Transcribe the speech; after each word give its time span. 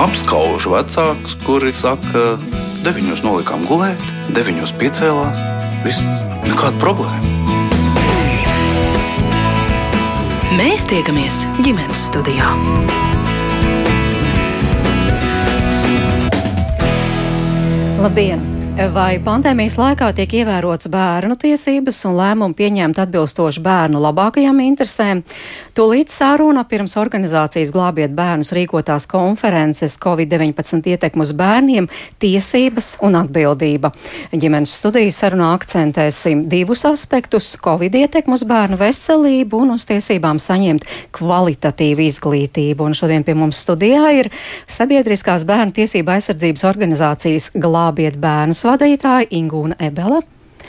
apskaužu 0.00 0.72
vecākus, 0.72 1.34
kuri 1.44 1.72
saka, 1.76 2.36
deviņos 2.84 3.20
nolikām 3.24 3.66
gulēt, 3.68 4.00
deviņos 4.32 4.72
piecēlās. 4.80 5.42
Viss 5.84 6.00
nekāda 6.48 6.80
problēma. 6.80 7.20
Mēs 10.56 10.86
tiekamies 10.90 11.42
ģimenes 11.64 12.06
studijā. 12.10 12.48
Labdien! 18.00 18.59
Vai 18.80 19.18
pandēmijas 19.20 19.74
laikā 19.76 20.06
tiek 20.16 20.32
ievērots 20.38 20.88
bērnu 20.88 21.34
tiesības 21.36 21.98
un 22.08 22.14
lēmumu 22.16 22.56
pieņemt 22.56 22.96
atbilstoši 23.02 23.60
bērnu 23.60 24.00
labākajām 24.00 24.62
interesēm? 24.64 25.18
Tūlīt 25.76 26.08
sāruna 26.08 26.62
pirms 26.64 26.96
organizācijas 26.96 27.74
glābiet 27.74 28.14
bērnus 28.16 28.54
rīkotās 28.56 29.04
konferences 29.10 29.98
Covid-19 30.00 30.88
ietekmu 30.94 31.26
uz 31.26 31.34
bērniem- 31.36 31.90
tiesības 32.24 32.96
un 33.04 33.18
atbildība. 33.20 33.92
Ģimenes 34.32 34.72
studijas 34.72 35.20
sarunā 35.20 35.50
akcentēsim 35.58 36.48
divus 36.48 36.86
aspektus- 36.88 37.58
Covid 37.66 37.92
ietekmu 37.92 38.32
uz 38.32 38.44
bērnu 38.44 38.78
veselību 38.80 39.60
un 39.60 39.70
uz 39.72 39.84
tiesībām 39.84 40.40
saņemt 40.40 40.88
kvalitatīvu 41.12 42.08
izglītību. 42.08 42.80
Un 42.80 42.92
šodien 42.92 43.24
pie 43.24 43.34
mums 43.34 43.62
studijā 43.62 44.08
ir 44.14 44.30
Sabiedriskās 44.66 45.44
bērnu 45.44 45.72
tiesība 45.72 46.16
aizsardzības 46.16 46.64
organizācijas 46.64 47.50
Glābiet 47.52 48.16
bērnus 48.16 48.69
vadītāja 48.70 49.30
Ingūna 49.34 49.78
Ebele. 49.82 50.20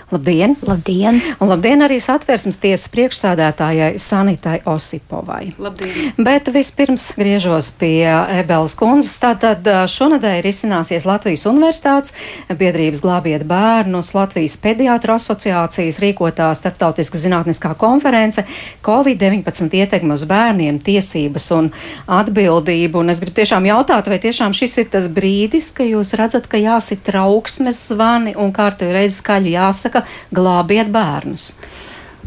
Labdien! 0.10 0.56
Labdien! 0.66 1.22
Un 1.40 1.50
labdien 1.52 1.84
arī 1.86 2.00
satversmes 2.02 2.58
tiesas 2.60 2.90
priekšsādātājai 2.92 4.00
Sanitai 4.02 4.58
Osipovai. 4.68 5.54
Labdien! 5.62 6.16
Bet 6.18 6.50
vispirms 6.52 7.12
griežos 7.20 7.70
pie 7.80 8.10
Ebelas 8.40 8.74
kundzes. 8.80 9.14
Tātad 9.22 9.68
šonadēļ 9.92 10.40
ir 10.40 10.50
izcināsies 10.50 11.06
Latvijas 11.08 11.46
Universitātes 11.52 12.16
biedrības 12.50 13.04
glābiet 13.06 13.46
bērnus, 13.48 14.14
Latvijas 14.18 14.58
pediatru 14.64 15.16
asociācijas 15.20 16.02
rīkotā 16.04 16.50
starptautiska 16.58 17.22
zinātniskā 17.22 17.76
konference 17.80 18.44
Covid-19 18.84 19.78
ietekme 19.84 20.18
uz 20.18 20.26
bērniem, 20.28 20.82
tiesības 20.82 21.48
un 21.60 21.72
atbildību. 22.08 23.04
Un 23.04 23.14
es 23.14 23.22
gribu 23.24 23.38
tiešām 23.42 23.70
jautāt, 23.70 24.10
vai 24.12 24.20
tiešām 24.24 24.56
šis 24.58 24.78
ir 24.84 24.92
tas 24.98 25.08
brīdis, 25.12 25.72
ka 25.76 25.88
jūs 25.88 26.16
redzat, 26.20 26.50
ka 26.52 26.60
jāsit 26.60 27.04
trauksmes 27.08 27.80
zvani 27.92 28.36
un 28.40 28.52
kārtīgi 28.56 28.96
reizi 28.96 29.20
skaļi 29.22 29.56
jāsaka 29.56 29.91
jāsaka, 29.92 30.08
glābiet 30.32 30.92
bērnus? 30.92 31.58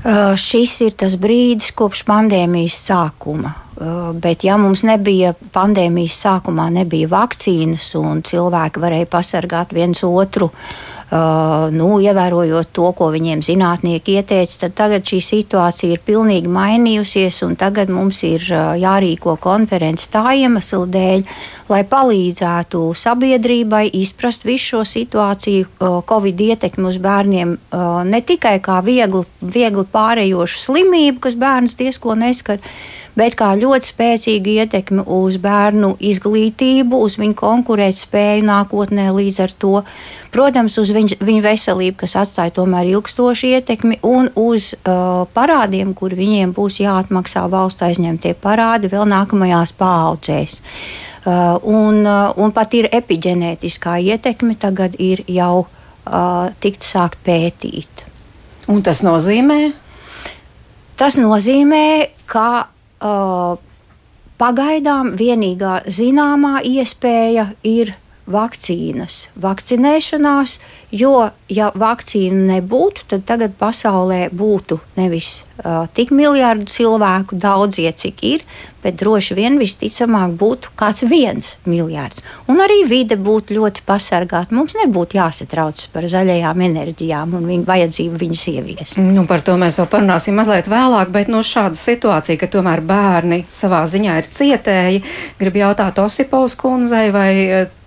Uh, 0.04 0.36
šis 0.36 0.80
ir 0.84 0.92
tas 0.92 1.16
brīdis 1.16 1.72
kopš 1.72 2.04
pandēmijas 2.04 2.76
sākuma. 2.90 3.54
Uh, 3.74 4.12
bet, 4.12 4.44
ja 4.44 4.56
mums 4.56 4.84
nebija 4.84 5.34
pandēmijas 5.52 6.18
sākumā, 6.26 6.68
nebija 6.70 7.08
vakcīnas 7.08 7.94
un 7.96 8.22
cilvēki 8.22 8.80
varēja 8.80 9.08
pasargāt 9.10 9.72
viens 9.72 10.04
otru, 10.04 10.50
uh, 10.50 10.93
nu, 11.74 11.88
ievērojot 12.02 12.70
to, 12.74 12.88
ko 12.96 13.10
viņiem 13.14 13.42
zinātnieki 13.44 14.16
ieteica, 14.18 14.64
tad 14.64 14.74
tagad 14.80 15.06
šī 15.06 15.20
situācija 15.22 15.94
ir 15.94 16.02
pilnīgi 16.06 16.50
mainījusies, 16.50 17.42
un 17.46 17.54
tagad 17.60 17.92
mums 17.92 18.22
ir 18.26 18.42
uh, 18.50 18.72
jārīko 18.80 19.36
konferences 19.42 20.10
tā 20.10 20.34
iemesla 20.40 20.88
dēļ, 20.96 21.22
lai 21.70 21.82
palīdzētu 21.90 22.82
sabiedrībai 22.98 23.84
izprast 24.00 24.46
visu 24.48 24.74
šo 24.74 24.82
situāciju, 24.88 25.68
uh, 25.68 26.00
Covid 26.08 26.40
ietekmi 26.48 26.90
uz 26.90 26.98
bērniem, 27.02 27.54
uh, 27.54 28.02
ne 28.08 28.20
tikai 28.24 28.58
kā 28.64 28.80
viegli, 28.84 29.22
viegli 29.40 29.86
pārējošu 29.94 30.66
slimību, 30.66 31.22
kas 31.28 31.38
bērnus 31.38 31.78
diezko 31.78 32.18
neskar 32.18 32.62
bet 33.18 33.36
kā 33.38 33.52
ļoti 33.58 33.90
spēcīga 33.90 34.54
ietekme 34.64 35.04
uz 35.16 35.38
bērnu 35.42 35.94
izglītību, 36.02 36.98
uz 37.06 37.16
viņu 37.20 37.36
konkurētspēju 37.38 38.46
nākotnē 38.48 39.08
līdz 39.14 39.40
ar 39.44 39.54
to. 39.58 39.74
Protams, 40.34 40.78
uz 40.82 40.90
viņu, 40.94 41.20
viņu 41.22 41.44
veselību, 41.44 41.96
kas 42.02 42.16
atstāja 42.24 42.56
tomēr 42.56 42.90
ilgstošu 42.96 43.52
ietekmi, 43.54 44.00
un 44.02 44.32
uz 44.34 44.72
uh, 44.74 45.24
parādiem, 45.36 45.94
kur 45.94 46.16
viņiem 46.18 46.54
būs 46.56 46.80
jāatmaksā 46.82 47.46
valsts 47.52 47.86
aizņemtie 47.86 48.34
parādi 48.42 48.90
vēl 48.92 49.06
nākamajās 49.10 49.74
paudzēs. 49.78 50.58
Uh, 51.24 51.56
un, 51.62 52.02
uh, 52.02 52.34
un 52.36 52.52
pat 52.52 52.74
ir 52.76 52.90
epigenētiskā 52.92 53.96
ietekme, 54.10 54.58
tagad 54.60 54.98
ir 55.00 55.22
jau 55.30 55.64
uh, 55.64 56.50
tikt 56.60 56.84
sākt 56.84 57.22
pētīt. 57.24 58.04
Un 58.68 58.82
tas 58.84 59.00
nozīmē? 59.04 59.72
Tas 60.98 61.16
nozīmē, 61.18 61.86
ka 62.30 62.73
uh, 63.04 63.58
pagaidām 64.40 65.14
vienīgā 65.18 65.82
zināmā 65.86 66.58
iespēja 66.66 67.52
ir 67.62 67.94
vakcīnas, 68.30 69.28
vakcinēšanās, 69.36 70.58
jo, 70.96 71.28
ja 71.52 71.70
vakcīnu 71.76 72.46
nebūtu, 72.48 73.04
tad 73.12 73.26
tagad 73.28 73.56
pasaulē 73.60 74.28
būtu 74.32 74.80
nevis 74.96 75.42
tik 75.94 76.10
miljardu 76.14 76.66
cilvēku 76.70 77.38
daudzie, 77.38 77.90
cik 77.92 78.24
ir, 78.26 78.46
bet 78.84 78.98
droši 79.00 79.36
vien 79.38 79.54
visticamāk 79.56 80.34
būtu 80.36 80.74
kāds 80.76 81.06
viens 81.08 81.54
miljards. 81.64 82.20
Un 82.52 82.60
arī 82.60 82.82
vide 82.88 83.16
būtu 83.16 83.56
ļoti 83.56 83.84
pasargāta. 83.88 84.52
Mums 84.52 84.74
nebūtu 84.76 85.16
jāsatraucas 85.16 85.88
par 85.94 86.04
zaļajām 86.10 86.64
enerģijām 86.66 87.32
un 87.38 87.46
viņu 87.48 87.64
vajadzību 87.68 88.20
viņas 88.20 88.42
ieviest. 88.52 88.98
Nu, 89.00 89.24
par 89.30 89.44
to 89.46 89.56
mēs 89.60 89.78
vēl 89.80 89.88
parunāsim 89.94 90.36
mazliet 90.36 90.68
vēlāk, 90.68 91.14
bet 91.14 91.32
no 91.32 91.40
šāda 91.40 91.78
situācija, 91.80 92.36
ka 92.40 92.50
tomēr 92.52 92.84
bērni 92.84 93.44
savā 93.48 93.84
ziņā 93.88 94.18
ir 94.20 94.28
cietēji, 94.28 95.00
gribu 95.40 95.64
jautāt 95.64 96.02
Osipovs 96.04 96.58
kundzei, 96.60 97.08
vai 97.14 97.30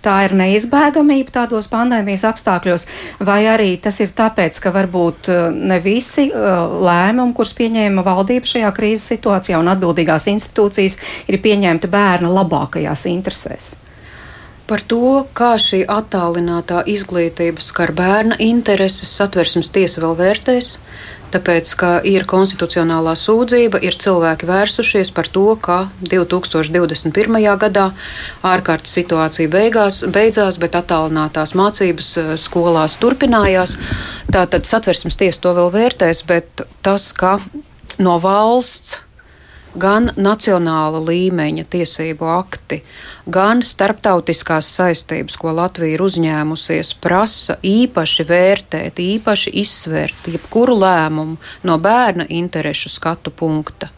tā 0.02 0.16
ir 0.26 0.34
neizbēgamība 0.38 1.34
tādos 1.34 1.66
pandēmijas 1.70 2.24
apstākļos, 2.28 2.84
vai 3.26 3.40
arī 3.50 3.72
tas 3.82 3.98
ir 4.02 4.12
tāpēc, 4.18 4.58
ka 4.62 4.70
varbūt 4.74 5.30
ne 5.54 5.78
visi 5.82 6.28
lēmumi, 6.30 7.34
kurus 7.36 7.54
pieņēma 7.58 8.04
valdība 8.06 8.48
šajā 8.48 8.70
krīzes 8.76 9.10
situācijā 9.12 9.58
un 9.60 9.72
atbildīgās 9.74 10.30
institūcijas, 10.32 10.98
ir 11.28 11.42
pieņemta 11.44 11.90
bērna 11.92 12.32
labākajās 12.38 13.04
interesēs. 13.10 13.74
Par 14.68 14.82
to, 14.84 15.24
kā 15.32 15.54
šī 15.56 15.86
attālinātā 15.88 16.82
izglītība 16.92 17.62
skar 17.64 17.94
bērna 17.96 18.36
intereses, 18.44 19.14
satversmes 19.16 19.70
tiesa 19.72 20.02
vēl 20.04 20.18
vērtēs, 20.18 20.74
tāpēc, 21.32 21.72
ka 21.80 21.90
ir 22.06 22.26
konstitucionālā 22.28 23.14
sūdzība, 23.18 23.80
ir 23.84 23.96
cilvēki 24.00 24.48
vērsušies 24.48 25.12
par 25.16 25.30
to, 25.32 25.46
ka 25.60 25.78
2021. 26.04 27.38
gadā 27.62 27.88
ārkārtas 28.46 28.94
situācija 28.98 29.50
beigās, 29.52 30.02
beidzās, 30.14 30.60
bet 30.62 30.78
attālinātās 30.78 31.54
mācības 31.58 32.12
eh, 32.20 32.30
skolās 32.40 32.98
turpinājās. 33.02 33.76
Tātad 34.32 34.68
satversmes 34.68 35.18
tiesa 35.20 35.44
to 35.44 35.56
vēl 35.58 35.74
vērtēs, 35.74 36.24
bet 36.28 36.66
tas, 36.84 37.10
ka 37.16 37.38
no 37.98 38.18
valsts 38.22 39.02
gan 39.76 40.10
nacionāla 40.16 41.00
līmeņa 41.02 41.64
tiesību 41.70 42.28
akti, 42.32 42.80
gan 43.26 43.62
starptautiskās 43.64 44.68
saistības, 44.78 45.36
ko 45.36 45.52
Latvija 45.56 45.96
ir 45.96 46.04
uzņēmusies, 46.04 46.94
prasa 47.02 47.58
īpaši 47.62 48.26
vērtēt, 48.28 49.00
īpaši 49.02 49.52
izsvērt 49.62 50.30
jebkuru 50.32 50.78
lēmumu 50.80 51.38
no 51.68 51.78
bērna 51.82 52.28
interešu 52.28 52.92
skatu 52.92 53.30
punkta. 53.34 53.90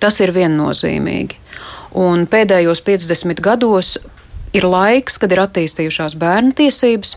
Tas 0.00 0.20
ir 0.22 0.32
viennozīmīgi. 0.32 1.40
Un 1.98 2.26
pēdējos 2.30 2.80
50 2.84 3.42
gados 3.44 3.96
ir 4.56 4.64
laiks, 4.64 5.18
kad 5.20 5.32
ir 5.32 5.42
attīstījušās 5.44 6.16
bērnu 6.20 6.54
tiesības. 6.56 7.16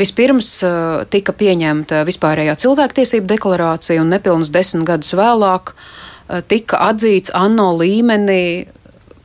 Vispirms 0.00 0.48
uh, 0.64 1.02
tika 1.12 1.32
pieņemta 1.36 2.04
vispārējā 2.08 2.54
cilvēktiesība 2.62 3.34
deklarācija, 3.34 4.00
un 4.00 4.12
nepilnus 4.12 4.52
desmit 4.52 4.86
gadus 4.88 5.12
vēlāk 5.18 5.72
uh, 5.74 5.88
Eh, 6.00 6.09
tika 6.50 6.82
atzīts 6.90 7.32
ANO 7.34 7.72
līmenī 7.80 8.44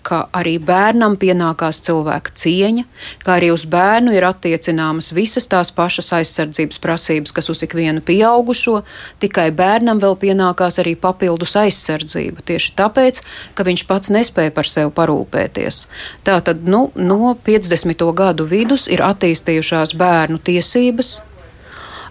ka 0.05 0.19
arī 0.38 0.55
bērnam 0.61 1.16
pienākās 1.17 1.79
cilvēka 1.85 2.33
cieņa, 2.38 2.83
ka 3.25 3.35
arī 3.39 3.50
uz 3.53 3.65
bērnu 3.69 4.13
ir 4.15 4.27
attiecināmas 4.27 5.09
visas 5.18 5.50
tās 5.50 5.71
pašas 5.75 6.12
aizsardzības 6.19 6.81
prasības, 6.83 7.33
kas 7.35 7.50
uz 7.50 7.63
ikvienu 7.65 8.03
pieaugušo, 8.06 8.83
tikai 9.24 9.50
bērnam 9.56 10.01
vēl 10.03 10.18
pienākās 10.21 10.77
arī 10.83 10.95
papildus 11.00 11.56
aizsardzība. 11.62 12.45
Tieši 12.45 12.75
tāpēc, 12.77 13.21
ka 13.57 13.65
viņš 13.68 13.85
pats 13.89 14.13
nespēja 14.13 14.53
par 14.56 14.69
sevi 14.69 14.94
parūpēties. 15.00 15.85
Tātad 16.27 16.68
nu, 16.69 16.88
no 16.95 17.33
50. 17.47 18.06
gadu 18.13 18.45
vidus 18.50 18.85
ir 18.91 19.01
attīstījušās 19.06 19.97
bērnu 19.97 20.41
tiesības, 20.45 21.18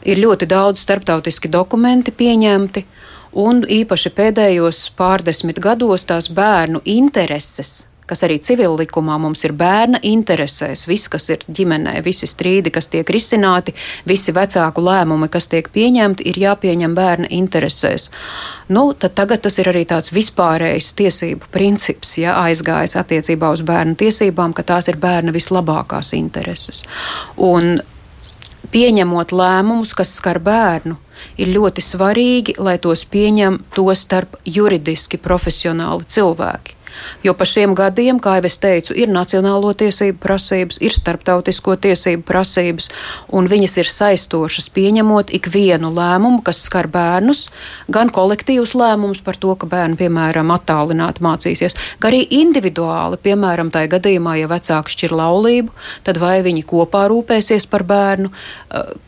ir 0.04 0.20
ļoti 0.20 0.50
daudz 0.50 0.82
starptautiski 0.82 1.48
dokumenti 1.52 2.12
pieņemti 2.12 2.84
un 3.34 3.64
īpaši 3.68 4.12
pēdējos 4.14 4.84
pārdesmit 4.98 5.58
gados 5.62 6.06
tās 6.08 6.30
bērnu 6.32 6.80
intereses, 6.84 7.84
kas 8.06 8.24
arī 8.26 8.36
civil 8.44 8.76
likumā 8.78 9.16
mums 9.20 9.44
ir 9.46 9.54
bērna 9.56 10.00
interesēs, 10.04 10.84
viss, 10.88 11.08
kas 11.12 11.28
ir 11.32 11.44
ģimenē, 11.48 11.96
visi 12.04 12.28
strīdi, 12.28 12.72
kas 12.74 12.90
tiek 12.92 13.08
risināti, 13.08 13.74
visi 14.08 14.34
vecāku 14.36 14.84
lēmumi, 14.84 15.30
kas 15.32 15.48
tiek 15.52 15.70
pieņemti, 15.72 16.26
ir 16.28 16.40
jāpieņem 16.42 16.96
bērna 16.96 17.30
interesēs. 17.32 18.10
Nu, 18.68 18.90
tagad 18.94 19.44
tas 19.44 19.58
ir 19.60 19.72
arī 19.72 19.86
tāds 19.88 20.12
vispārējs 20.14 20.92
tiesību 21.00 21.50
princips, 21.54 22.16
ja 22.20 22.36
aizgājis 22.44 22.98
attiecībā 23.00 23.50
uz 23.56 23.64
bērnu 23.64 23.96
tiesībām, 24.00 24.52
ka 24.52 24.66
tās 24.68 24.88
ir 24.92 25.00
bērna 25.00 25.32
vislabākās 25.34 26.12
intereses. 26.16 26.84
Un 27.40 27.78
pieņemot 28.74 29.32
lēmumus, 29.32 29.92
kas 29.96 30.12
skar 30.18 30.40
bērnu, 30.44 30.98
ir 31.38 31.52
ļoti 31.54 31.84
svarīgi, 31.84 32.56
lai 32.58 32.78
tos 32.78 33.04
pieņem 33.10 33.60
to 33.74 33.86
starp 33.94 34.38
juridiski 34.44 35.20
profesionāli 35.20 36.06
cilvēki. 36.08 36.78
Jo 37.26 37.34
pa 37.36 37.46
šiem 37.48 37.74
gadiem, 37.76 38.20
kā 38.22 38.38
jau 38.38 38.46
es 38.48 38.56
teicu, 38.62 38.96
ir 38.96 39.12
nacionālo 39.12 39.74
tiesību 39.76 40.18
prasības, 40.22 40.80
ir 40.80 40.94
starptautisko 40.94 41.76
tiesību 41.84 42.24
prasības, 42.26 42.88
un 43.28 43.48
viņas 43.50 43.76
ir 43.82 43.90
saistošas 43.92 44.70
pieņemot 44.74 45.32
ikvienu 45.36 45.92
lēmumu, 45.94 46.40
kas 46.46 46.62
skar 46.64 46.88
bērnus, 46.88 47.48
gan 47.92 48.12
kolektīvus 48.14 48.74
lēmumus 48.78 49.20
par 49.24 49.36
to, 49.40 49.54
ka 49.58 49.68
bērni, 49.70 49.98
piemēram, 50.00 50.52
attālināti 50.54 51.24
mācīsies, 51.24 51.76
gan 52.00 52.14
arī 52.14 52.22
individuāli, 52.38 53.18
piemēram, 53.24 53.72
tajā 53.74 53.90
gadījumā, 53.96 54.36
ja 54.38 54.50
vecāki 54.50 54.94
šķir 54.94 55.14
laulību, 55.18 55.72
tad 56.06 56.20
vai 56.22 56.36
viņi 56.46 56.62
kopā 56.68 57.06
rūpēsies 57.10 57.66
par 57.70 57.82
bērnu, 57.88 58.30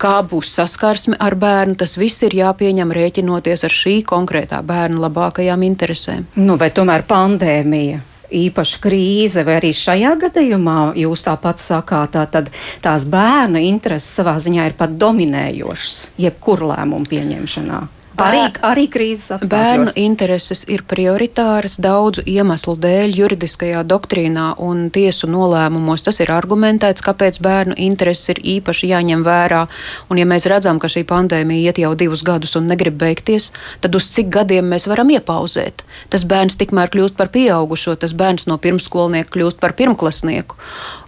kā 0.01 0.17
būs 0.27 0.51
saskarsme 0.57 1.19
ar 1.23 1.37
bērnu, 1.39 1.77
tas 1.79 1.97
viss 2.01 2.25
ir 2.27 2.35
jāpieņem 2.35 2.93
rēķinoties 2.97 3.67
ar 3.67 3.75
šī 3.75 3.97
konkrētā 4.09 4.63
bērna 4.67 5.05
labākajām 5.07 5.63
interesēm. 5.67 6.27
Nu, 6.41 6.57
bet 6.61 6.77
tomēr 6.79 7.07
pandēmija 7.07 7.76
pandēmija 7.77 8.03
īpaša 8.27 8.81
krīze, 8.83 9.45
vai 9.47 9.61
arī 9.61 9.71
šajā 9.71 10.17
gadījumā 10.19 10.97
jūs 10.99 11.23
tāpat 11.23 11.61
sakāt, 11.63 12.17
tā, 12.17 12.25
tad 12.27 12.51
tās 12.83 13.07
bērnu 13.07 13.61
intereses 13.63 14.17
savā 14.19 14.35
ziņā 14.43 14.67
ir 14.67 14.75
pat 14.75 14.97
dominējošas 14.99 16.19
jebkur 16.19 16.65
lēmumu 16.67 17.07
pieņemšanā? 17.07 17.79
Arī, 18.17 18.41
arī 18.65 18.85
krīzes 18.89 19.33
apstākļos. 19.35 19.51
Bērnu 19.53 19.93
intereses 20.01 20.63
ir 20.73 20.83
prioritāras 20.89 21.77
daudzu 21.83 22.23
iemeslu 22.25 22.77
dēļ 22.81 23.13
juridiskajā 23.19 23.83
doktrīnā 23.85 24.47
un 24.63 24.87
tiesu 24.95 25.29
nolēmumos. 25.29 26.05
Tas 26.07 26.21
ir 26.25 26.33
argumentēts, 26.33 27.05
kāpēc 27.05 27.39
bērnu 27.45 27.77
intereses 27.77 28.33
ir 28.33 28.41
īpaši 28.57 28.91
jāņem 28.95 29.25
vērā. 29.27 29.67
Un, 30.09 30.21
ja 30.21 30.29
mēs 30.29 30.49
redzam, 30.49 30.81
ka 30.81 30.89
šī 30.93 31.05
pandēmija 31.09 31.73
iet 31.73 31.81
jau 31.83 31.93
divus 31.99 32.25
gadus 32.27 32.57
un 32.57 32.71
negrib 32.71 32.97
beigties, 33.01 33.51
tad 33.85 33.99
uz 33.99 34.09
cik 34.15 34.33
gadiem 34.39 34.73
mēs 34.73 34.89
varam 34.89 35.13
iepauzēt? 35.13 35.85
Tas 36.13 36.25
bērns 36.25 36.57
tikmēr 36.57 36.93
kļūst 36.95 37.19
par 37.21 37.29
pieaugušo, 37.35 37.99
tas 38.01 38.17
bērns 38.17 38.49
no 38.49 38.57
pirmskolnieka 38.57 39.35
kļūst 39.37 39.61
par 39.61 39.77
pirmklasnieku. 39.77 40.57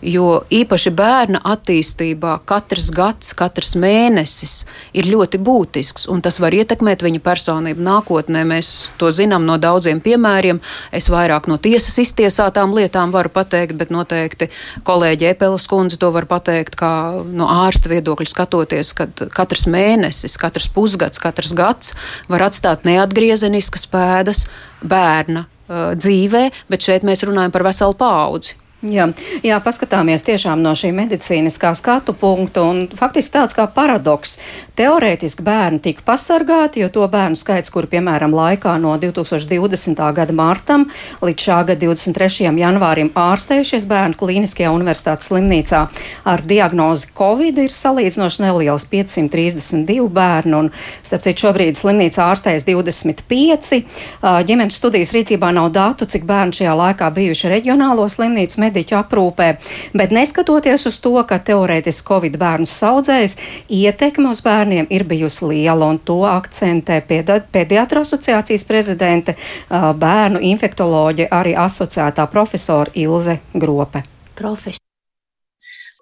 Jo 0.05 0.43
īpaši 0.55 0.93
bērna 0.95 1.41
attīstībā 1.43 2.37
katrs 2.47 2.93
gads, 2.95 3.33
katrs 3.39 3.75
mēnesis 3.81 4.61
ir 4.95 5.09
ļoti 5.11 5.41
būtisks 5.43 6.07
un 6.13 6.23
tas 6.23 6.39
var 6.39 6.55
ietekmēt 6.55 6.98
ietekmēt 6.99 7.03
viņa 7.03 7.21
personību 7.23 7.83
nākotnē. 7.83 8.45
Mēs 8.45 8.93
to 8.99 9.11
zinām 9.11 9.47
no 9.47 9.59
daudziem 9.59 10.01
piemēriem. 10.01 10.61
Es 10.93 11.09
vairāk 11.09 11.49
no 11.49 11.59
tiesas 11.59 11.99
iztiesātām 11.99 12.75
lietām 12.75 13.13
varu 13.13 13.29
pateikt, 13.29 13.77
bet 13.77 13.91
noteikti 13.91 14.51
kolēģi 14.85 15.31
Epelas 15.33 15.67
kundze 15.69 15.99
to 15.99 16.11
var 16.13 16.27
pateikt, 16.27 16.77
kā 16.77 17.23
no 17.25 17.49
ārsta 17.49 17.89
viedokļa 17.89 18.29
skatoties, 18.29 18.93
ka 18.95 19.09
katrs 19.31 19.67
mēnesis, 19.67 20.39
katrs 20.39 20.69
pusgads, 20.69 21.19
katrs 21.19 21.55
gads 21.55 21.95
var 22.29 22.49
atstāt 22.49 22.85
neatgriezeniskas 22.85 23.87
pēdas 23.87 24.47
bērna 24.83 25.47
uh, 25.47 25.95
dzīvē, 25.95 26.51
bet 26.69 26.83
šeit 26.83 27.05
mēs 27.05 27.25
runājam 27.25 27.53
par 27.53 27.67
veselu 27.67 27.95
paudzi. 27.99 28.57
Jā, 28.79 29.09
jā, 29.43 29.57
paskatāmies 29.59 30.23
tiešām 30.23 30.61
no 30.63 30.71
šī 30.79 30.93
medicīniskā 30.95 31.73
skatu 31.75 32.13
punkta, 32.15 32.63
un 32.63 32.85
faktiski 32.95 33.33
tāds 33.35 33.57
kā 33.59 33.65
paradoks. 33.75 34.37
Teorētiski 34.79 35.43
bērni 35.43 35.81
tika 35.83 36.05
pasargāti, 36.07 36.85
jo 36.85 36.91
to 36.95 37.03
bērnu 37.11 37.35
skaits, 37.35 37.73
kuri, 37.75 37.91
piemēram, 37.91 38.31
laikā 38.39 38.77
no 38.79 38.93
2020. 39.03 39.99
gada 40.15 40.37
martam 40.39 40.85
līdz 41.19 41.47
šā 41.49 41.57
gada 41.73 41.89
23. 41.89 42.53
janvārim 42.55 43.11
ārstējušies 43.19 43.89
bērnu 43.91 44.15
klīniskajā 44.21 44.71
universitātes 44.71 45.33
slimnīcā 45.33 45.83
ar 46.31 46.47
diagnozi 46.47 47.11
Covid, 47.19 47.59
ir 47.59 47.75
salīdzinoši 47.75 48.47
neliels 48.47 48.87
532 48.95 50.07
bērnu, 50.07 50.63
un, 50.63 50.71
starp 51.03 51.27
citu, 51.27 51.49
šobrīd 51.49 51.81
slimnīcā 51.81 52.29
ārstējas 52.31 52.69
25. 52.71 53.83
Ģimenes 54.23 54.79
studijas 54.79 55.17
rīcībā 55.19 55.51
nav 55.59 55.75
datu, 55.75 56.07
cik 56.07 56.31
bērni 56.31 56.63
šajā 56.63 56.79
laikā 56.85 57.11
bijuši 57.19 57.55
reģionālo 57.57 58.07
slimnīcu 58.07 58.68
mediķu 58.69 58.99
aprūpē, 59.01 59.49
bet 59.97 60.15
neskatoties 60.15 60.87
uz 60.87 61.01
to, 61.03 61.17
ka 61.29 61.41
teorētiski 61.43 62.07
Covid 62.09 62.39
bērnus 62.39 62.77
saudzējs, 62.79 63.37
ietekme 63.73 64.31
uz 64.31 64.43
bērniem 64.45 64.89
ir 64.95 65.05
bijusi 65.09 65.49
liela, 65.49 65.89
un 65.89 65.99
to 65.99 66.21
akcentē 66.29 67.01
pediatra 67.09 68.05
asociācijas 68.05 68.67
prezidente, 68.69 69.35
bērnu 69.69 70.43
infektoloģe, 70.53 71.31
arī 71.35 71.57
asociētā 71.59 72.29
profesora 72.31 72.93
Ilze 72.95 73.41
Grope. 73.55 74.05
Profes. 74.39 74.79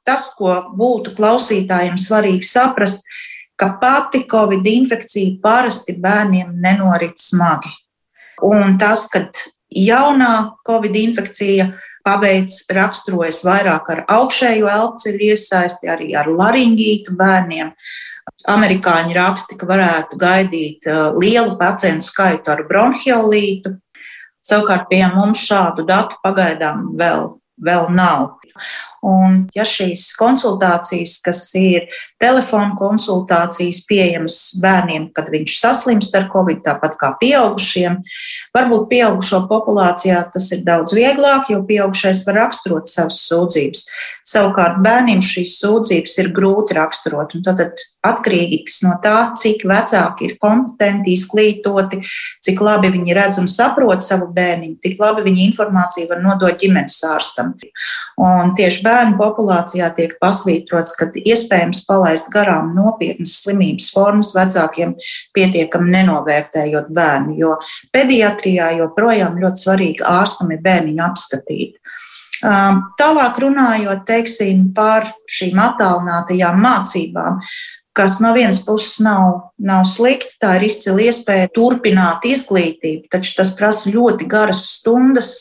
Tas, 0.06 0.28
ko 0.38 0.52
būtu 0.78 1.16
klausītājiem 1.16 1.96
svarīgi 1.98 2.46
saprast, 2.46 3.02
ka 3.58 3.72
pati 3.80 4.22
covid 4.28 4.66
infekcija 4.68 5.38
parasti 5.42 5.96
bērniem 5.98 6.52
nenorit 6.62 7.18
smagi. 7.18 7.72
Un 8.44 8.76
tas, 8.78 9.06
ka 9.10 9.24
jaunā 9.72 10.32
covid 10.68 10.94
infekcija 11.00 11.70
paveids 12.06 12.64
raksturojas 12.72 13.42
vairāk 13.46 13.90
ar 13.94 14.02
augšējo 14.16 14.70
elpceļu 14.70 15.30
iesaisti, 15.32 15.90
arī 15.90 16.12
ar 16.18 16.30
laringītu 16.30 17.16
bērniem. 17.18 17.72
Amerikāņi 18.50 19.14
raksta, 19.16 19.56
ka 19.58 19.66
varētu 19.68 20.18
gaidīt 20.18 20.86
uh, 20.90 21.16
lielu 21.18 21.56
pacientu 21.58 22.06
skaitu 22.06 22.52
ar 22.54 22.62
bronhiolītu. 22.68 23.76
Savukārt 24.46 24.86
pie 24.90 25.02
mums 25.10 25.42
šādu 25.42 25.86
datu 25.86 26.18
pagaidām 26.22 26.92
vēl, 26.98 27.32
vēl 27.58 27.88
nav. 27.94 28.36
Un, 29.04 29.43
ja 29.54 29.66
šīs 29.69 30.08
konsultācijas, 30.19 31.19
kas 31.25 31.43
ir 31.58 31.87
telefona 32.22 32.72
konsultācijas, 32.78 33.82
pieejamas 33.88 34.38
bērniem, 34.62 35.10
kad 35.16 35.28
viņš 35.32 35.58
saslimst 35.60 36.16
ar 36.16 36.28
covid, 36.32 36.62
tāpat 36.64 36.96
kā 37.00 37.12
pieaugušiem, 37.20 38.00
varbūt 38.56 38.88
pieaugušo 38.93 39.44
populācijā 39.50 40.22
tas 40.32 40.48
ir 40.56 40.64
daudz 40.66 40.96
vieglāk, 40.96 41.50
jo 41.52 41.62
pieaugušais 41.69 42.25
var 42.26 42.40
raksturot 42.43 42.90
savas 42.90 43.20
sūdzības. 43.28 43.84
Savukārt 44.26 44.81
bērniem 44.82 45.20
šīs 45.22 45.58
sūdzības 45.60 46.16
ir 46.22 46.32
grūti 46.34 46.75
raksturot. 46.78 47.37
Tad 47.46 47.84
atkarīgs 48.06 48.81
no 48.87 48.96
tā, 49.02 49.16
cik 49.38 49.64
vecāki 49.69 50.31
ir 50.31 50.34
kompetenti, 50.42 51.14
izglītoti, 51.16 52.00
cik 52.44 52.62
labi 52.64 52.90
viņi 52.94 53.16
redz 53.16 53.40
un 53.42 53.49
saprot 53.50 54.04
savu 54.04 54.28
bērniņu, 54.37 54.78
cik 54.84 55.00
labi 55.02 55.26
viņi 55.26 55.46
informāciju 55.50 56.10
var 56.10 56.22
nodot 56.25 56.58
ģimenes 56.60 56.99
ārstam. 57.10 57.54
Un 58.22 58.54
tieši 58.58 58.85
bērnu 58.86 59.18
populācijā 59.18 59.90
tiek 59.99 60.14
pasvītrots, 60.22 60.94
ka 60.99 61.11
iespējams 61.18 61.82
palaist 61.88 62.30
garām 62.34 62.72
nopietnas 62.76 63.37
slimības 63.42 63.90
formas 63.94 64.32
vecākiem 64.37 64.94
pietiekami 65.37 65.96
nenovērtējot 65.99 66.92
bērnu, 66.94 67.37
jo 67.40 67.56
pediatrijā 67.94 68.72
joprojām 68.80 69.40
ļoti 69.42 69.66
svarīgi 69.66 70.06
ārstam 70.06 70.54
ir 70.54 70.62
bērniņu 70.64 71.04
apskatīt. 71.11 71.80
Tālāk 73.00 73.40
runājot 73.40 74.04
teiksim, 74.08 74.68
par 74.76 75.08
šīm 75.32 75.58
attālinātajām 75.62 76.61
mācībām, 76.61 77.40
kas 77.96 78.18
no 78.20 78.34
vienas 78.37 78.61
puses 78.64 78.99
nav, 79.00 79.52
nav 79.56 79.87
slikti, 79.88 80.37
tā 80.40 80.58
ir 80.58 80.66
izcila 80.68 81.06
iespēja 81.08 81.49
turpināt 81.56 82.26
izglītību, 82.28 83.08
taču 83.12 83.38
tas 83.38 83.54
prasa 83.56 83.92
ļoti 83.94 84.28
garas 84.28 84.66
stundas 84.76 85.32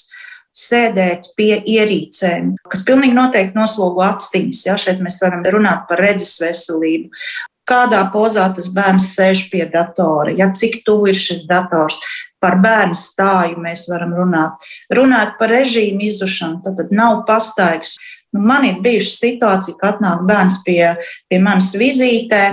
sēdēt 0.55 1.33
pie 1.37 1.57
ierīcēm, 1.59 2.53
kas 2.71 2.85
pilnīgi 2.87 3.17
noteikti 3.17 3.57
noslogo 3.57 4.03
aciņas. 4.05 4.63
Ja? 4.69 4.77
Šeit 4.79 5.03
mēs 5.03 5.19
varam 5.23 5.43
runāt 5.55 5.85
par 5.89 6.01
redzes 6.03 6.37
veselību. 6.41 7.11
Kādā 7.65 8.03
pozā 8.13 8.45
tas 8.53 8.67
bērns 8.69 9.07
sēž 9.15 9.47
pie 9.49 9.63
datora, 9.73 10.29
ja 10.37 10.51
cik 10.53 10.83
tuvu 10.85 11.09
ir 11.09 11.17
šis 11.17 11.47
dators, 11.49 11.97
par 12.37 12.59
bērnu 12.61 12.97
stāju 12.99 13.57
mēs 13.63 13.87
varam 13.89 14.13
runāt. 14.13 14.67
Runāt 14.93 15.33
par 15.39 15.49
režīmu 15.49 16.05
izušanu, 16.05 16.61
tad 16.61 16.93
nav 16.93 17.23
pastaigas. 17.25 17.95
Nu, 18.35 18.43
man 18.45 18.67
ir 18.67 18.81
bijuši 18.85 19.15
situācija, 19.15 19.79
ka 19.79 19.95
atnāk 19.95 20.21
bērns 20.29 20.59
pie, 20.65 20.91
pie 21.31 21.39
manas 21.41 21.71
vizītē, 21.79 22.43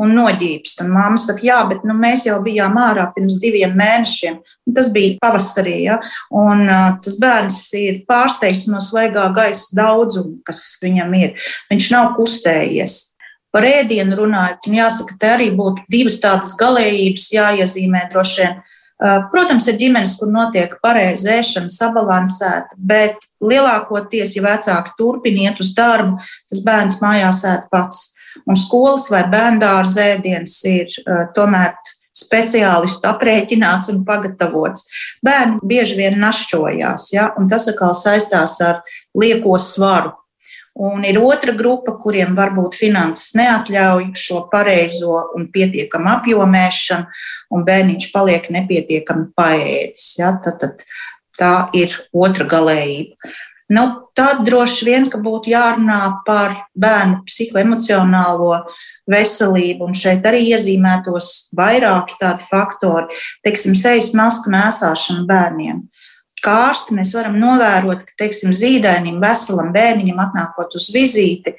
un 0.00 0.14
noģīpst. 0.16 0.80
Un 0.84 0.94
māma 0.94 1.20
saka, 1.20 1.44
jā, 1.46 1.58
bet 1.70 1.84
nu, 1.88 1.94
mēs 1.98 2.26
jau 2.28 2.38
bijām 2.44 2.78
ārā 2.80 3.06
pirms 3.14 3.38
diviem 3.42 3.76
mēnešiem. 3.78 4.40
Un 4.68 4.76
tas 4.76 4.90
bija 4.94 5.18
pavasarī, 5.22 5.76
ja? 5.86 6.00
un 6.36 6.66
uh, 6.66 6.96
tas 7.04 7.18
bērns 7.20 7.60
ir 7.78 8.02
pārsteigts 8.08 8.70
no 8.70 8.80
svaigā 8.84 9.28
gaisa 9.36 9.76
daudzuma, 9.76 10.38
kas 10.46 10.64
viņam 10.82 11.14
ir. 11.20 11.48
Viņš 11.72 11.92
nav 11.94 12.14
kustējies. 12.18 12.98
Par 13.50 13.66
ēdienu 13.66 14.14
runājot, 14.14 14.68
un 14.70 14.76
jāsaka, 14.78 15.16
te 15.18 15.30
arī 15.34 15.48
būtu 15.58 15.82
divas 15.90 16.20
tādas 16.22 16.52
galējības 16.58 17.32
jāiezīmē 17.34 18.04
droši 18.12 18.44
vien. 18.44 18.60
Protams, 19.32 19.64
ir 19.70 19.78
ģimenes, 19.80 20.12
kur 20.20 20.28
notiek 20.28 20.74
pareiza 20.84 21.32
ēšana, 21.38 21.72
sabalansēta, 21.72 22.76
bet 22.76 23.16
lielākoties, 23.40 24.36
ja 24.36 24.44
vecāki 24.44 24.92
turpina 24.98 25.48
iet 25.48 25.62
uz 25.64 25.72
darbu, 25.74 26.20
tas 26.52 26.60
bērns 26.66 27.00
mājās 27.02 27.40
ēd 27.48 27.66
pats. 27.72 28.10
Un 28.48 28.58
skolas 28.58 29.08
vai 29.12 29.24
bērndārza 29.30 30.14
ēdiens 30.14 30.56
ir 30.68 30.94
tomēr 31.36 31.74
speciālistu 32.16 33.08
aprēķināts 33.10 33.90
un 33.92 34.02
pagatavots. 34.06 34.86
Bērni 35.24 35.60
bieži 35.70 35.98
vien 36.00 36.18
našķojās, 36.20 37.10
ja, 37.14 37.30
un 37.38 37.50
tas 37.50 37.68
atkal 37.70 37.94
saistās 37.96 38.58
ar 38.64 38.82
lieko 39.16 39.58
svaru. 39.62 40.16
Un 40.80 41.02
ir 41.04 41.18
otra 41.18 41.52
grupa, 41.52 41.96
kuriem 42.00 42.36
varbūt 42.38 42.76
finanses 42.78 43.34
neatļauj 43.36 44.12
šo 44.16 44.44
pareizo 44.52 45.16
un 45.36 45.48
pietiekamu 45.52 46.08
apjomēšanu, 46.14 47.20
un 47.50 47.64
bērniņš 47.66 48.06
paliek 48.14 48.46
nepietiekami 48.54 49.32
paēdis. 49.36 50.06
Ja? 50.22 50.30
Tad, 50.44 50.62
tad 50.62 50.84
tā 51.40 51.54
ir 51.76 51.98
otra 52.14 52.46
galējība. 52.48 53.34
Nu, 53.70 53.84
tad 54.18 54.42
droši 54.46 54.86
vien 54.88 55.04
būtu 55.10 55.52
jārunā 55.52 56.00
par 56.26 56.56
bērnu 56.74 57.22
psihoemocionālo 57.28 58.64
veselību, 59.10 59.86
un 59.86 59.94
šeit 59.94 60.26
arī 60.26 60.42
iezīmētos 60.50 61.52
vairāki 61.56 62.18
tādi 62.18 62.46
faktori, 62.50 63.20
teiksim, 63.46 63.78
sejas 63.78 64.10
masku 64.18 64.50
nēsāšana 64.50 65.26
bērniem 65.30 65.84
kā 66.44 66.54
ārsti 66.70 66.96
mēs 66.96 67.12
varam 67.16 67.36
novērot, 67.40 68.04
ka 68.06 68.16
teiksim, 68.24 68.52
zīdainim, 68.56 69.20
veselam 69.22 69.70
bērniņam, 69.74 70.20
atnākot 70.24 70.76
uz 70.78 70.88
vizīti, 70.94 71.54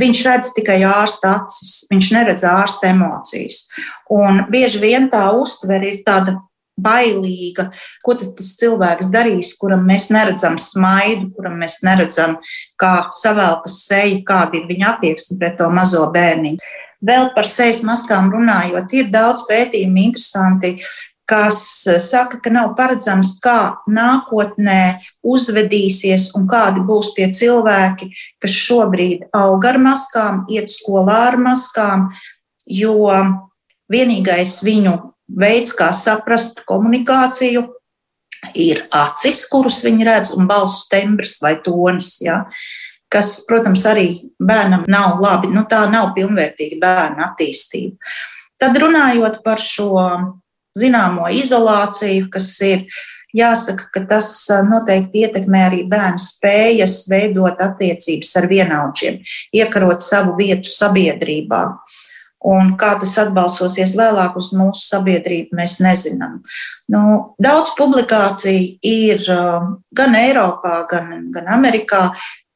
viņš 0.00 0.22
redz 0.28 0.52
tikai 0.56 0.80
ārsta 0.88 1.36
acis, 1.40 1.86
viņš 1.92 2.10
neredz 2.16 2.46
ārsta 2.48 2.90
emocijas. 2.92 3.64
Un 4.12 4.44
bieži 4.52 4.82
vien 4.82 5.08
tā 5.12 5.24
uztvere 5.36 5.94
ir 5.94 6.02
tāda 6.06 6.38
bailīga, 6.76 7.70
ko 8.04 8.16
tas 8.20 8.52
cilvēks 8.60 9.10
darīs, 9.12 9.54
kuram 9.60 9.86
mēs 9.88 10.10
neredzam 10.14 10.58
smaidu, 10.60 11.30
kuram 11.36 11.58
mēs 11.62 11.80
neredzam, 11.86 12.38
kā 12.80 13.08
savēlkas 13.16 13.80
seja, 13.88 14.20
kāda 14.26 14.60
ir 14.60 14.68
viņa 14.70 14.94
attieksme 14.94 15.40
pret 15.40 15.58
to 15.60 15.70
mazo 15.72 16.04
bērniņu. 16.12 16.72
Vēl 17.06 17.28
par 17.34 17.48
sejas 17.48 17.82
maskām 17.84 18.30
runājot, 18.32 18.92
ir 18.96 19.12
daudz 19.12 19.44
pētījumu, 19.48 20.08
interesanti 20.08 20.76
kas 21.26 21.86
eh, 21.86 21.98
saka, 21.98 22.38
ka 22.42 22.50
nav 22.54 22.72
paredzams, 22.78 23.36
kā 23.42 23.82
nākotnē 23.90 25.02
uzvedīsies 25.26 26.30
un 26.38 26.46
kādi 26.50 26.84
būs 26.86 27.12
tie 27.16 27.28
cilvēki, 27.34 28.12
kas 28.42 28.54
šobrīd 28.54 29.26
aug 29.34 29.66
ar 29.66 29.80
maskām, 29.82 30.44
iet 30.52 30.70
skolā 30.72 31.18
ar 31.32 31.40
maskām, 31.42 32.08
jo 32.70 33.10
vienīgais 33.92 34.60
viņu 34.66 34.96
veids, 35.28 35.74
kā 35.76 35.90
saprast 35.96 36.62
komunikāciju, 36.68 37.66
ir 38.54 38.84
acis, 38.94 39.44
kurus 39.50 39.82
viņi 39.84 40.06
redz, 40.06 40.32
un 40.36 40.48
balss 40.50 40.86
tembrs 40.92 41.38
vai 41.42 41.56
tonis. 41.64 42.16
Ja? 42.24 42.44
Kas, 43.12 43.38
protams, 43.48 43.84
arī 43.88 44.08
bērnam 44.42 44.86
nav 44.90 45.20
labi. 45.22 45.50
Nu, 45.54 45.64
tā 45.70 45.84
nav 45.90 46.12
pilnvērtīga 46.16 46.80
bērna 46.82 47.30
attīstība. 47.30 47.96
Tad 48.60 48.78
runājot 48.80 49.42
par 49.44 49.60
šo 49.62 49.92
zināmo 50.76 51.28
izolāciju, 51.32 52.28
kas 52.32 52.48
ir 52.64 52.86
jāsaka, 53.36 53.88
ka 53.92 54.02
tas 54.08 54.30
noteikti 54.66 55.26
ietekmē 55.26 55.66
arī 55.68 55.82
bērnu 55.88 56.20
spējas 56.22 57.02
veidot 57.10 57.60
attiecības 57.62 58.32
ar 58.40 58.48
vienaudžiem, 58.50 59.20
iekarot 59.56 60.04
savu 60.04 60.36
vietu 60.40 60.72
sabiedrībā. 60.72 61.62
Un 62.46 62.74
kā 62.78 62.92
tas 63.00 63.16
atbalsosies 63.18 63.96
vēlāk 63.98 64.36
uz 64.38 64.52
mūsu 64.54 64.84
sabiedrību, 64.86 65.56
mēs 65.58 65.80
nezinām. 65.82 66.40
Nu, 66.92 67.02
daudz 67.42 67.72
publikāciju 67.78 68.76
ir 68.86 69.24
gan 69.96 70.18
Eiropā, 70.18 70.84
gan, 70.90 71.30
gan 71.34 71.48
Amerikā 71.56 72.10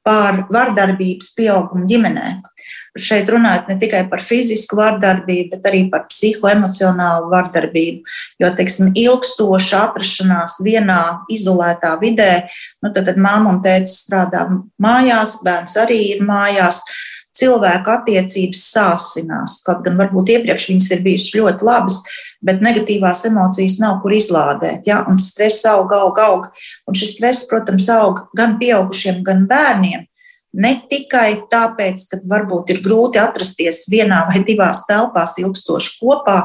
par 0.07 0.45
vardarbības 0.53 1.35
pieaugumu 1.37 1.89
ģimenē. 1.91 2.29
Šeit 2.99 3.29
runājot 3.31 3.69
ne 3.71 3.77
tikai 3.79 4.01
par 4.11 4.23
fizisku 4.25 4.79
vardarbību, 4.81 5.53
bet 5.53 5.67
arī 5.71 5.85
par 5.93 6.07
psihoemocionālu 6.11 7.29
vardarbību. 7.31 8.03
Jo, 8.43 8.51
teiksim, 8.59 8.91
ilgstoša 8.99 9.85
atrašanās 9.91 10.59
vienā 10.67 11.03
izolētā 11.31 11.93
vidē, 12.01 12.33
nu, 12.83 12.91
tad, 12.91 13.07
tad 13.11 13.21
māma 13.21 13.55
un 13.55 13.61
tēvs 13.63 14.01
strādā 14.07 14.49
mājās, 14.83 15.39
bērns 15.47 15.79
arī 15.85 16.01
ir 16.17 16.27
mājās. 16.27 16.83
Cilvēku 17.37 17.93
attiecības 17.95 18.65
sāsinās, 18.73 19.61
kaut 19.67 19.85
gan 19.85 20.01
varbūt 20.01 20.33
iepriekš 20.35 20.67
viņas 20.73 20.89
ir 20.97 21.03
bijušas 21.05 21.37
ļoti 21.39 21.67
labas, 21.69 22.01
bet 22.43 22.63
negatīvās 22.65 23.23
emocijas 23.29 23.79
nav 23.83 24.01
kur 24.03 24.17
izlādēt. 24.17 24.89
Ja? 24.91 25.05
Un 25.07 25.21
stress 25.21 25.63
aug, 25.71 25.93
aug, 25.95 26.19
aug. 26.19 26.49
Un 26.91 26.99
šis 26.99 27.15
stress, 27.15 27.47
protams, 27.51 27.87
aug 27.95 28.25
gan 28.37 28.59
pieaugušiem, 28.61 29.23
gan 29.27 29.47
bērniem. 29.51 30.10
Ne 30.51 30.73
tikai 30.91 31.45
tāpēc, 31.47 32.03
ka 32.11 32.19
varbūt 32.27 32.73
ir 32.75 32.81
grūti 32.83 33.21
atrasties 33.23 33.85
vienā 33.91 34.25
vai 34.27 34.41
divās 34.43 34.81
telpās 34.89 35.37
ilgstoši 35.39 35.93
kopā, 36.01 36.41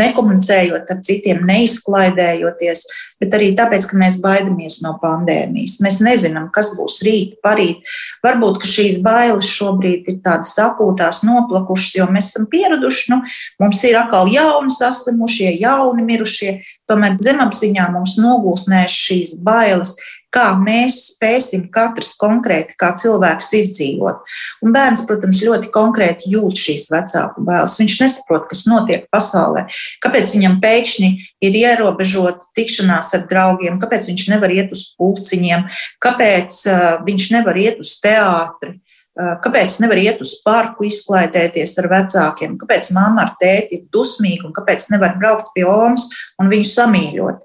nekomunicējot 0.00 0.88
ar 0.88 1.00
citiem, 1.04 1.42
neizklaidējoties, 1.44 2.86
bet 3.20 3.36
arī 3.36 3.50
tāpēc, 3.58 3.84
ka 3.90 3.98
mēs 4.00 4.16
baidamies 4.24 4.78
no 4.80 4.94
pandēmijas. 5.02 5.76
Mēs 5.84 6.00
nezinām, 6.00 6.48
kas 6.54 6.72
būs 6.78 7.02
rīt, 7.04 7.34
parīt. 7.44 7.84
Varbūt 8.24 8.64
šīs 8.64 9.02
bailes 9.04 9.50
šobrīd 9.52 10.08
ir 10.08 10.16
tādas 10.24 10.54
akūtās, 10.64 11.20
noplakušas, 11.28 11.98
jo 11.98 12.06
mēs 12.08 12.30
esam 12.32 12.48
pieraduši, 12.48 13.10
nu, 13.12 13.20
mums 13.60 13.82
ir 13.84 13.98
atkal 14.00 14.30
jauni 14.32 14.72
saslimušie, 14.72 15.52
jauni 15.60 16.06
mirušie. 16.08 16.56
Tomēr 16.88 17.20
zemapziņā 17.20 17.90
mums 17.92 18.16
nogulsnēs 18.18 18.96
šīs 19.04 19.36
bailes, 19.44 19.98
kā 20.34 20.46
mēs 20.58 20.98
spēsim 21.10 21.66
katrs 21.74 22.12
konkrēti, 22.20 22.76
kā 22.78 22.92
cilvēks 22.98 23.50
izdzīvot. 23.60 24.20
Un 24.64 24.74
bērns, 24.74 25.04
protams, 25.08 25.42
ļoti 25.46 25.70
konkrēti 25.74 26.30
jūt 26.34 26.60
šīs 26.64 26.88
vecāku 26.92 27.44
bailes. 27.46 27.78
Viņš 27.80 27.96
nesaprot, 28.04 28.46
kas 28.50 28.64
notiek 28.70 29.08
pasaulē, 29.12 29.66
kāpēc 30.04 30.34
viņam 30.36 30.60
pēkšņi 30.62 31.10
ir 31.46 31.58
ierobežota 31.64 32.46
tikšanās 32.58 33.14
ar 33.18 33.26
draugiem, 33.30 33.80
kāpēc 33.82 34.10
viņš 34.12 34.28
nevar 34.34 34.54
iet 34.54 34.70
uz 34.76 34.86
pulciņiem, 34.98 35.66
kāpēc 36.04 36.62
uh, 36.70 36.86
viņš 37.06 37.32
nevar 37.34 37.58
iet 37.60 37.82
uz 37.82 37.96
teātri. 38.02 38.78
Uh, 39.20 39.34
kāpēc 39.42 39.80
nevar 39.82 39.98
iet 39.98 40.22
uz 40.22 40.36
parku, 40.44 40.86
izklaidēties 40.86 41.74
ar 41.82 41.90
vecākiem? 41.90 42.54
Kāpēc 42.60 42.92
mamma 42.94 43.26
ar 43.26 43.34
tēti 43.42 43.80
ir 43.80 43.84
dusmīga 43.92 44.46
un 44.46 44.54
kāpēc 44.56 44.86
nevar 44.94 45.18
braukt 45.18 45.50
pie 45.56 45.66
omas 45.66 46.06
un 46.38 46.52
viņu 46.52 46.70
samīļot? 46.70 47.42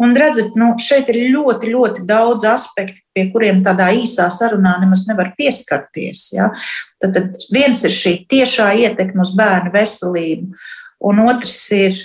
Un 0.00 0.14
redzat, 0.16 0.54
nu, 0.56 0.72
šeit 0.80 1.10
ir 1.12 1.18
ļoti, 1.34 1.72
ļoti 1.74 2.06
daudz 2.08 2.46
aspektu, 2.48 3.02
pie 3.12 3.26
kuriem 3.34 3.60
tādā 3.66 3.90
īsā 3.92 4.30
sarunā 4.32 4.78
nemaz 4.80 5.04
nevar 5.10 5.34
pieskarties. 5.36 6.30
Ja? 6.32 6.48
Tad, 7.02 7.12
tad 7.18 7.42
viens 7.52 7.84
ir 7.84 7.92
šī 7.92 8.14
tiešā 8.30 8.70
ietekme 8.86 9.20
uz 9.26 9.34
bērnu 9.36 9.74
veselību, 9.74 10.54
un 11.10 11.22
otrs 11.26 11.58
ir 11.76 12.00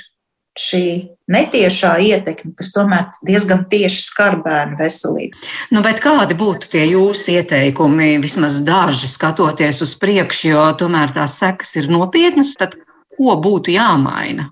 šī 0.56 0.86
netiešā 1.32 1.96
ietekme, 2.06 2.54
kas 2.56 2.72
tomēr 2.76 3.10
diezgan 3.28 3.66
tieši 3.72 4.04
skar 4.06 4.38
bērnu 4.44 4.80
veselību. 4.80 5.40
Nu, 5.76 5.84
kādi 5.84 6.38
būtu 6.40 6.72
tie 6.76 6.86
jūsu 6.88 7.36
ieteikumi, 7.36 8.16
vismaz 8.24 8.62
daži 8.68 9.10
skatoties 9.12 9.82
uz 9.84 9.96
priekšu, 10.00 10.54
jo 10.54 10.66
tomēr 10.80 11.16
tās 11.16 11.40
sekas 11.42 11.76
ir 11.82 11.92
nopietnas, 11.92 12.54
tad 12.60 12.78
ko 13.16 13.36
būtu 13.42 13.76
jāmaina? 13.76 14.50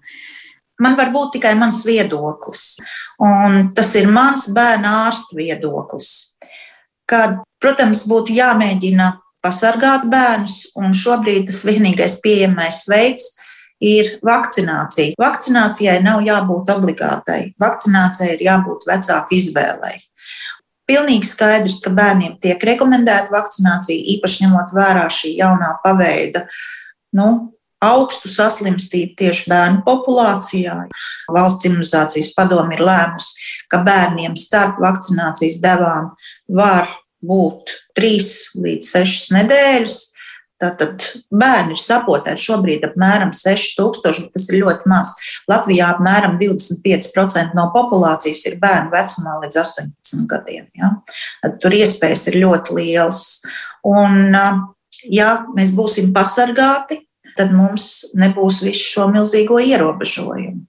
Man 0.81 0.95
var 0.97 1.11
būt 1.13 1.35
tikai 1.37 1.53
mans 1.57 1.83
viedoklis, 1.85 2.77
un 3.21 3.73
tas 3.77 3.91
ir 3.99 4.09
mans 4.09 4.47
bērna 4.55 5.03
ārsta 5.07 5.37
viedoklis. 5.37 6.07
Kad, 7.09 7.37
protams, 7.61 8.07
būtu 8.09 8.33
jāmēģina 8.33 9.11
pasargāt 9.43 10.07
bērnus, 10.09 10.71
un 10.79 10.95
šobrīd 10.97 11.49
tas 11.51 11.61
vienīgais 11.67 12.17
pieejamais 12.23 12.83
veids 12.89 13.33
ir 13.83 14.15
vakcinācija. 14.23 15.17
Vakcinācijai 15.19 15.99
nav 16.03 16.23
jābūt 16.25 16.71
obligātai. 16.73 17.41
Vakcinācijai 17.61 18.33
ir 18.37 18.45
jābūt 18.47 18.87
vecāku 18.89 19.37
izvēlei. 19.37 19.99
Pilnīgi 20.87 21.27
skaidrs, 21.27 21.79
ka 21.83 21.93
bērniem 21.95 22.37
tiek 22.43 22.63
rekomendēta 22.67 23.31
vakcinācija, 23.31 24.07
īpaši 24.17 24.45
ņemot 24.45 24.73
vērā 24.75 25.05
šī 25.11 25.35
jaunā 25.37 25.77
paveida 25.83 26.47
nu, 27.15 27.27
augstu 27.83 28.31
saslimstību 28.31 29.17
tieši 29.19 29.49
bērnu 29.51 29.83
populācijā. 29.87 30.77
Valsts 31.33 31.67
imunizācijas 31.69 32.33
padome 32.37 32.77
ir 32.77 32.83
lēmusi, 32.85 33.47
ka 33.71 33.83
bērniem 33.85 34.37
starp 34.39 34.81
vakcinācijas 34.83 35.61
devām 35.63 36.11
var 36.47 36.89
būt 37.23 37.77
3 37.99 38.63
līdz 38.63 38.95
6 38.97 39.31
nedēļas. 39.37 40.01
Tātad 40.63 41.03
bērni 41.33 41.75
ir 41.75 41.81
sapotēti 41.81 42.39
šobrīd 42.45 42.85
apmēram 42.87 43.33
6000, 43.35 44.21
bet 44.23 44.35
tas 44.37 44.45
ir 44.51 44.61
ļoti 44.61 44.87
maz. 44.91 45.11
Latvijā 45.51 45.89
apmēram 45.91 46.37
25% 46.39 47.57
no 47.57 47.67
populācijas 47.73 48.45
ir 48.47 48.59
bērnu 48.61 48.93
vecumā 48.93 49.39
līdz 49.41 49.59
18 49.59 50.27
gadiem. 50.31 50.69
Ja? 50.79 50.93
Tur 51.59 51.75
iespējas 51.75 52.29
ir 52.31 52.39
ļoti 52.45 52.77
lielas. 52.79 53.23
Un, 53.83 54.37
ja 55.11 55.31
mēs 55.57 55.73
būsim 55.75 56.13
pasargāti, 56.15 57.01
tad 57.37 57.53
mums 57.55 57.89
nebūs 58.17 58.61
visu 58.65 58.85
šo 58.95 59.09
milzīgo 59.13 59.59
ierobežojumu. 59.63 60.63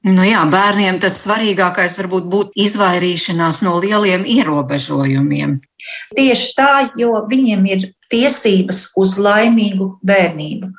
Nu 0.00 0.24
jā, 0.24 0.40
bērniem 0.48 0.96
tas 1.02 1.18
svarīgākais 1.26 1.98
varbūt 2.00 2.28
būtu 2.32 2.62
izvairīšanās 2.64 3.60
no 3.66 3.74
lieliem 3.82 4.22
ierobežojumiem. 4.24 5.58
Tieši 6.16 6.54
tā, 6.56 6.70
jo 6.96 7.18
viņiem 7.28 7.66
ir 7.68 7.84
tiesības 8.10 8.86
uz 8.96 9.18
laimīgu 9.20 9.90
bērnību. 10.00 10.70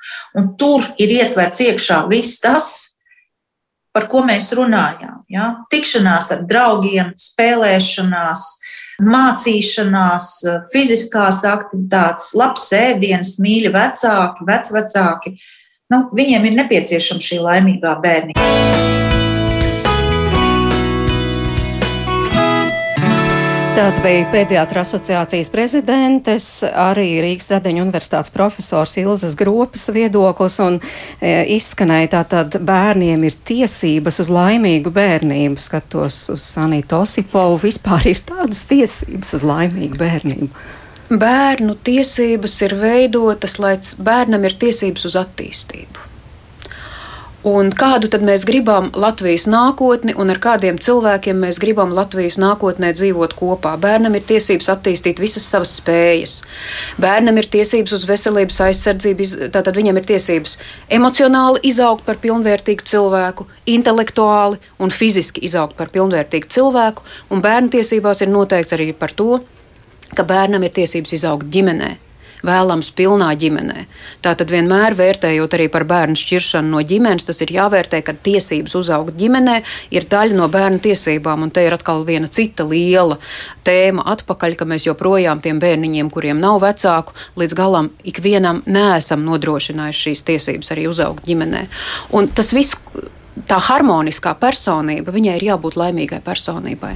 Un 0.42 0.50
tur 0.58 0.90
ir 0.98 1.14
ietverts 1.20 1.62
iekšā 1.68 2.02
viss 2.10 2.42
tas, 2.42 2.72
par 3.94 4.08
ko 4.10 4.24
mēs 4.26 4.50
runājām. 4.58 5.22
Ja? 5.30 5.52
Tikšanās 5.70 6.32
ar 6.34 6.42
draugiem, 6.50 7.14
spēlēšanās, 7.20 8.48
mācīšanās, 9.02 10.30
fiziskās 10.74 11.42
aktivitātes, 11.48 12.32
labs 12.38 12.70
ēdiens, 12.78 13.38
mīļi 13.42 13.74
vecāki, 13.76 14.48
vecvecāki. 14.48 15.36
Nu, 15.92 16.06
viņiem 16.16 16.48
ir 16.48 16.58
nepieciešama 16.62 17.28
šī 17.28 17.44
laimīgā 17.44 17.98
bērnība. 18.04 18.91
Tāds 23.82 23.98
bija 24.04 24.28
pēdējā 24.30 24.62
asociācijas 24.78 25.48
prezidentes, 25.50 26.48
arī 26.70 27.16
Rīgas 27.24 27.48
Radiņu 27.50 27.82
universitātes 27.82 28.30
profesors 28.30 28.92
Ilzas 29.02 29.34
Gropas 29.40 29.88
viedoklis, 29.96 30.60
un 30.62 30.78
e, 30.78 31.32
izskanēja 31.56 32.12
tātad 32.12 32.60
bērniem 32.62 33.26
ir 33.26 33.40
tiesības 33.50 34.22
uz 34.22 34.30
laimīgu 34.30 34.94
bērnību. 34.94 35.58
Skatos 35.58 36.20
uz 36.36 36.46
Sanītu 36.46 37.00
Osipovu, 37.00 37.58
vispār 37.64 38.06
ir 38.12 38.22
tādas 38.30 38.62
tiesības 38.70 39.34
uz 39.40 39.48
laimīgu 39.50 39.98
bērnību. 39.98 40.52
Bērnu 41.26 41.80
tiesības 41.82 42.62
ir 42.68 42.78
veidotas, 42.86 43.58
lai 43.58 43.80
bērnam 43.98 44.46
ir 44.46 44.60
tiesības 44.62 45.10
uz 45.10 45.18
attīstību. 45.26 46.11
Un 47.42 47.72
kādu 47.74 48.06
tad 48.14 48.22
mēs 48.22 48.44
gribam 48.46 48.92
Latvijas 48.94 49.48
nākotni 49.50 50.14
un 50.14 50.30
ar 50.30 50.38
kādiem 50.38 50.76
cilvēkiem 50.78 51.40
mēs 51.42 51.58
gribam 51.58 51.90
Latvijas 51.98 52.36
nākotnē 52.38 52.92
dzīvot 52.94 53.34
kopā? 53.34 53.72
Bērnam 53.82 54.14
ir 54.14 54.22
tiesības 54.30 54.70
attīstīt 54.70 55.18
visas 55.18 55.48
savas 55.50 55.72
spējas. 55.80 56.36
Bērnam 57.02 57.40
ir 57.42 57.50
tiesības 57.50 57.96
uz 57.98 58.06
veselības 58.06 58.62
aizsardzību, 58.68 59.50
tātad 59.58 59.74
viņam 59.80 59.98
ir 59.98 60.06
tiesības 60.12 60.54
emocionāli 61.00 61.64
izaugt 61.72 62.06
par 62.06 62.22
pilnvērtīgu 62.22 62.86
cilvēku, 62.94 63.50
intelektuāli 63.74 64.62
un 64.78 64.94
fiziski 64.94 65.42
izaugt 65.50 65.74
par 65.82 65.90
pilnvērtīgu 65.90 66.54
cilvēku, 66.54 67.10
un 67.34 67.42
bērnu 67.42 67.74
tiesībās 67.74 68.22
ir 68.22 68.30
noteikts 68.30 68.78
arī 68.78 68.92
par 68.94 69.18
to, 69.18 69.42
ka 70.14 70.30
bērnam 70.30 70.62
ir 70.62 70.78
tiesības 70.78 71.18
izaugt 71.18 71.50
ģimenē 71.50 71.96
vēlams 72.46 72.92
pilnā 72.98 73.30
ģimenē. 73.40 73.86
Tātad 74.26 74.52
vienmēr 74.54 74.96
vērtējot 74.98 75.56
arī 75.58 75.68
par 75.74 75.86
bērnu 75.90 76.18
šķiršanu 76.20 76.74
no 76.74 76.82
ģimenes, 76.86 77.28
tas 77.28 77.42
ir 77.44 77.54
jāvērtē, 77.56 78.02
ka 78.06 78.16
tiesības 78.16 78.76
uzaugt 78.80 79.16
ģimenē 79.20 79.60
ir 79.94 80.08
daļa 80.12 80.38
no 80.38 80.50
bērnu 80.52 80.82
tiesībām. 80.84 81.46
Un 81.46 81.54
te 81.54 81.66
ir 81.66 81.76
atkal 81.76 82.06
viena 82.08 82.30
cita 82.32 82.66
liela 82.68 83.20
tēma 83.68 84.06
atpakaļ, 84.16 84.58
ka 84.60 84.68
mēs 84.70 84.88
joprojām 84.90 85.42
tiem 85.44 85.62
bērniņiem, 85.62 86.12
kuriem 86.14 86.42
nav 86.42 86.62
vecāku, 86.66 87.16
līdz 87.40 87.58
galam 87.58 87.92
ikvienam 88.08 88.64
neesam 88.66 89.26
nodrošinājuši 89.28 90.06
šīs 90.10 90.28
tiesības 90.30 90.76
arī 90.76 90.88
uzaugt 90.92 91.28
ģimenē. 91.30 91.66
Un 92.18 92.30
tas 92.34 92.54
viss 92.56 92.78
tā 93.48 93.58
harmoniskā 93.64 94.34
personība, 94.40 95.14
viņai 95.14 95.38
ir 95.40 95.46
jābūt 95.52 95.78
laimīgai 95.80 96.20
personībai. 96.26 96.96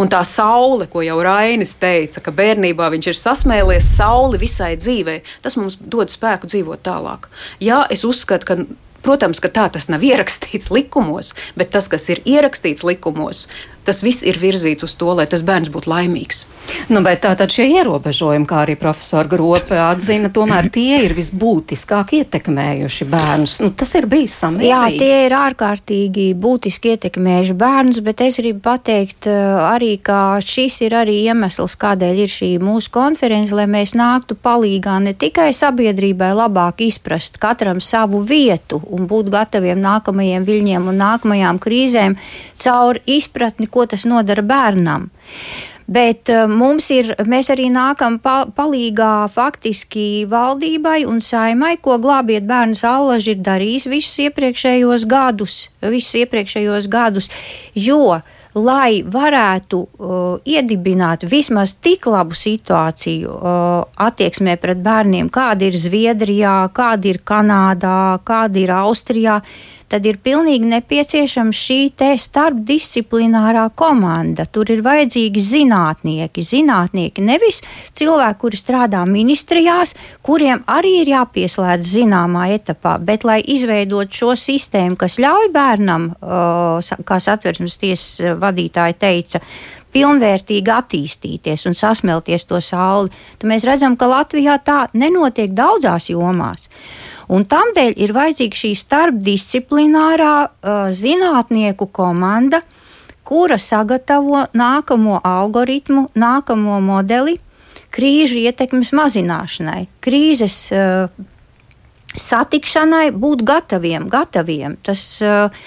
Un 0.00 0.10
tā 0.12 0.22
saule, 0.26 0.88
ko 0.90 1.04
jau 1.04 1.18
Rainis 1.24 1.76
teica, 1.80 2.22
ka 2.24 2.32
bērnībā 2.34 2.88
viņš 2.94 3.10
ir 3.10 3.20
sasmēlies 3.20 3.90
sauli 3.98 4.40
visai 4.40 4.74
dzīvei, 4.80 5.20
tas 5.44 5.58
mums 5.60 5.76
dod 5.80 6.12
spēku 6.12 6.50
dzīvot 6.50 6.84
tālāk. 6.86 7.28
Jā, 7.62 7.84
es 7.90 8.06
uzskatu, 8.08 8.50
ka. 8.50 8.64
Protams, 9.04 9.36
ka 9.36 9.50
tā 9.52 9.66
tas 9.68 9.90
nav 9.92 10.00
ierakstīts 10.00 10.70
likumos, 10.72 11.34
bet 11.60 11.68
tas, 11.74 11.90
kas 11.92 12.06
ir 12.08 12.22
ierakstīts 12.24 12.80
likumos, 12.88 13.42
tas 13.86 14.02
viss 14.04 14.24
ir 14.26 14.40
virzīts 14.40 14.86
uz 14.86 14.96
to, 14.98 15.12
lai 15.16 15.28
tas 15.30 15.44
bērns 15.46 15.72
būtu 15.74 15.90
laimīgs. 15.92 16.44
Nu, 16.88 17.00
bet 17.04 17.22
tātad 17.24 17.52
šie 17.52 17.66
ierobežojumi, 17.78 18.46
kā 18.48 18.62
arī 18.64 18.74
profesora 18.80 19.28
Grope 19.28 19.76
atzina, 19.80 20.30
tomēr 20.32 20.70
tie 20.72 21.02
ir 21.04 21.14
visbūtiskāk 21.16 22.14
ietekmējuši 22.18 23.06
bērnus. 23.12 23.56
Nu, 23.64 23.70
tas 23.76 23.92
ir 23.98 24.08
bijis 24.10 24.34
samērīgi. 24.40 24.70
Jā, 24.70 24.80
tie 25.00 25.18
ir 25.26 25.34
ārkārtīgi 25.36 26.26
būtiski 26.40 26.94
ietekmējuši 26.94 27.56
bērnus, 27.60 28.00
bet 28.04 28.24
es 28.24 28.38
gribu 28.40 28.62
pateikt 28.64 29.28
eh, 29.30 29.40
arī, 29.68 29.94
ka 30.04 30.40
šis 30.44 30.80
ir 30.86 30.96
arī 31.02 31.18
iemesls, 31.28 31.76
kādēļ 31.80 32.22
ir 32.24 32.32
šī 32.32 32.50
mūsu 32.64 32.92
konference, 32.94 33.54
lai 33.56 33.66
mēs 33.70 33.94
nāktu 33.98 34.36
palīgā 34.40 34.98
ne 35.04 35.14
tikai 35.16 35.50
sabiedrībai 35.56 36.32
labāk 36.36 36.84
izprast 36.84 37.40
katram 37.42 37.80
savu 37.84 38.22
vietu 38.24 38.80
un 38.92 39.08
būt 39.10 39.32
gataviem 39.32 39.80
nākamajiem 39.84 40.48
viļņiem 40.48 40.90
un 40.90 41.00
nākamajām 41.00 41.60
krīzēm 41.62 42.16
caur 42.64 43.00
izpratni, 43.10 43.68
ko 43.74 43.86
tas 43.90 44.06
nodara 44.08 44.44
bērnam. 44.46 45.10
Bet 45.84 46.30
uh, 46.32 46.46
mums 46.48 46.86
ir, 46.94 47.10
mēs 47.28 47.50
arī 47.52 47.66
nākam 47.72 48.16
pa, 48.24 48.46
palīgā 48.48 49.26
faktiski 49.32 50.24
valdībai 50.30 51.02
un 51.04 51.20
saimai, 51.20 51.74
ko 51.76 51.98
glābiet 52.00 52.46
bērnu 52.48 52.78
allaži 52.88 53.34
ir 53.34 53.42
darījis 53.44 53.90
visus 53.92 54.22
iepriekšējos 54.30 55.04
gadus, 55.10 55.58
visus 55.84 56.22
iepriekšējos 56.22 56.88
gadus, 56.88 57.28
jo 57.76 58.16
lai 58.54 59.02
varētu 59.02 59.80
uh, 59.82 60.40
iedibināt 60.46 61.26
vismaz 61.28 61.74
tik 61.82 62.06
labu 62.06 62.36
situāciju 62.38 63.34
uh, 63.34 63.84
attieksmē 64.06 64.56
pret 64.62 64.80
bērniem, 64.80 65.28
kāda 65.28 65.68
ir 65.68 65.76
Zviedrijā, 65.76 66.56
kāda 66.72 67.10
ir 67.10 67.20
Kanādā, 67.26 68.22
kāda 68.24 68.62
ir 68.62 68.72
Austrijā, 68.78 69.40
tad 69.92 70.06
ir 70.08 70.18
pilnīgi 70.24 70.68
nepieciešama 70.70 71.54
šī 71.54 71.78
starpdisciplinārā 72.20 73.66
komanda. 73.76 74.46
Tur 74.46 74.70
ir 74.72 74.82
vajadzīgi 74.84 75.42
zinātnieki. 75.44 76.44
Zinātnieki 76.44 77.24
nevis 77.24 77.62
cilvēki, 77.96 78.40
kuri 78.40 78.60
strādā 78.60 79.04
ministrijās, 79.08 79.94
kuriem 80.24 80.64
arī 80.70 80.96
ir 81.02 81.12
jāpieslēdz 81.14 81.94
zināmā 81.98 82.48
etapā, 82.56 82.96
bet 82.98 83.24
lai 83.24 83.40
izveidot 83.40 84.12
šo 84.12 84.34
sistēmu, 84.38 84.98
kas 85.00 85.20
ļauj 85.22 85.52
bērnam, 85.54 86.10
kā 87.04 87.20
satversmes 87.22 87.78
tiesas 87.80 88.36
vadītāji 88.40 89.00
teica, 89.00 89.40
pilnvērtīgi 89.94 90.72
attīstīties 90.74 91.68
un 91.70 91.78
sasmelties 91.78 92.48
to 92.50 92.60
sauli, 92.64 93.12
tad 93.38 93.50
mēs 93.50 93.66
redzam, 93.68 93.98
ka 93.98 94.10
Latvijā 94.10 94.58
tā 94.66 94.84
nenotiek 94.98 95.54
daudzās 95.54 96.10
jomās. 96.10 96.68
Un 97.32 97.46
tādēļ 97.48 97.94
ir 98.04 98.12
vajadzīga 98.16 98.60
šī 98.60 98.72
starpdisciplinārā 98.78 100.34
uh, 100.44 100.88
zinātnieku 100.92 101.88
komanda, 101.94 102.60
kura 103.24 103.56
sagatavo 103.60 104.44
nākamo 104.52 105.20
algoritmu, 105.24 106.10
nākamo 106.14 106.80
modeli 106.84 107.38
krīžu 107.94 108.42
ietekmes 108.42 108.92
mazināšanai, 108.96 109.86
krīzes 110.04 110.58
uh, 110.74 111.08
satikšanai, 112.14 113.08
būt 113.16 113.42
gataviem. 113.46 114.08
gataviem. 114.12 114.76
Tas, 114.82 115.04
uh, 115.22 115.64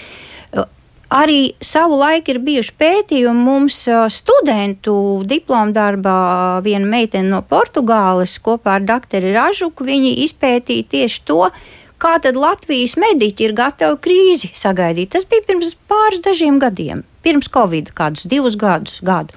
Arī 1.08 1.54
savu 1.64 1.96
laiku 1.96 2.34
ir 2.34 2.38
bijuši 2.44 2.74
pētījumi 2.76 3.40
mums 3.46 3.78
studentu 4.12 4.94
diplomu 5.24 5.72
darbā. 5.72 6.60
Viena 6.64 6.84
meitene 6.84 7.30
no 7.32 7.40
Portugāles 7.40 8.34
kopā 8.44 8.74
ar 8.76 8.84
doktoru 8.84 9.32
Ražuku 9.32 9.86
izpētīja 9.88 10.84
tieši 10.84 11.22
to, 11.24 11.48
kā 11.96 12.18
tad 12.20 12.36
Latvijas 12.36 12.98
mediķi 13.00 13.48
ir 13.48 13.56
gatavi 13.56 13.96
krīzi 14.04 14.52
sagaidīt. 14.52 15.14
Tas 15.16 15.24
bija 15.24 15.46
pirms 15.48 15.72
pāris 15.88 16.20
dažiem 16.20 16.60
gadiem, 16.60 17.04
pirms 17.24 17.48
Covid, 17.48 17.94
kādus 17.96 18.28
divus 18.28 18.60
gadus. 18.60 19.00
Gadu. 19.00 19.32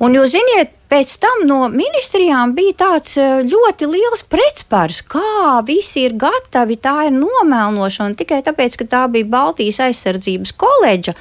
Un 0.00 0.16
jūs 0.16 0.32
ziniet, 0.32 0.72
pēc 0.88 1.14
tam 1.22 1.44
no 1.48 1.58
ministrijām 1.72 2.54
bija 2.56 2.76
tāds 2.84 3.16
eh, 3.20 3.40
ļoti 3.46 3.88
liels 3.90 4.24
pretspārs, 4.30 5.02
kā 5.04 5.60
visi 5.68 6.06
ir 6.08 6.16
gatavi, 6.20 6.78
tā 6.80 7.08
ir 7.08 7.16
nomelnošana 7.16 8.18
tikai 8.18 8.40
tāpēc, 8.46 8.80
ka 8.80 8.88
tā 8.96 9.02
bija 9.12 9.28
Baltijas 9.28 9.82
aizsardzības 9.88 10.54
koledža. 10.58 11.16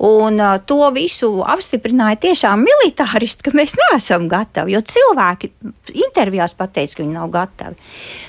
Un 0.00 0.40
uh, 0.40 0.56
to 0.64 0.78
visu 0.96 1.28
apstiprināja 1.44 2.16
tiešām 2.22 2.62
militāristi, 2.64 3.44
ka 3.44 3.52
mēs 3.52 3.74
neesam 3.76 4.30
gatavi. 4.32 4.72
Jo 4.72 4.80
cilvēki 4.80 5.50
intervijās 6.06 6.54
pateica, 6.56 6.96
ka 6.96 7.02
viņi 7.02 7.16
nav 7.18 7.26
gatavi. 7.34 7.76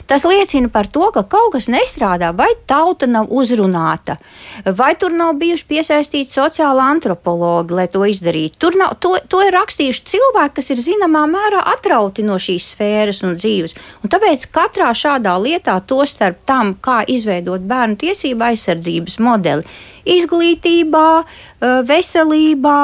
Tas 0.09 0.25
liecina 0.27 0.67
par 0.73 0.89
to, 0.91 1.05
ka 1.15 1.23
kaut 1.31 1.53
kas 1.53 1.69
nestrādā, 1.71 2.33
vai 2.35 2.49
tauta 2.67 3.07
nav 3.07 3.31
uzrunāta, 3.31 4.17
vai 4.65 4.89
tur 4.99 5.15
nav 5.15 5.37
bijuši 5.39 5.67
piesaistīti 5.69 6.35
sociāli 6.35 6.83
antropologi, 6.83 7.77
lai 7.79 7.87
to 7.93 8.03
izdarītu. 8.03 8.59
Tur 8.59 8.75
nav, 8.81 8.97
to, 8.99 9.13
to 9.31 9.39
ir 9.45 9.55
rakstījuši 9.55 10.03
cilvēki, 10.11 10.55
kas 10.59 10.73
ir 10.75 10.83
zināmā 10.83 11.23
mērā 11.31 11.63
atrauti 11.71 12.27
no 12.27 12.35
šīs 12.35 12.73
sfēras 12.73 13.23
un 13.23 13.39
dzīves. 13.39 13.77
Un 14.03 14.11
tāpēc 14.11 14.43
katrā 14.51 14.91
šādā 14.91 15.37
lietā, 15.39 15.79
to 15.87 16.03
starp 16.03 16.43
tam, 16.43 16.75
kā 16.75 16.99
izveidot 17.07 17.63
bērnu 17.71 17.95
tiesību 18.03 18.49
aizsardzības 18.51 19.21
modeli, 19.23 19.79
izglītībā, 20.05 21.23
veselībā, 21.87 22.79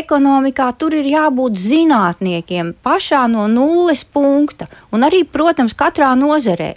ekonomikā. 0.00 0.68
Tur 0.78 0.98
ir 0.98 1.08
jābūt 1.08 1.56
zinātniekiem 1.62 2.74
pašā 2.84 3.24
no 3.30 3.46
nulles 3.52 4.04
punkta. 4.04 4.68
Un 4.92 5.06
arī, 5.08 5.24
protams, 5.24 5.76
katrā 5.78 6.12
nozarē. 6.18 6.74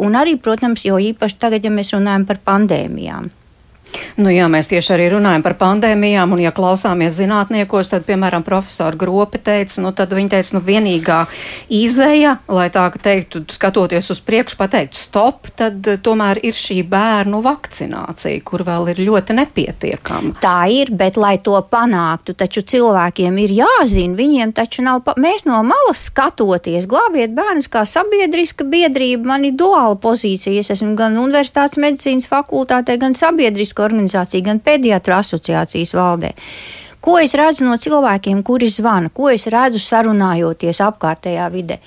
Un 0.00 0.16
arī, 0.16 0.36
protams, 0.40 0.86
jo 0.86 0.96
īpaši 1.00 1.36
tagad, 1.40 1.64
ja 1.64 1.74
mēs 1.74 1.92
runājam 1.96 2.24
par 2.28 2.40
pandēmijām. 2.46 3.28
Nu, 4.20 4.30
jā, 4.32 4.46
mēs 4.52 4.68
tieši 4.70 4.92
arī 4.94 5.06
runājam 5.14 5.42
par 5.44 5.54
pandēmijām, 5.60 6.34
un 6.34 6.42
ja 6.42 6.52
klausāmies 6.54 7.16
zinātniekos, 7.16 7.90
tad, 7.92 8.04
piemēram, 8.08 8.44
profesori 8.46 8.98
Gropi 9.00 9.40
teica, 9.42 9.80
nu, 9.84 9.92
tad 9.96 10.12
viņi 10.12 10.32
teica, 10.34 10.56
nu, 10.56 10.62
vienīgā 10.66 11.18
izēja, 11.72 12.36
lai 12.50 12.68
tā 12.74 12.86
teiktu, 12.92 13.44
skatoties 13.50 14.10
uz 14.12 14.20
priekšu, 14.26 14.58
pateikt 14.60 14.98
stop, 14.98 15.48
tad 15.56 15.88
uh, 15.88 15.98
tomēr 16.02 16.42
ir 16.46 16.56
šī 16.56 16.80
bērnu 16.90 17.40
vakcinācija, 17.44 18.42
kur 18.46 18.64
vēl 18.66 18.92
ir 18.92 19.02
ļoti 19.08 19.38
nepietiekama. 19.38 20.34
Tā 20.42 20.58
ir, 20.74 20.92
bet, 20.92 21.18
lai 21.20 21.36
to 21.42 21.56
panāktu, 21.70 22.36
taču 22.38 22.64
cilvēkiem 22.74 23.40
ir 23.44 23.56
jāzina, 23.62 24.18
viņiem 24.18 24.54
taču 24.56 24.84
nav, 24.86 25.02
pa... 25.06 25.16
mēs 25.20 25.46
no 25.48 25.62
malas 25.66 26.04
skatoties, 26.10 26.88
glābiet 26.90 27.34
bērnus 27.36 27.70
kā 27.72 27.86
sabiedriska 27.88 28.68
biedrība, 28.68 29.32
man 29.32 29.48
ir 29.48 29.56
duāla 29.58 29.96
pozīcija, 30.00 30.60
es 30.60 30.72
esmu 30.76 30.92
gan 30.98 31.18
universitātes 31.20 31.80
medicīnas 31.80 32.28
fakultātē, 32.30 32.98
gan 33.00 33.16
sabiedriska 33.16 33.79
organizācija, 33.84 34.44
gan 34.46 34.60
pediatru 34.64 35.16
asociācijas 35.18 35.94
valdē. 35.96 36.32
Ko 37.00 37.16
es 37.20 37.34
redzu 37.38 37.64
no 37.64 37.78
cilvēkiem, 37.80 38.42
kuri 38.44 38.68
zvana, 38.68 39.08
ko 39.08 39.30
es 39.32 39.46
redzu 39.48 39.80
sarunājoties 39.80 40.82
apkārtējā 40.84 41.46
vidē? 41.52 41.80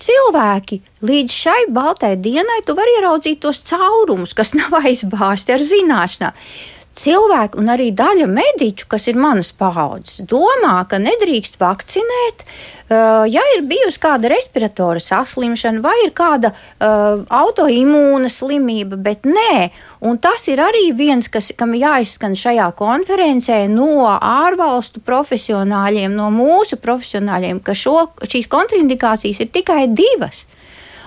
Cilvēki 0.00 0.80
līdz 1.04 1.36
šai 1.44 1.62
baltai 1.72 2.14
dienai, 2.16 2.60
tu 2.64 2.76
vari 2.76 2.98
ieraudzīt 2.98 3.40
tos 3.44 3.62
caurumus, 3.68 4.36
kas 4.36 4.54
nav 4.60 4.76
aizbāzti 4.82 5.56
ar 5.56 5.64
zināšanām 5.64 6.44
cilvēki 6.96 7.58
un 7.60 7.70
arī 7.72 7.90
daļa 7.96 8.26
mediķu, 8.30 8.88
kas 8.90 9.08
ir 9.10 9.18
manas 9.20 9.52
paudzes, 9.56 10.20
domā, 10.28 10.80
ka 10.90 10.98
nedrīkst 11.02 11.58
vakcinēt, 11.60 12.44
uh, 12.44 13.24
ja 13.30 13.44
ir 13.54 13.64
bijusi 13.70 14.00
kāda 14.02 14.30
respiratora 14.32 15.00
saslimšana 15.02 15.82
vai 15.84 15.96
ir 16.04 16.12
kāda 16.16 16.52
uh, 16.52 17.22
autoimūna 17.40 18.30
slimība, 18.32 18.98
bet 19.00 19.26
nē. 19.28 19.70
Un 20.06 20.18
tas 20.18 20.46
ir 20.48 20.62
arī 20.64 20.90
viens, 20.96 21.28
kas, 21.28 21.52
kam 21.56 21.74
jāizskan 21.78 22.36
šajā 22.38 22.70
konferencē 22.78 23.62
no 23.72 24.06
ārvalstu 24.10 25.02
profesionāļiem, 25.04 26.14
no 26.16 26.30
mūsu 26.34 26.80
profesionāļiem, 26.80 27.60
ka 27.64 27.76
šo, 27.76 28.08
šīs 28.24 28.48
kontraindikācijas 28.50 29.44
ir 29.44 29.52
tikai 29.54 29.84
divas 29.92 30.46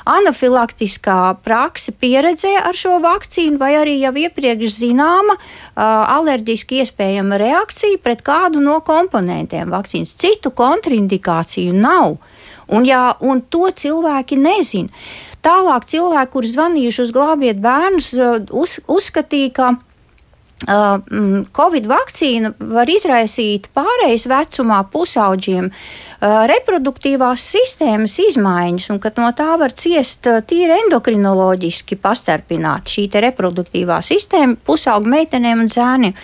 anafilaktiskā 0.09 1.35
prakse 1.45 1.93
pieredzē 1.99 2.55
ar 2.61 2.77
šo 2.77 2.97
vakcīnu, 3.03 3.59
vai 3.61 3.73
arī 3.79 3.97
jau 4.01 4.13
iepriekš 4.23 4.77
zināma 4.81 5.37
alerģiski 5.75 6.81
iespējama 6.83 7.39
reakcija 7.41 8.01
pret 8.03 8.23
kādu 8.25 8.63
no 8.63 8.79
komponentiem 8.85 9.71
vakcīnas. 9.73 10.15
Citu 10.19 10.51
kontraindikāciju 10.55 11.75
nav, 11.77 12.17
un, 12.67 12.87
jā, 12.87 13.05
un 13.21 13.41
to 13.41 13.69
cilvēki 13.69 14.39
nezina. 14.39 14.91
Tālāk 15.43 15.87
cilvēki, 15.91 16.31
kuri 16.31 16.51
zvanījuši 16.53 17.01
uz 17.03 17.09
glābiet 17.15 17.57
bērnus, 17.63 18.13
uz, 18.55 18.77
uzskatīja, 18.87 19.49
ka 19.57 19.73
Covid 20.63 21.87
vakcīna 21.91 22.53
var 22.73 22.89
izraisīt 22.89 23.67
pārejas 23.75 24.27
vecumā 24.31 24.79
pusauģiem 24.93 25.69
reproduktīvās 26.23 27.43
sistēmas 27.55 28.15
izmaiņas, 28.23 28.89
un 28.93 29.01
no 29.19 29.29
tā 29.35 29.49
var 29.59 29.75
ciest 29.75 30.29
tīri 30.47 30.77
endokrinoloģiski 30.85 31.99
pastarpināta 31.99 32.95
šī 32.95 33.09
reproduktīvā 33.27 33.99
sistēma 34.05 34.55
pusaugu 34.65 35.11
meitenēm 35.11 35.65
un 35.65 35.71
zēniem. 35.73 36.15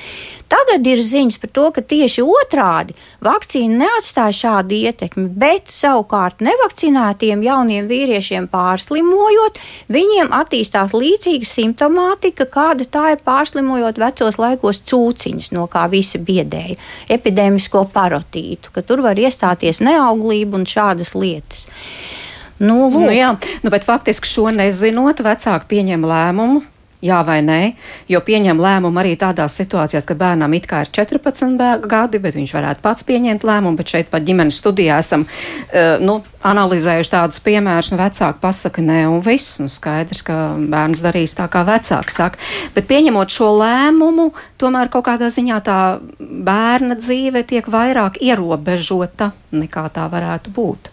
Tagad 0.49 0.87
ir 0.89 1.01
ziņas 1.03 1.37
par 1.41 1.51
to, 1.53 1.65
ka 1.75 1.81
tieši 1.85 2.23
otrādi 2.25 2.95
vakcīna 3.25 3.83
neatstāja 3.83 4.35
šādu 4.37 4.77
ietekmi, 4.79 5.27
bet 5.29 5.69
savukārt 5.69 6.41
nevakcinētiem 6.45 7.43
jauniem 7.45 7.89
vīriešiem 7.89 8.47
pārslimojot, 8.49 9.59
viņiem 9.93 10.31
attīstās 10.33 10.95
līdzīga 10.97 11.45
simptomātika, 11.45 12.47
kāda 12.49 12.87
tā 12.89 13.03
ir 13.13 13.21
pārslimojot 13.25 14.01
vecos 14.01 14.39
laikos 14.41 14.81
cūciņas, 14.89 15.51
no 15.53 15.67
kā 15.69 15.85
visi 15.91 16.17
biedēja, 16.17 16.79
epidēmisko 17.13 17.85
parotītu, 17.93 18.73
ka 18.73 18.81
tur 18.81 19.05
var 19.05 19.21
iestāties 19.21 19.83
neauglība 19.85 20.57
un 20.57 20.65
šādas 20.69 21.13
lietas. 21.13 21.67
Nu, 22.59 22.89
lūk. 22.89 23.05
nu, 23.05 23.13
jā, 23.15 23.35
nu, 23.63 23.69
bet 23.71 23.85
faktiski 23.87 24.27
šo 24.27 24.49
nezinot, 24.51 25.21
vecāki 25.23 25.69
pieņem 25.77 26.09
lēmumu 26.09 26.65
Jā 26.99 27.21
vai 27.23 27.37
nē, 27.39 27.59
jo 28.11 28.19
pieņem 28.19 28.59
lēmumu 28.59 28.99
arī 28.99 29.13
tādās 29.15 29.53
situācijās, 29.55 30.03
ka 30.03 30.17
bērnam 30.19 30.51
it 30.57 30.65
kā 30.67 30.81
ir 30.83 30.89
14 30.91 31.85
gadi, 31.87 32.19
bet 32.19 32.35
viņš 32.35 32.51
varētu 32.57 32.83
pats 32.83 33.07
pieņemt 33.07 33.45
lēmumu, 33.47 33.79
bet 33.79 33.93
šeit 33.93 34.09
pat 34.11 34.25
ģimenes 34.27 34.57
studijā 34.59 34.97
esam 34.99 35.23
uh, 35.23 35.95
nu, 36.03 36.17
analizējuši 36.43 37.13
tādus 37.13 37.39
piemērus, 37.45 37.93
nu 37.93 38.01
vecāki 38.01 38.43
pasaka 38.43 38.83
nē 38.83 38.99
un 39.13 39.23
viss, 39.23 39.61
nu 39.63 39.71
skaidrs, 39.71 40.25
ka 40.27 40.35
bērns 40.59 40.99
darīs 41.05 41.39
tā, 41.39 41.47
kā 41.47 41.63
vecāki 41.71 42.17
saka. 42.17 42.43
Bet 42.75 42.91
pieņemot 42.91 43.31
šo 43.31 43.53
lēmumu, 43.61 44.33
tomēr 44.59 44.91
kaut 44.91 45.07
kādā 45.07 45.31
ziņā 45.31 45.63
tā 45.63 45.79
bērna 46.19 46.99
dzīve 46.99 47.47
tiek 47.47 47.71
vairāk 47.71 48.19
ierobežota 48.19 49.31
nekā 49.55 49.87
tā 49.95 50.11
varētu 50.11 50.51
būt. 50.51 50.91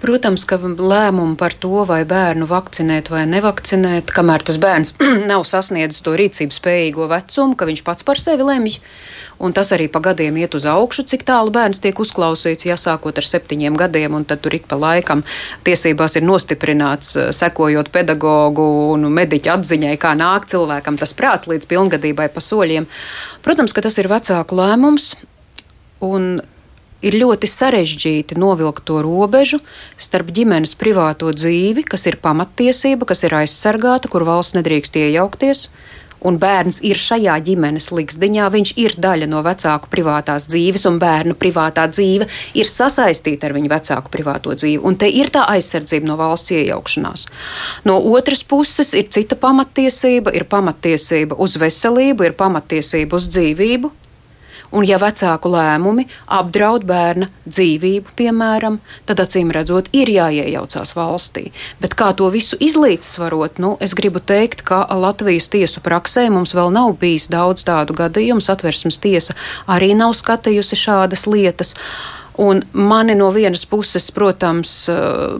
Protams, 0.00 0.46
ka 0.48 0.56
lēmumu 0.56 1.36
par 1.36 1.52
to, 1.52 1.82
vai 1.84 2.06
bērnu 2.08 2.46
vakcinēt 2.48 3.10
vai 3.12 3.26
nevakcinēt, 3.28 4.08
kamēr 4.16 4.40
tas 4.48 4.56
bērns 4.60 4.94
nav 5.30 5.44
sasniedzis 5.44 6.00
to 6.06 6.14
rīcības 6.16 6.56
spējīgo 6.56 7.08
vecumu, 7.10 7.52
ka 7.52 7.68
viņš 7.68 7.82
pats 7.84 8.06
par 8.08 8.20
sevi 8.20 8.46
lemj. 8.46 8.78
Un 9.44 9.52
tas 9.56 9.72
arī 9.76 9.90
pa 9.92 10.00
gadiem 10.04 10.38
iet 10.40 10.56
uz 10.56 10.64
augšu, 10.68 11.04
cik 11.10 11.26
tālu 11.28 11.52
bērns 11.52 11.82
tiek 11.84 12.00
uzklausīts, 12.00 12.64
ja 12.68 12.78
sākot 12.80 13.20
ar 13.20 13.28
septiņiem 13.28 13.76
gadiem, 13.80 14.16
un 14.16 14.24
tad 14.28 14.40
tur 14.44 14.56
ik 14.56 14.64
pa 14.70 14.78
laikam 14.80 15.20
tiesībās 15.68 16.16
ir 16.16 16.24
nostiprināts, 16.24 17.12
eh, 17.20 17.28
sekojot 17.36 17.92
pedagogu 17.92 18.68
un 18.94 19.04
mediķu 19.12 19.52
atziņai, 19.52 19.98
kā 20.00 20.14
nāk 20.16 20.48
cilvēkam 20.48 20.96
tas 21.00 21.12
prāts 21.12 21.50
līdz 21.50 21.68
pilngadībai 21.68 22.30
pa 22.32 22.40
soļiem. 22.40 22.88
Protams, 23.44 23.76
ka 23.76 23.84
tas 23.84 24.00
ir 24.00 24.08
vecāku 24.08 24.56
lēmums. 24.56 25.12
Un 26.00 26.40
ir 27.04 27.16
ļoti 27.20 27.48
sarežģīti 27.50 28.38
novilkt 28.40 28.84
to 28.88 29.00
robežu 29.04 29.60
starp 30.00 30.32
ģimenes 30.36 30.76
privāto 30.80 31.32
dzīvi, 31.34 31.84
kas 31.88 32.06
ir 32.10 32.20
pamattiesība, 32.22 33.08
kas 33.08 33.24
ir 33.26 33.36
aizsargāta, 33.42 34.10
kur 34.12 34.26
valsts 34.28 34.58
nedrīkst 34.58 35.00
iejaukties. 35.00 35.68
Un 36.20 36.36
bērns 36.36 36.82
ir 36.84 36.98
šajā 37.00 37.38
ģimenes 37.46 37.86
likteņā, 37.96 38.48
viņš 38.52 38.72
ir 38.82 38.92
daļa 39.00 39.28
no 39.30 39.40
vecāku 39.44 39.88
privātās 39.88 40.44
dzīves, 40.52 40.84
un 40.90 40.98
bērna 41.00 41.32
privātā 41.32 41.86
dzīve 41.88 42.26
ir 42.60 42.68
sasaistīta 42.68 43.48
ar 43.48 43.54
viņu 43.56 43.70
vecāku 43.72 44.12
privāto 44.12 44.52
dzīvi. 44.52 44.82
Un 44.84 44.98
te 45.00 45.08
ir 45.08 45.32
tā 45.32 45.46
aizsardzība 45.48 46.10
no 46.10 46.18
valsts 46.20 46.52
iejaukšanās. 46.52 47.24
No 47.88 47.96
otras 48.12 48.44
puses, 48.44 48.92
ir 48.92 49.08
cita 49.08 49.38
pamatiesība, 49.40 50.34
ir 50.36 50.44
pamatiesība 50.44 51.40
uz 51.40 51.56
veselību, 51.60 52.28
ir 52.28 52.36
pamatiesība 52.36 53.16
uz 53.16 53.30
dzīvību, 53.32 53.94
Un, 54.70 54.84
ja 54.86 55.00
vecāku 55.02 55.50
lēmumi 55.50 56.04
apdraud 56.30 56.84
bērna 56.86 57.26
dzīvību, 57.48 58.14
piemēram, 58.18 58.78
tad 59.08 59.22
acīm 59.24 59.50
redzot, 59.54 59.88
ir 59.96 60.12
jāiejaucās 60.14 60.94
valstī. 60.94 61.48
Bet 61.82 61.96
kā 61.98 62.12
to 62.14 62.28
visu 62.30 62.58
izlīdzsvarot, 62.62 63.58
nu, 63.62 63.74
es 63.82 63.96
gribu 63.98 64.22
teikt, 64.22 64.62
ka 64.66 64.84
Latvijas 64.94 65.50
tiesu 65.50 65.82
praksē 65.82 66.28
mums 66.30 66.54
vēl 66.54 66.70
nav 66.74 66.94
bijis 67.02 67.26
daudz 67.32 67.66
tādu 67.66 67.96
gadījumu. 67.98 68.44
Satversmes 68.44 69.00
tiesa 69.02 69.34
arī 69.66 69.90
nav 69.98 70.14
skatījusi 70.18 70.78
šādas 70.78 71.26
lietas. 71.26 71.74
Un 72.40 72.62
mani 72.72 73.16
no 73.18 73.28
vienas 73.34 73.66
puses, 73.68 74.06
protams, 74.14 74.86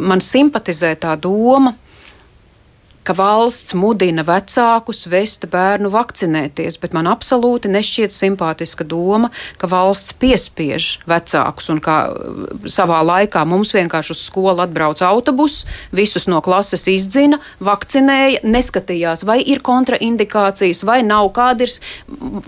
man 0.03 0.21
simpatizē 0.21 0.97
tā 1.01 1.15
doma, 1.17 1.77
ka 1.77 1.90
valsts 3.17 3.75
mudina 3.75 4.23
vecākus 4.27 5.07
vest 5.11 5.47
bērnu 5.51 5.91
vakcinēties, 5.93 6.77
bet 6.83 6.93
man 6.97 7.09
absolūti 7.11 7.71
nešķiet 7.73 8.13
simpātiska 8.15 8.85
doma, 8.85 9.31
ka 9.59 9.71
valsts 9.71 10.13
piespiež 10.21 11.01
vecākus 11.09 11.71
un 11.73 11.81
kā 11.81 11.97
savā 12.71 13.01
laikā 13.07 13.45
mums 13.49 13.73
vienkārši 13.75 14.15
uz 14.15 14.21
skolu 14.27 14.65
atbrauc 14.65 15.01
autobus, 15.07 15.65
visus 15.97 16.29
no 16.31 16.43
klases 16.45 16.87
izdzina, 16.91 17.41
vakcinēja, 17.65 18.45
neskatījās, 18.45 19.25
vai 19.29 19.41
ir 19.43 19.63
kontraindikācijas, 19.65 20.85
vai 20.85 21.01
nav 21.07 21.33
kādas. 21.37 21.81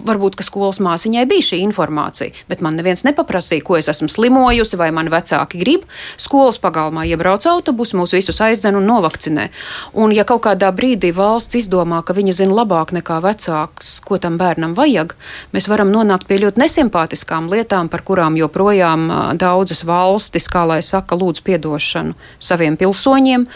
Varbūt, 0.03 0.37
ka 0.39 0.47
skolas 0.47 0.81
māsiņai 0.83 1.25
bija 1.31 1.49
šī 1.53 1.63
informācija, 1.65 2.37
bet 2.51 2.63
man 2.65 2.77
neviens 2.79 3.07
nepaprasīja, 3.09 3.65
ko 3.67 3.79
es 3.81 3.89
esmu 3.93 4.11
slimojusi, 4.13 4.79
vai 4.81 4.91
mani 4.95 5.13
vecāki 5.13 5.61
grib. 5.63 5.89
Skolas 6.21 6.61
pagalmā 6.63 7.07
iebrauc 7.09 7.47
autobus, 7.49 7.95
mūs 7.97 8.15
visus 8.17 8.41
aizdzen 8.45 8.77
un 8.79 8.89
novakcinē. 8.89 9.49
Un, 9.97 10.13
ja 10.15 10.27
kaut 10.29 10.42
kaut 10.43 10.59
kādā 10.59 10.73
brīdī 10.75 11.13
valsts 11.15 11.55
izdomā, 11.55 12.01
ka 12.03 12.15
viņa 12.17 12.35
zina 12.41 12.57
labāk 12.57 12.93
nekā 12.97 13.21
vecāks, 13.23 14.01
ko 14.03 14.19
tam 14.19 14.39
bērnam 14.41 14.75
vajag, 14.75 15.15
mēs 15.55 15.69
varam 15.71 15.93
nonākt 15.93 16.27
pie 16.27 16.41
ļoti 16.43 16.61
nesimpātiskām 16.63 17.49
lietām, 17.53 17.91
par 17.93 18.03
kurām 18.03 18.37
joprojām 18.39 19.07
daudzas 19.39 19.85
valstis, 19.87 20.49
kā 20.51 20.65
lai 20.67 20.81
saka, 20.83 21.19
lūdz 21.19 21.45
piedošanu 21.47 22.17
saviem 22.43 22.77
pilsoņiem. 22.81 23.47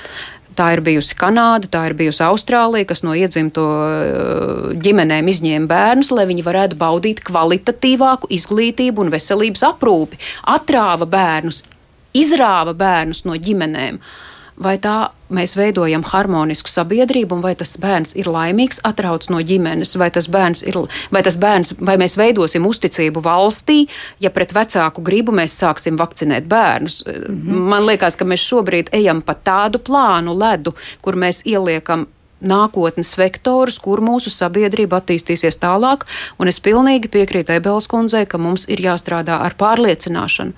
Tā 0.57 0.71
ir 0.73 0.81
bijusi 0.81 1.19
Kanāda, 1.19 1.69
tā 1.69 1.83
ir 1.91 1.97
bijusi 1.99 2.23
Austrālija, 2.25 2.87
kas 2.89 3.03
no 3.05 3.13
iedzimto 3.13 3.67
ģimenēm 4.81 5.29
izņēma 5.29 5.69
bērnus, 5.69 6.13
lai 6.17 6.25
viņi 6.31 6.47
varētu 6.47 6.79
baudīt 6.81 7.21
kvalitatīvāku 7.27 8.31
izglītību 8.33 9.05
un 9.05 9.13
veselības 9.13 9.67
aprūpi. 9.69 10.23
Atrāva 10.55 11.05
bērnus, 11.05 11.61
izrāva 12.17 12.73
bērnus 12.73 13.27
no 13.29 13.37
ģimenēm. 13.37 14.01
vai 14.57 14.79
tā 14.81 15.11
mēs 15.31 15.57
veidojam 15.59 16.05
harmonisku 16.07 16.71
sabiedrību, 16.71 17.37
un 17.37 17.45
vai 17.45 17.55
tas 17.59 17.77
bērns 17.81 18.17
ir 18.19 18.31
laimīgs, 18.31 18.81
atrauc 18.87 19.29
no 19.33 19.41
ģimenes, 19.43 19.97
vai 19.99 20.11
tas 20.15 20.29
bērns 20.33 20.63
ir, 20.67 20.79
vai 21.13 21.23
tas 21.27 21.39
bērns, 21.41 21.75
vai 21.81 21.97
mēs 22.01 22.17
veidosim 22.19 22.67
uzticību 22.67 23.23
valstī, 23.25 23.85
ja 24.21 24.31
pret 24.31 24.55
vecāku 24.57 25.05
gribu 25.07 25.35
mēs 25.37 25.57
sāksim 25.61 25.99
vakcinēt 25.99 26.49
bērnus. 26.49 27.05
Mm 27.07 27.23
-hmm. 27.23 27.71
Man 27.73 27.87
liekas, 27.87 28.17
ka 28.17 28.25
mēs 28.25 28.45
šobrīd 28.47 28.93
ejam 28.93 29.23
pa 29.23 29.35
tādu 29.35 29.79
plānu 29.79 30.39
ledu, 30.39 30.75
kur 31.03 31.15
mēs 31.15 31.43
ieliekam 31.45 32.07
nākotnes 32.41 33.15
vektorus, 33.19 33.79
kur 33.81 34.03
mūsu 34.05 34.31
sabiedrība 34.33 35.01
attīstīsies 35.01 35.59
tālāk. 35.63 36.05
Un 36.39 36.49
es 36.49 36.61
pilnīgi 36.61 37.09
piekrītu 37.13 37.57
Ebelas 37.57 37.89
kundzei, 37.89 38.27
ka 38.27 38.39
mums 38.39 38.67
ir 38.69 38.83
jāstrādā 38.85 39.41
ar 39.47 39.57
pārliecināšanu. 39.59 40.53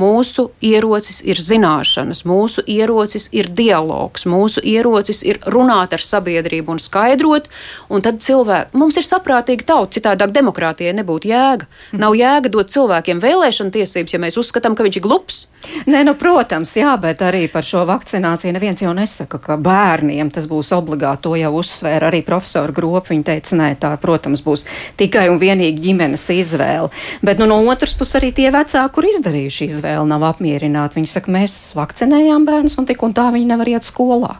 Mūsu 0.00 0.46
ierocis 0.64 1.20
ir 1.28 1.40
zināšanas, 1.40 2.22
mūsu 2.28 2.64
ierocis 2.70 3.28
ir 3.36 3.50
dialogs, 3.52 4.24
mūsu 4.30 4.62
ierocis 4.64 5.22
ir 5.26 5.40
runāt 5.50 5.92
ar 5.96 6.04
sabiedrību 6.04 6.76
un 6.76 6.80
skaidrot. 6.80 7.50
Un 7.92 8.04
tad 8.04 8.22
cilvēki, 8.24 8.78
mums 8.80 8.96
ir 9.00 9.06
saprātīgi 9.06 9.66
tauta, 9.68 9.98
citādāk 9.98 10.32
demokrātijai 10.36 10.94
nebūtu 10.96 11.30
jēga. 11.30 11.68
Nav 12.00 12.16
jēga 12.16 12.52
dot 12.52 12.72
cilvēkiem 12.72 13.20
vēlēšanu 13.22 13.74
tiesības, 13.76 14.16
ja 14.16 14.22
mēs 14.22 14.40
uzskatām, 14.40 14.78
ka 14.78 14.86
viņš 14.86 15.00
ir 15.00 15.06
glups. 15.06 15.44
Nē, 15.90 16.00
nu, 16.08 16.14
protams, 16.16 16.72
jā, 16.78 16.94
bet 17.00 17.20
arī 17.24 17.44
par 17.52 17.64
šo 17.66 17.82
vakcināciju 17.88 18.54
neviens 18.56 18.80
jau 18.80 18.94
nesaka, 18.96 19.38
ka 19.42 19.58
bērniem 19.60 20.30
tas 20.32 20.46
būs 20.48 20.72
obligāti. 20.76 21.22
To 21.26 21.34
jau 21.36 21.50
uzsvēra 21.60 22.08
arī 22.08 22.22
profesora 22.24 22.72
Gropa. 22.72 23.10
Viņa 23.10 23.26
teica, 23.26 23.58
nē, 23.60 23.68
tā, 23.82 23.90
protams, 24.00 24.40
būs 24.46 24.64
tikai 25.00 25.26
un 25.32 25.40
vienīgi 25.42 25.84
ģimenes 25.84 26.24
izvēle. 26.32 26.88
Bet 27.26 27.42
nu, 27.42 27.48
no 27.50 27.60
otras 27.68 27.92
puses 27.98 28.16
arī 28.20 28.32
tie 28.36 28.48
vecāki, 28.54 28.94
kur 28.94 29.08
izdarījuši 29.10 29.68
izvēli, 29.68 29.89
nav 30.08 30.24
apmierināti. 30.28 30.98
Viņi 31.00 31.10
saka, 31.10 31.32
mēs 31.34 31.56
vakcinējām 31.78 32.46
bērnus 32.48 32.78
un 32.80 32.88
tik 32.88 33.02
un 33.06 33.16
tā 33.16 33.30
viņi 33.34 33.50
nevar 33.50 33.70
iet 33.72 33.86
skolā. 33.86 34.36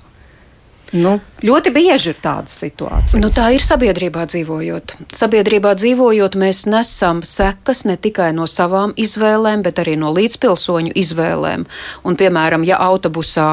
Nu, 0.91 1.21
ļoti 1.47 1.71
bieži 1.71 2.11
ir 2.11 2.17
tādas 2.19 2.57
situācijas. 2.59 3.15
Nu, 3.23 3.29
tā 3.31 3.53
ir 3.55 3.63
sabiedrībā 3.63 4.25
dzīvojot. 4.27 4.97
Sabiedrībā 5.15 5.77
dzīvojot, 5.79 6.35
mēs 6.41 6.65
nesam 6.67 7.21
sekas 7.27 7.85
ne 7.87 7.95
tikai 7.95 8.33
no 8.35 8.49
savām 8.51 8.91
izvēlēm, 8.99 9.63
bet 9.63 9.79
arī 9.79 9.95
no 10.01 10.11
līdzpilsoņu 10.17 10.91
izvēlēm. 10.99 11.63
Un, 12.03 12.17
piemēram, 12.19 12.65
ja 12.67 12.81
autobusā 12.83 13.47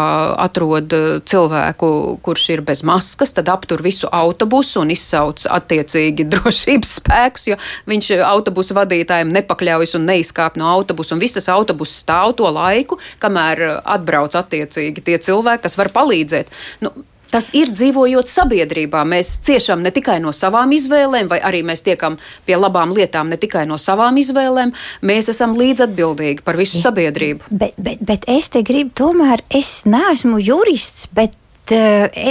atrod 0.47 0.95
cilvēku, 1.29 1.89
kurš 2.25 2.45
ir 2.55 2.63
bez 2.65 2.81
maskas, 2.87 3.35
tad 3.37 3.51
aptur 3.53 3.83
visu 3.85 4.09
autobusu 4.09 4.81
un 4.81 4.93
izsauc 4.95 5.45
attiecīgi 5.45 6.25
drošības 6.33 6.95
spēkus, 7.01 7.45
jo 7.51 7.59
viņš 7.91 8.09
autobusu 8.25 8.77
vadītājiem 8.79 9.35
nepakļaujas 9.35 9.93
un 9.99 10.09
neizkāp 10.09 10.57
no 10.57 10.71
autobusa. 10.73 11.13
Un 11.13 11.21
viss 11.21 11.37
tas 11.37 11.51
autobus 11.53 11.93
stāv 12.01 12.33
to 12.41 12.49
laiku, 12.49 12.97
kamēr 13.21 13.61
atbrauc 13.85 14.33
attiecīgi 14.41 15.05
tie 15.05 15.21
cilvēki, 15.21 15.67
kas 15.67 15.77
var 15.77 15.93
palīdzēt. 15.93 16.49
Nu, 16.81 16.95
Tas 17.31 17.49
ir 17.57 17.71
dzīvojot 17.73 18.29
sabiedrībā. 18.31 19.03
Mēs 19.07 19.33
ciešam 19.45 19.83
ne 19.83 19.91
tikai 19.95 20.19
no 20.23 20.33
savām 20.35 20.71
izvēlēm, 20.75 21.29
vai 21.31 21.39
arī 21.43 21.63
mēs 21.67 21.83
tiekam 21.85 22.17
pie 22.47 22.57
labām 22.59 22.93
lietām 22.95 23.31
ne 23.31 23.39
tikai 23.39 23.65
no 23.69 23.79
savām 23.81 24.19
izvēlēm. 24.21 24.73
Mēs 25.07 25.31
esam 25.33 25.57
līdzatbildīgi 25.59 26.45
par 26.47 26.59
visu 26.59 26.81
sabiedrību. 26.83 27.51
Bet, 27.51 27.75
bet, 27.77 28.03
bet 28.03 28.29
es 28.31 28.51
te 28.53 28.63
gribu, 28.67 28.93
tomēr 28.97 29.43
es 29.49 29.81
neesmu 29.89 30.39
jurists, 30.43 31.09
bet 31.13 31.35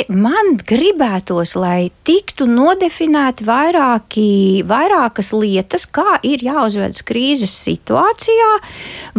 man 0.08 0.54
gribētos, 0.64 1.54
lai 1.58 1.90
tiktu 2.06 2.46
nodefinēti 2.48 3.44
vairāki, 3.44 4.28
vairākas 4.66 5.32
lietas, 5.36 5.84
kā 5.86 6.16
ir 6.24 6.44
jāuzvedas 6.46 7.04
krīzes 7.06 7.52
situācijā, 7.66 8.48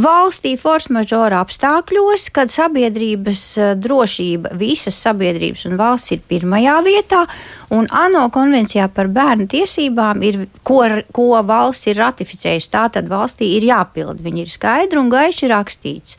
valstī 0.01 0.55
force 0.57 0.93
majeure 0.93 1.37
apstākļos, 1.37 2.29
kad 2.33 2.53
sabiedrības 2.53 3.45
eh, 3.57 3.71
drošība, 3.77 4.55
visas 4.57 4.97
sabiedrības 5.05 5.67
un 5.69 5.77
valsts 5.77 6.15
ir 6.15 6.25
pirmajā 6.27 6.77
vietā, 6.87 7.23
un 7.69 7.87
ANO 7.91 8.27
konvencijā 8.33 8.89
par 8.93 9.11
bērnu 9.13 9.47
tiesībām 9.51 10.23
ir, 10.25 10.45
ko, 10.65 10.83
ko 11.13 11.31
valsts 11.45 11.91
ir 11.91 12.01
ratificējusi, 12.01 12.73
tā 12.73 12.87
tad 12.93 13.11
valstī 13.11 13.53
ir 13.57 13.69
jāpild. 13.69 14.23
Viņi 14.23 14.47
ir 14.47 14.53
skaidri 14.53 15.01
un 15.01 15.11
gaiši 15.13 15.51
rakstīts 15.51 16.17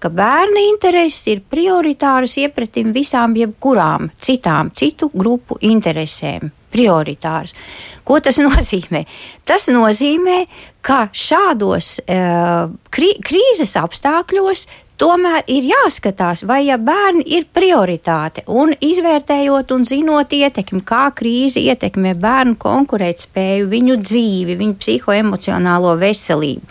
ka 0.00 0.08
bērna 0.08 0.62
intereses 0.70 1.28
ir 1.28 1.42
prioritāras 1.52 2.38
iepratim 2.40 2.94
visām 2.96 3.36
jebkurām 3.36 4.08
citām 4.20 4.72
citu 4.72 5.10
grupu 5.14 5.58
interesēm. 5.60 6.50
Prioritārs. 6.70 7.54
Ko 8.06 8.20
tas 8.22 8.38
nozīmē? 8.46 9.04
Tas 9.44 9.68
nozīmē, 9.72 10.44
ka 10.86 11.08
šādos 11.12 11.98
uh, 12.06 12.70
krīzes 12.90 13.76
apstākļos 13.80 14.66
Tomēr 15.00 15.46
ir 15.48 15.64
jāskatās, 15.64 16.42
vai 16.44 16.66
ja 16.66 16.74
bērni 16.76 17.22
ir 17.32 17.46
prioritāte 17.56 18.42
un 18.52 18.74
izvērtējot 18.84 19.70
un 19.72 19.86
zinot 19.88 20.34
ietekmi, 20.36 20.82
kā 20.84 21.06
krīze 21.16 21.62
ietekmē 21.72 22.12
bērnu 22.20 22.58
konkurētspēju, 22.60 23.70
viņu 23.70 23.96
dzīvi, 24.02 24.58
viņu 24.60 24.76
psihoemocionālo 24.82 25.94
veselību. 26.02 26.68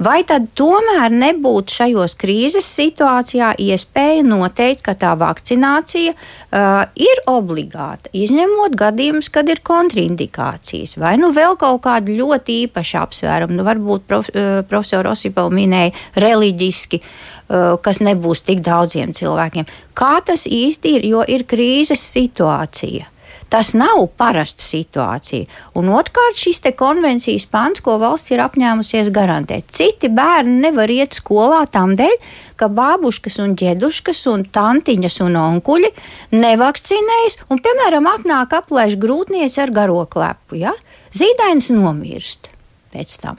Vai 0.00 0.22
tad 0.28 0.48
tomēr 0.56 1.12
nebūtu 1.12 1.76
šajos 1.76 2.16
krīzes 2.20 2.64
situācijā 2.78 3.52
iespēja 3.60 4.24
noteikt, 4.24 4.80
ka 4.88 4.96
tā 4.96 5.12
vakcinācija 5.20 6.16
uh, 6.16 6.80
ir 6.96 7.22
obligāta, 7.28 8.08
izņemot 8.16 8.76
gadījumus, 8.76 9.28
kad 9.32 9.52
ir 9.52 9.60
kontraindikācijas, 9.64 10.96
vai 11.00 11.18
nu 11.20 11.32
vēl 11.36 11.60
kaut 11.60 11.84
kādi 11.84 12.16
ļoti 12.16 12.60
īpaši 12.66 13.00
apsvērumi, 13.04 13.60
nu 13.60 13.68
varbūt 13.68 14.08
prof, 14.08 14.32
uh, 14.32 14.60
profesor 14.68 15.12
Osipov 15.12 15.52
minēja 15.52 15.92
reliģiski. 16.24 17.04
Uh, 17.04 17.35
kas 17.48 18.00
nebūs 18.02 18.42
tik 18.46 18.62
daudziem 18.66 19.12
cilvēkiem. 19.16 19.68
Kā 19.96 20.16
tas 20.26 20.46
īsti 20.50 20.96
ir, 20.98 21.10
jo 21.12 21.26
ir 21.26 21.46
krīzes 21.48 22.02
situācija. 22.14 23.12
Tas 23.46 23.76
nav 23.78 24.08
parasta 24.18 24.64
situācija. 24.64 25.46
Un 25.78 25.92
otrkārt, 25.94 26.34
šis 26.34 26.64
konvencijas 26.74 27.46
pants, 27.46 27.80
ko 27.80 27.94
valsts 28.02 28.32
ir 28.34 28.42
apņēmusies 28.42 29.12
garantēt. 29.14 29.70
Citi 29.70 30.10
bērni 30.10 30.58
nevar 30.64 30.90
iet 30.90 31.14
skolā 31.14 31.62
tam 31.70 31.94
dēļ, 31.98 32.16
ka 32.58 32.66
bābuškas 32.66 33.38
un 33.44 33.54
ģeduškas 33.54 34.24
un 34.32 34.42
tantiņas 34.50 35.20
un 35.22 35.38
onkuļi 35.38 35.92
nevakcinējas 36.34 37.38
un, 37.46 37.62
piemēram, 37.62 38.10
atnāk 38.16 38.58
aplēš 38.58 38.98
grūtnieci 38.98 39.62
ar 39.62 39.70
garo 39.70 40.02
klepu. 40.10 40.58
Ja? 40.66 40.74
Zīdainis 41.14 41.70
nomirst 41.70 42.50
pēc 42.90 43.14
tam. 43.22 43.38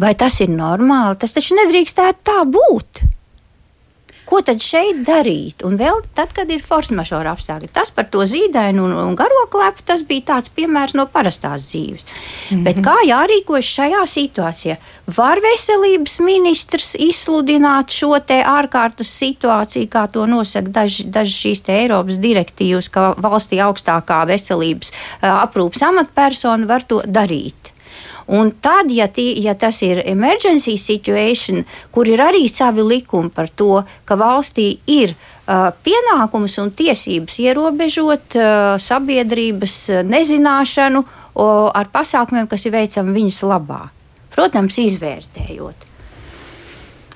Vai 0.00 0.14
tas 0.16 0.40
ir 0.40 0.48
normāli? 0.54 1.18
Tas 1.20 1.36
taču 1.36 1.58
nedrīkstētu 1.58 2.24
tā 2.24 2.40
būt. 2.48 3.04
Ko 4.28 4.42
tad 4.44 4.60
šeit 4.60 5.00
darīt? 5.06 5.62
Un 5.64 5.78
vēl 5.80 6.02
tad, 6.16 6.34
kad 6.36 6.50
ir 6.52 6.60
force 6.60 6.92
majeure 6.92 7.30
apstākļi. 7.32 7.70
Tas 7.72 7.88
par 7.94 8.10
to 8.12 8.26
zīdainu 8.28 8.84
un, 8.84 8.92
un 9.00 9.14
garo 9.16 9.46
klepu, 9.48 9.86
tas 9.88 10.02
bija 10.04 10.34
tāds 10.34 10.52
piemērs 10.52 10.92
no 10.98 11.06
parastās 11.08 11.64
dzīves. 11.70 12.04
Mm 12.04 12.56
-hmm. 12.56 12.64
Bet 12.66 12.82
kā 12.84 12.96
jārīkojas 13.08 13.70
šajā 13.78 14.02
situācijā? 14.16 14.76
Var 15.16 15.40
veselības 15.40 16.18
ministrs 16.20 16.94
izsludināt 17.00 17.88
šo 17.96 18.18
te 18.20 18.42
ārkārtas 18.44 19.08
situāciju, 19.22 19.88
kā 19.88 20.04
to 20.12 20.26
nosaka 20.26 20.68
dažas 20.68 21.06
daž 21.06 21.28
šīs 21.28 21.64
Eiropas 21.68 22.20
direktīvas, 22.20 22.90
ka 22.90 23.14
valstī 23.16 23.62
augstākā 23.64 24.26
veselības 24.26 24.92
aprūpas 25.22 25.82
amatpersona 25.82 26.66
var 26.66 26.82
to 26.82 27.02
darīt? 27.06 27.77
Un 28.28 28.50
tad, 28.60 28.90
ja, 28.92 29.06
tī, 29.08 29.30
ja 29.40 29.54
tas 29.56 29.80
ir 29.86 30.02
emergency 30.04 30.76
situation, 30.76 31.62
kur 31.94 32.08
ir 32.10 32.20
arī 32.20 32.44
savi 32.52 32.84
likumi 32.84 33.32
par 33.32 33.48
to, 33.48 33.80
ka 34.04 34.18
valstī 34.20 34.74
ir 34.84 35.14
pienākums 35.48 36.58
un 36.60 36.72
tiesības 36.76 37.38
ierobežot 37.40 38.36
sabiedrības 38.84 39.78
nezināšanu 40.04 41.04
ar 41.40 41.92
pasākumiem, 41.94 42.50
kas 42.50 42.68
ir 42.68 42.76
veicami 42.76 43.16
viņas 43.16 43.44
labā. 43.48 43.86
Protams, 44.34 44.76
izvērtējot. 44.84 45.87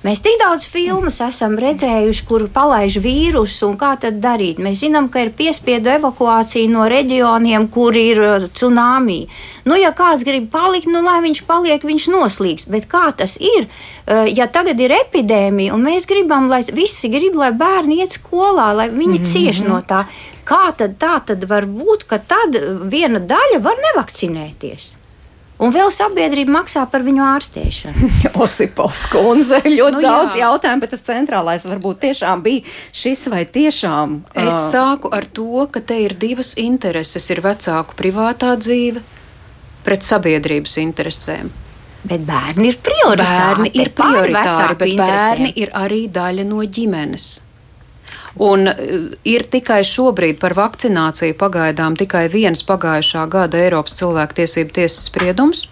Mēs 0.03 0.19
tik 0.19 0.35
daudz 0.35 0.65
filmas 0.67 1.21
esam 1.23 1.53
redzējuši, 1.55 2.23
kur 2.27 2.43
palaiž 2.51 2.97
vīrusu 2.99 3.69
un 3.69 3.77
kā 3.79 3.93
tad 3.95 4.17
darīt. 4.19 4.57
Mēs 4.59 4.81
zinām, 4.81 5.05
ka 5.07 5.21
ir 5.23 5.29
piespiedu 5.31 5.93
evakuācija 5.93 6.67
no 6.67 6.89
reģioniem, 6.91 7.69
kur 7.71 7.95
ir 7.95 8.19
uh, 8.19 8.43
tsunami. 8.43 9.21
Nu, 9.63 9.77
ja 9.79 9.93
kāds 9.95 10.25
grib 10.27 10.49
palikt, 10.51 10.89
nu, 10.91 10.99
lai 11.05 11.21
viņš 11.23 11.41
paliek, 11.47 11.85
viņš 11.87 12.07
noslīgs. 12.11 12.67
Bet 12.73 12.89
kā 12.91 13.05
tas 13.15 13.37
ir, 13.39 13.69
uh, 13.69 14.25
ja 14.27 14.49
tagad 14.51 14.81
ir 14.83 14.91
epidēmija 14.97 15.71
un 15.77 15.87
mēs 15.87 16.07
gribam, 16.09 16.49
lai 16.51 16.65
visi 16.67 17.07
grib, 17.13 17.39
lai 17.39 17.53
bērni 17.55 18.01
iet 18.03 18.17
skolā, 18.19 18.73
lai 18.75 18.89
viņi 18.89 19.07
mm 19.07 19.21
-hmm. 19.21 19.31
cieš 19.31 19.61
no 19.63 19.79
tā? 19.87 20.03
Kā 20.43 20.75
tad 20.75 20.99
tā 20.99 21.13
tad 21.31 21.47
var 21.47 21.63
būt, 21.63 22.03
ka 22.11 22.19
tad 22.19 22.59
viena 22.91 23.23
daļa 23.23 23.63
var 23.63 23.79
nevakcinēties? 23.87 25.02
Un 25.63 25.71
vēl 25.71 25.91
sabiedrība 25.95 26.57
maksā 26.57 26.83
par 26.91 27.05
viņu 27.05 27.23
ārstēšanu. 27.23 28.09
Osipovs 28.43 29.05
kundze, 29.11 29.61
ļoti 29.63 29.95
nu, 29.95 30.03
daudz 30.03 30.35
jā. 30.35 30.49
jautājumu, 30.49 30.83
bet 30.83 30.91
tas 30.95 31.05
centrālais 31.07 31.63
varbūt 31.69 32.01
tiešām 32.03 32.43
bija 32.43 32.65
šis 32.91 33.29
vai 33.31 33.45
tiešām. 33.47 34.17
Uh... 34.33 34.43
Es 34.43 34.57
sāku 34.73 35.11
ar 35.15 35.27
to, 35.31 35.67
ka 35.71 35.79
te 35.79 36.01
ir 36.03 36.17
divas 36.19 36.53
intereses. 36.59 37.29
Ir 37.31 37.43
vecāku 37.45 37.95
privātā 37.99 38.57
dzīve 38.59 39.03
pret 39.87 40.03
sabiedrības 40.03 40.75
interesēm. 40.83 41.53
Bet 42.03 42.25
bērni 42.27 42.67
ir 42.67 42.81
prioritāri. 42.83 43.71
Bērni 43.71 43.71
ir 43.79 43.93
prioritāri, 43.95 44.75
bet 44.81 44.95
bērni 44.99 45.53
ir 45.63 45.71
arī 45.79 46.03
daļa 46.11 46.43
no 46.49 46.59
ģimenes. 46.67 47.27
Un 48.41 48.65
ir 49.29 49.43
tikai 49.53 49.83
šobrīd 49.85 50.39
par 50.41 50.55
vakcināciju 50.57 51.35
pagaidām 51.37 51.93
tikai 51.99 52.25
viens 52.33 52.63
pagājušā 52.65 53.27
gada 53.29 53.59
Eiropas 53.61 53.93
cilvēktiesību 53.99 54.73
tiesas 54.73 55.05
spriedums, 55.11 55.67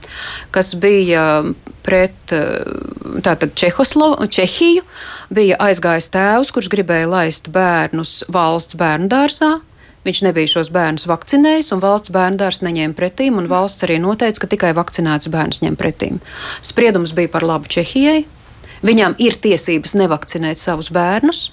kas 0.53 0.75
bija 0.77 1.23
pret 1.81 2.35
tātad 3.25 3.55
Čehoslo, 3.57 4.13
Čehiju. 4.29 4.85
Bija 5.33 5.57
aizgājis 5.57 6.11
tēvs, 6.13 6.53
kurš 6.53 6.69
gribēja 6.69 7.09
laist 7.09 7.49
bērnus 7.49 8.21
valsts 8.29 8.77
bērnu 8.77 9.09
dārzā, 9.09 9.55
Viņš 10.01 10.23
nebija 10.25 10.49
šos 10.49 10.71
bērnus 10.73 11.05
vakcinējis, 11.05 11.67
un 11.75 11.81
valsts 11.83 12.09
bērnu 12.13 12.39
dārzs 12.41 12.63
neņēma 12.65 12.97
pretīm, 12.97 13.37
un 13.37 13.49
valsts 13.51 13.85
arī 13.85 13.99
noteica, 14.01 14.41
ka 14.41 14.49
tikai 14.49 14.71
vakcinēts 14.73 15.29
bērns 15.29 15.61
ņem 15.61 15.77
pretīm. 15.77 16.17
Spriedums 16.65 17.13
bija 17.13 17.29
par 17.29 17.45
labu 17.45 17.69
Čehijai. 17.69 18.23
Viņām 18.81 19.13
ir 19.21 19.37
tiesības 19.37 19.93
nevakcinēt 20.01 20.57
savus 20.57 20.89
bērnus, 20.89 21.51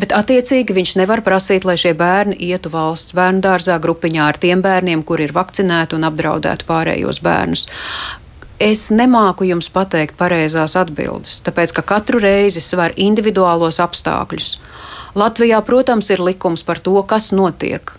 bet 0.00 0.14
attiecīgi 0.16 0.76
viņš 0.76 0.94
nevar 1.00 1.22
prasīt, 1.26 1.66
lai 1.68 1.76
šie 1.80 1.94
bērni 1.98 2.38
ietu 2.48 2.72
valsts 2.72 3.16
bērnu 3.18 3.42
dārzā 3.44 3.78
grupiņā 3.82 4.30
ar 4.30 4.38
tiem 4.40 4.62
bērniem, 4.64 5.04
kuri 5.06 5.28
ir 5.28 5.36
vakcinēti 5.36 5.98
un 5.98 6.08
apdraudētu 6.08 6.68
pārējos 6.68 7.20
bērnus. 7.24 7.66
Es 8.58 8.88
nemāku 8.90 9.46
jums 9.46 9.68
pateikt 9.70 10.16
pareizās 10.18 10.74
atbildes, 10.78 11.38
tāpēc 11.46 11.76
ka 11.76 11.84
katru 11.94 12.18
reizi 12.22 12.62
svar 12.64 12.96
individuālos 12.98 13.78
apstākļus. 13.84 14.56
Latvijā, 15.18 15.60
protams, 15.66 16.10
ir 16.10 16.22
likums 16.22 16.66
par 16.66 16.82
to, 16.82 16.98
kas 17.06 17.30
notiek 17.30 17.94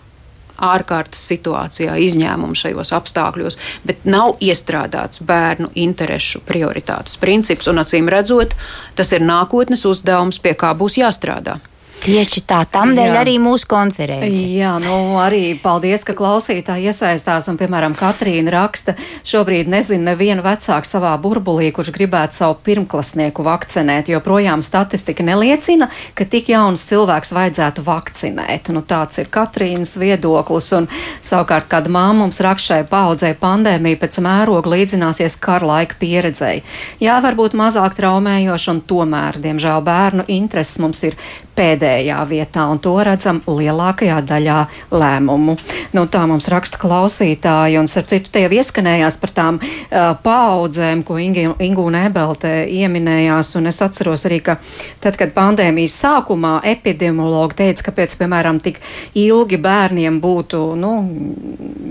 ārkārtas 0.60 1.22
situācijā, 1.30 1.94
izņēmumu 2.04 2.56
šajos 2.58 2.92
apstākļos, 2.98 3.56
bet 3.88 4.04
nav 4.04 4.36
iestrādāts 4.44 5.24
bērnu 5.26 5.72
interesu 5.80 6.42
prioritātes 6.44 7.16
princips, 7.20 7.68
un 7.70 7.80
acīm 7.80 8.10
redzot, 8.12 8.52
tas 8.96 9.12
ir 9.16 9.24
nākotnes 9.24 9.86
uzdevums, 9.88 10.40
pie 10.44 10.52
kā 10.60 10.74
būs 10.76 11.00
jāstrādā. 11.00 11.56
Tieši 12.00 12.40
tā, 12.48 12.62
tam 12.64 12.94
dēļ 12.96 13.16
arī 13.20 13.34
mūsu 13.42 13.66
konference. 13.68 14.40
Jā, 14.40 14.72
nu 14.80 15.18
arī 15.20 15.52
paldies, 15.60 16.00
ka 16.06 16.14
klausītāji 16.16 16.88
iesaistās. 16.88 17.48
Un, 17.52 17.58
piemēram, 17.60 17.92
Katrīna 17.98 18.54
raksta, 18.54 18.94
šobrīd 19.28 19.68
nezinu 19.68 20.06
nevienu 20.08 20.44
vecāku 20.44 20.88
savā 20.88 21.12
burbulī, 21.20 21.68
kurš 21.76 21.92
gribētu 21.92 22.38
savu 22.38 22.56
pirmklasnieku 22.64 23.44
vakcinēt, 23.44 24.08
jo 24.08 24.20
projām 24.24 24.64
statistika 24.64 25.26
neliecina, 25.26 25.90
ka 26.16 26.24
tik 26.24 26.48
jauns 26.54 26.86
cilvēks 26.88 27.34
vajadzētu 27.36 27.84
vakcinēt. 27.84 28.72
Nu, 28.72 28.80
tāds 28.80 29.20
ir 29.20 29.28
Katrīnas 29.28 29.92
viedoklis. 30.00 30.70
Un, 30.78 30.88
savukārt, 31.20 31.68
kāda 31.68 31.92
māma 31.92 32.22
mums 32.22 32.40
rakšai 32.40 32.80
paudzē 32.88 33.34
pandēmija 33.40 34.00
pēc 34.00 34.22
mēroga 34.24 34.72
līdzināsies 34.72 35.36
kara 35.42 35.68
laika 35.74 36.00
pieredzēji. 36.00 36.64
Jā, 37.04 37.20
varbūt 37.20 37.58
mazāk 37.60 38.00
traumējoši, 38.00 38.72
un 38.72 38.82
tomēr, 38.88 39.40
diemžēl, 39.44 39.84
bērnu 39.84 40.28
intereses 40.32 40.80
mums 40.80 41.04
ir 41.04 41.20
pēdējā 41.56 42.18
vietā, 42.30 42.66
un 42.70 42.80
to 42.82 42.94
redzam 43.04 43.40
lielākajā 43.46 44.20
daļā 44.28 44.58
lēmumu. 44.94 45.56
Nu, 45.96 46.06
tā 46.10 46.22
mums 46.30 46.48
raksta 46.52 46.80
klausītāji, 46.80 47.78
un 47.80 47.90
starp 47.90 48.10
citu 48.10 48.32
tie 48.32 48.44
jau 48.46 48.52
ieskanējās 48.60 49.18
par 49.22 49.34
tām 49.36 49.60
uh, 49.60 50.12
paudzēm, 50.24 51.04
ko 51.06 51.18
Ingūna 51.20 52.04
Ebelte 52.08 52.54
ieminējās, 52.70 53.54
un 53.60 53.70
es 53.70 53.80
atceros 53.84 54.26
arī, 54.28 54.40
ka 54.46 54.58
tad, 55.02 55.18
kad 55.20 55.34
pandēmijas 55.36 55.98
sākumā 56.04 56.56
epidemiologi 56.72 57.60
teica, 57.62 57.88
ka 57.88 57.96
pēc, 58.00 58.16
piemēram, 58.20 58.60
tik 58.64 58.80
ilgi 59.18 59.60
bērniem 59.60 60.20
būtu, 60.22 60.64
nu, 60.80 60.96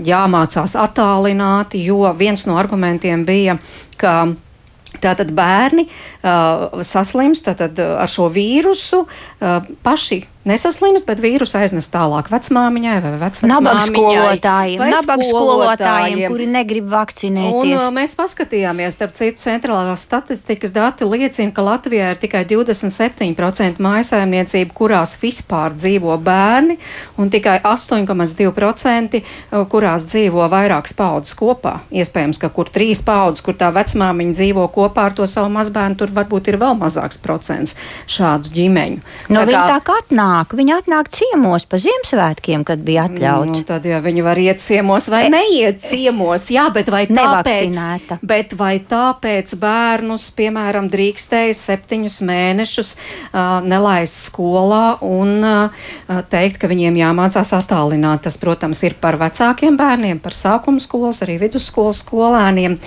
jāmācās 0.06 0.76
attālināti, 0.80 1.82
jo 1.84 2.04
viens 2.18 2.46
no 2.48 2.58
argumentiem 2.60 3.26
bija, 3.28 3.58
ka 4.00 4.20
Tātad 4.98 5.30
bērni 5.32 5.84
saslimst 6.22 7.46
tātad, 7.48 7.78
ar 7.80 8.10
šo 8.10 8.28
vīrusu 8.32 9.06
uh, 9.06 9.70
paši 9.86 10.24
nesaslimst, 10.48 11.04
bet 11.04 11.20
vīrusu 11.20 11.58
aiznes 11.60 11.90
tālāk 11.92 12.30
vecmāmiņai 12.32 12.94
vai 13.04 13.10
vecmāmiņai. 13.20 13.50
Nabaga 13.52 15.26
skolotājiem, 15.26 16.22
kuri 16.32 16.46
negrib 16.48 16.88
vakcinēties. 16.90 17.58
Un, 17.60 17.72
uh, 17.76 17.88
mēs 17.92 18.16
paskatījāmies, 18.16 18.96
starp 18.96 19.12
citu, 19.18 19.42
centrālās 19.42 20.04
statistikas 20.06 20.72
dati 20.76 21.08
liecina, 21.08 21.52
ka 21.56 21.64
Latvijā 21.66 22.14
ir 22.14 22.20
tikai 22.22 22.46
27% 22.48 23.84
mājasājumniecību, 23.84 24.74
kurās 24.76 25.14
vispār 25.20 25.76
dzīvo 25.76 26.16
bērni, 26.24 26.78
un 27.20 27.32
tikai 27.32 27.58
8,2% 27.60 29.20
uh, 29.20 29.66
kurās 29.70 30.08
dzīvo 30.08 30.48
vairākas 30.52 30.96
paudzes 30.96 31.36
kopā. 31.36 31.82
Iespējams, 31.92 32.40
ka 32.40 32.52
kur 32.54 32.72
trīs 32.72 33.04
paudzes, 33.04 33.44
kur 33.44 33.58
tā 33.60 33.68
vecmāmiņa 33.76 34.38
dzīvo 34.40 34.66
kopā 34.72 35.10
ar 35.10 35.18
to 35.20 35.28
savu 35.28 35.52
mazbērnu, 35.58 36.00
tur 36.00 36.09
varbūt 36.14 36.52
ir 36.52 36.60
vēl 36.60 36.78
mazāks 36.80 37.20
procents 37.22 37.76
šādu 38.10 38.52
ģimeņu. 38.54 39.04
No 39.30 39.44
tā 39.46 39.54
kā, 39.54 39.66
tā 39.74 39.80
kā 39.84 39.98
atnāk 40.04 40.20
atnāk? 40.20 40.54
Viņi 40.56 40.74
atnāk 40.74 41.10
ciemos 41.14 41.64
pa 41.68 41.78
Ziemassvētkiem, 41.80 42.64
kad 42.64 42.82
bija 42.84 43.06
atļauts. 43.08 43.60
Nu, 43.60 43.64
tad 43.66 43.86
jau 43.86 44.00
viņi 44.02 44.24
var 44.24 44.38
iet 44.38 44.60
ciemos 44.60 45.08
vai 45.10 45.26
e 45.26 45.30
neiet 45.32 45.80
ciemos. 45.82 46.48
Jā, 46.50 46.68
bet 46.74 46.90
vai 46.90 47.06
tāpēc, 47.06 47.78
bet 48.22 48.54
vai 48.58 48.80
tāpēc 48.80 49.54
bērnus, 49.60 50.30
piemēram, 50.36 50.90
drīkstēja 50.90 51.54
septiņus 51.56 52.20
mēnešus 52.26 52.94
uh, 52.96 53.60
nelaist 53.64 54.30
skolā 54.30 55.00
un 55.06 55.40
uh, 55.44 56.22
teikt, 56.30 56.60
ka 56.60 56.70
viņiem 56.70 56.98
jāmācās 57.00 57.54
attālināt. 57.56 58.24
Tas, 58.26 58.38
protams, 58.40 58.82
ir 58.84 58.96
par 59.00 59.18
vecākiem 59.20 59.78
bērniem, 59.80 60.20
par 60.20 60.36
sākuma 60.36 60.82
skolas, 60.82 61.22
arī 61.24 61.38
vidusskolas 61.40 62.02
skolēniem. 62.04 62.78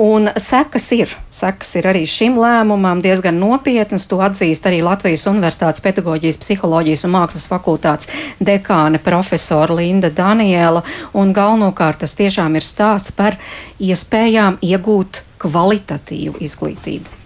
Un 0.00 0.32
sekas 0.38 0.92
ir. 0.96 1.16
Sekas 1.38 1.76
ir 1.78 1.86
arī 1.92 2.02
šim 2.08 2.40
lēmumam 2.42 3.04
diezgan 3.04 3.38
nopietnas. 3.38 4.08
To 4.10 4.18
atzīst 4.24 4.66
arī 4.66 4.82
Latvijas 4.82 5.28
Universitātes 5.30 5.84
pedagoģijas 5.84 6.42
psiholoģija 6.42 6.88
pedagoģijas 6.88 7.04
un 7.04 7.12
mākslas 7.12 7.48
fakultātes 7.48 8.08
dekāne 8.40 8.98
profesora 8.98 9.74
Linda 9.74 10.10
Daniela, 10.10 10.82
un 11.14 11.32
galvenokārt 11.32 12.00
tas 12.00 12.14
tiešām 12.14 12.56
ir 12.56 12.64
stāsts 12.64 13.12
par 13.12 13.36
iespējām 13.78 14.58
iegūt 14.62 15.22
kvalitatīvu 15.38 16.40
izglītību. 16.40 17.16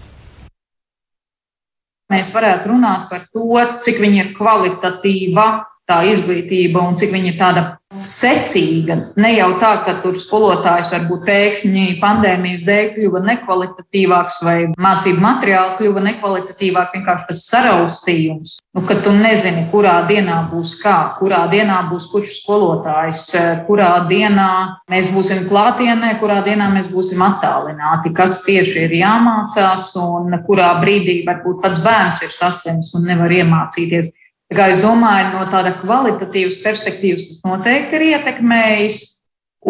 Mēs 2.13 2.33
varētu 2.35 2.69
runāt 2.69 3.09
par 3.09 3.23
to, 3.33 3.57
cik 3.85 4.01
viņa 4.03 4.25
ir 4.25 4.33
kvalitatīva 4.37 5.65
tā 5.93 6.03
izglītība 6.09 6.83
un 6.89 6.99
cik 7.01 7.13
viņa 7.13 7.33
ir 7.33 7.39
tāda 7.41 7.69
secīga. 8.01 8.97
Ne 9.21 9.35
jau 9.35 9.51
tā, 9.61 9.73
ka 9.85 9.99
tur 10.03 10.17
skolotājs 10.17 10.93
varbūt 10.95 11.27
pēkšņi 11.29 11.85
pandēmijas 12.01 12.65
dēļ 12.65 12.87
kļuva 12.95 13.21
nekvalitatīvāks 13.27 14.39
vai 14.47 14.57
mācību 14.81 15.21
materiāli 15.23 15.77
kļuva 15.81 16.05
nekvalitatīvāk, 16.09 16.95
vienkārši 16.97 17.29
tas 17.29 17.43
saraustījums. 17.51 18.55
Nu, 18.73 18.85
ka 18.89 18.97
tu 19.05 19.13
nezini, 19.13 19.67
kurā 19.73 19.99
dienā 20.09 20.39
būs 20.49 20.79
kā, 20.81 20.97
kurā 21.19 21.43
dienā 21.53 21.83
būs 21.91 22.09
kurš 22.13 22.39
skolotājs, 22.41 23.27
kurā 23.67 23.91
dienā 24.09 24.49
mēs 24.93 25.13
būsim 25.13 25.45
klātienē, 25.51 26.15
kurā 26.23 26.41
dienā 26.47 26.71
mēs 26.73 26.89
būsim 26.93 27.21
attālināti, 27.27 28.15
kas 28.17 28.41
tieši 28.47 28.87
ir 28.87 28.97
jāmācās 29.03 29.91
un 30.01 30.41
kurā 30.49 30.73
brīdī 30.81 31.21
varbūt 31.29 31.61
pats 31.61 31.85
bērns 31.85 32.25
ir 32.25 32.33
saslims 32.33 32.97
un 32.97 33.09
nevar 33.13 33.37
iemācīties. 33.43 34.13
Kā 34.53 34.69
es 34.73 34.83
domāju, 34.85 35.31
no 35.33 35.47
tāda 35.49 35.73
kvalitatīvas 35.81 36.59
perspektīvas 36.65 37.29
tas 37.29 37.43
noteikti 37.47 37.97
ir 37.99 38.07
ietekmējis. 38.11 39.01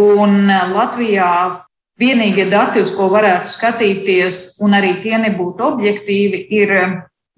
Un 0.03 0.49
e, 0.49 0.59
Latvijā 0.73 1.29
vienīgie 2.01 2.49
dati, 2.51 2.81
uz 2.83 2.95
ko 2.97 3.11
varētu 3.12 3.51
skatīties, 3.53 4.42
un 4.64 4.75
arī 4.79 4.95
tie 5.03 5.18
nebūtu 5.21 5.66
objektīvi, 5.66 6.40
ir 6.57 6.73
e, 6.73 6.85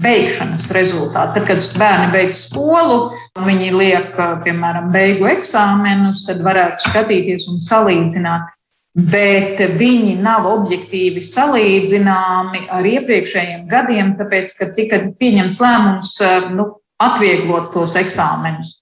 beigšanas 0.05 0.69
rezultāti. 0.77 1.41
Tad, 1.41 1.49
kad 1.49 1.81
bērni 1.81 2.13
beidz 2.15 2.45
skolu, 2.47 3.01
viņi 3.45 3.73
liek, 3.75 4.15
e, 4.15 4.29
piemēram, 4.47 4.93
beigu 4.95 5.29
eksāmenus, 5.35 6.23
tad 6.29 6.45
varētu 6.47 6.87
skatīties 6.87 7.49
un 7.51 7.61
salīdzināt. 7.65 8.55
Bet 8.95 9.59
viņi 9.75 10.15
nav 10.23 10.47
objektīvi 10.47 11.19
salīdzināmi 11.27 12.69
ar 12.71 12.87
iepriekšējiem 12.87 13.67
gadiem, 13.67 14.15
tāpēc, 14.21 14.55
ka 14.55 14.71
tika 14.77 15.01
pieņemts 15.19 15.59
lēmums 15.59 16.13
nu, 16.55 16.69
atvieglot 17.03 17.73
tos 17.75 17.97
eksāmenus. 17.99 18.79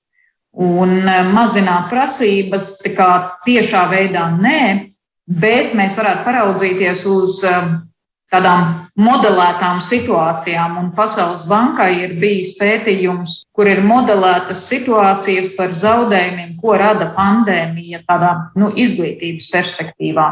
Un 0.52 0.98
e, 1.08 1.20
mazināt 1.32 1.88
prasības 1.88 2.74
tiešā 2.84 3.86
veidā 3.88 4.26
nē, 4.36 4.62
bet 5.40 5.72
mēs 5.78 5.96
varētu 5.96 6.26
paraudzīties 6.26 7.06
uz 7.08 7.38
e, 7.48 7.54
tādām 8.32 8.66
modelētām 9.00 9.80
situācijām. 9.84 10.76
Un 10.80 10.90
Pasaules 10.96 11.46
bankai 11.48 11.90
ir 12.02 12.16
bijis 12.20 12.52
pētījums, 12.60 13.42
kur 13.56 13.70
ir 13.70 13.80
modelētas 13.84 14.66
situācijas 14.68 15.54
par 15.56 15.72
zaudējumiem, 15.72 16.58
ko 16.60 16.76
rada 16.80 17.08
pandēmija 17.16 18.02
tādā 18.08 18.34
nu, 18.60 18.68
izglītības 18.76 19.48
perspektīvā. 19.52 20.28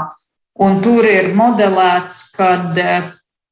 Un 0.61 0.83
tur 0.85 1.09
ir 1.09 1.33
modelēts, 1.33 2.26
ka 2.37 2.53
e, 2.76 3.01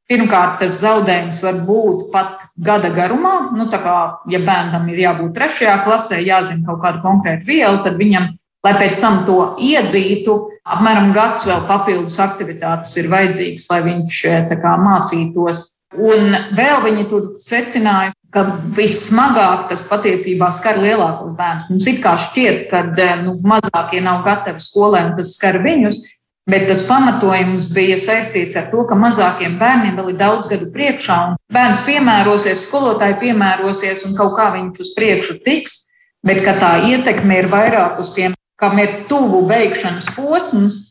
pirmkārt 0.08 0.60
tas 0.60 0.82
zaudējums 0.82 1.40
var 1.44 1.64
būt 1.64 2.10
pat 2.12 2.47
gada 2.64 2.90
garumā. 2.94 3.50
Nu, 3.54 3.68
kā, 3.70 3.98
ja 4.30 4.40
bērnam 4.42 4.88
ir 4.92 5.02
jābūt 5.04 5.32
trešajā 5.36 5.78
klasē, 5.86 6.20
jāzina 6.24 6.66
kaut 6.66 6.82
kāda 6.82 7.02
konkrēta 7.04 7.46
viela, 7.46 7.78
tad 7.84 7.98
viņam, 8.00 8.30
lai 8.66 8.74
pēc 8.80 9.00
tam 9.00 9.22
to 9.28 9.38
iedzītu, 9.62 10.36
apmēram 10.66 11.12
gads 11.16 11.46
vēl 11.48 11.64
papildus 11.68 12.18
aktivitātes 12.22 12.96
ir 12.98 13.10
vajadzīgas, 13.12 13.66
lai 13.72 13.82
viņš 13.86 14.22
kā, 14.52 14.76
mācītos. 14.84 15.66
Un 15.96 16.34
vēl 16.52 16.82
viņi 16.84 17.08
tur 17.08 17.28
secināja, 17.40 18.12
ka 18.34 18.42
vissmagāk 18.76 19.70
tas 19.70 19.86
patiesībā 19.88 20.50
skar 20.52 20.82
lielākos 20.82 21.32
bērnus. 21.38 21.70
Mums 21.72 21.86
it 21.88 22.02
kā 22.04 22.12
šķiet, 22.20 22.66
ka 22.68 22.82
nu, 23.22 23.38
mazākie 23.40 24.02
nav 24.04 24.20
gatavi 24.26 24.60
skolē 24.60 25.06
un 25.06 25.14
tas 25.16 25.32
skar 25.38 25.62
viņus, 25.64 26.02
bet 26.48 26.66
tas 26.70 26.82
pamatojums 26.88 27.68
bija 27.76 27.98
saistīts 28.00 28.56
ar 28.56 28.70
to, 28.72 28.84
ka 28.88 28.96
mazākiem 28.98 29.58
bērniem 29.60 29.98
vēl 29.98 30.14
ir 30.14 30.18
daudz 30.20 30.48
gadu 30.50 30.70
priekšā, 30.72 31.18
un 31.30 31.38
bērns 31.52 31.84
piemērosies, 31.86 32.64
skolotāji 32.66 33.18
piemērosies, 33.22 34.06
un 34.08 34.16
kaut 34.18 34.36
kā 34.38 34.48
viņš 34.56 34.82
uz 34.84 34.92
priekšu 34.96 35.38
tiks, 35.44 35.82
bet 36.26 36.44
tā 36.60 36.74
ietekme 36.88 37.42
ir 37.42 37.50
vairāk 37.52 38.00
uz 38.00 38.14
tiem, 38.16 38.36
kam 38.58 38.80
ir 38.80 39.04
tuvu 39.10 39.44
beigšanas 39.50 40.08
posms, 40.16 40.84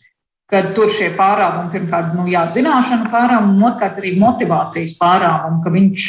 kad 0.47 0.69
tur 0.77 0.87
šie 0.93 1.09
pārāvumi 1.17 1.73
pirmkārt, 1.73 2.13
nu, 2.15 2.23
jā, 2.31 2.45
zināšanu 2.47 3.09
pārāvumi, 3.11 3.57
un 3.57 3.65
otrkārt 3.67 3.97
arī 3.99 4.13
motivācijas 4.21 4.93
pārāvumi, 5.01 5.59
ka 5.65 5.73
viņš 5.73 6.05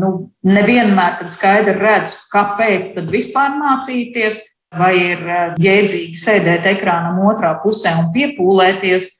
nu, 0.00 0.12
nevienmēr 0.48 1.26
skaidri 1.34 1.76
redz, 1.82 2.16
kāpēc 2.32 2.94
tad 2.94 3.10
vispār 3.12 3.52
mācīties, 3.58 4.40
vai 4.78 4.92
ir 4.98 5.22
jēdzīgi 5.60 6.18
sēdēt 6.20 6.66
ekrānam 6.74 7.20
otrā 7.26 7.54
pusē 7.62 7.94
un 8.00 8.10
piepūlēties. 8.14 9.10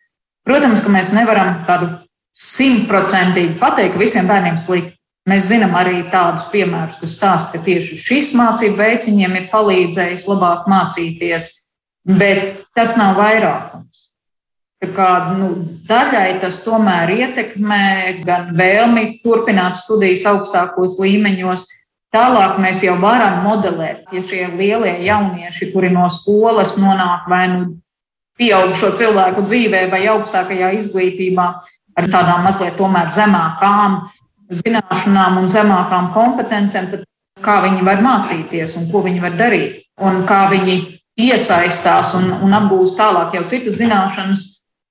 Protams, 0.44 0.82
ka 0.84 0.92
mēs 0.92 1.12
nevaram 1.16 1.62
tādu 1.68 1.88
simtprocentīgi 2.34 3.56
pateikt, 3.60 3.94
ka 3.94 4.02
visiem 4.02 4.28
bērniem 4.28 4.58
slikti. 4.60 4.94
Mēs 5.30 5.46
zinām 5.48 5.72
arī 5.78 6.02
tādus 6.12 6.50
piemērus, 6.52 6.98
kas 7.00 7.14
stāsta, 7.16 7.54
ka 7.54 7.64
tieši 7.64 7.96
šis 7.96 8.34
mācību 8.36 8.76
veids 8.76 9.06
viņiem 9.08 9.38
ir 9.38 9.46
palīdzējis 9.48 10.26
labāk 10.28 10.66
mācīties, 10.68 11.46
bet 12.20 12.58
tas 12.76 12.98
nav 13.00 13.16
vairākums. 13.16 14.02
Kā, 14.92 15.08
nu, 15.38 15.48
daļai 15.88 16.42
tas 16.42 16.58
tomēr 16.60 17.14
ietekmē 17.14 17.86
gan 18.26 18.50
vēlmi 18.58 19.06
turpināt 19.22 19.80
studijas 19.80 20.26
augstākos 20.28 20.98
līmeņos. 21.00 21.64
Tālāk 22.14 22.60
mēs 22.62 22.84
jau 22.84 22.94
varam 23.02 23.40
modelēt, 23.42 24.04
ja 24.14 24.20
šie 24.22 24.44
lielie 24.54 25.00
jaunieši, 25.02 25.72
kuri 25.72 25.90
no 25.90 26.06
skolas 26.14 26.76
nonāk 26.78 27.26
vai 27.30 27.46
nu 27.50 27.64
pieaugušo 28.38 28.92
cilvēku 28.98 29.42
dzīvē 29.48 29.88
vai 29.90 30.04
augstākajā 30.12 30.70
izglītībā 30.78 31.46
ar 31.98 32.10
tādām 32.10 32.46
mazliet 32.46 32.78
tomēr 32.78 33.10
zemākām 33.14 33.98
zināšanām 34.54 35.40
un 35.42 35.50
zemākām 35.50 36.12
kompetencēm, 36.14 36.90
tad 36.92 37.04
kā 37.42 37.60
viņi 37.64 37.86
var 37.86 38.02
mācīties 38.04 38.76
un 38.78 38.90
ko 38.92 39.02
viņi 39.06 39.22
var 39.24 39.34
darīt 39.38 39.82
un 40.02 40.22
kā 40.28 40.44
viņi 40.52 40.76
iesaistās 41.18 42.14
un, 42.18 42.30
un 42.46 42.58
apgūst 42.58 42.98
tālāk 42.98 43.34
jau 43.38 43.44
citas 43.50 43.78
zināšanas 43.78 44.44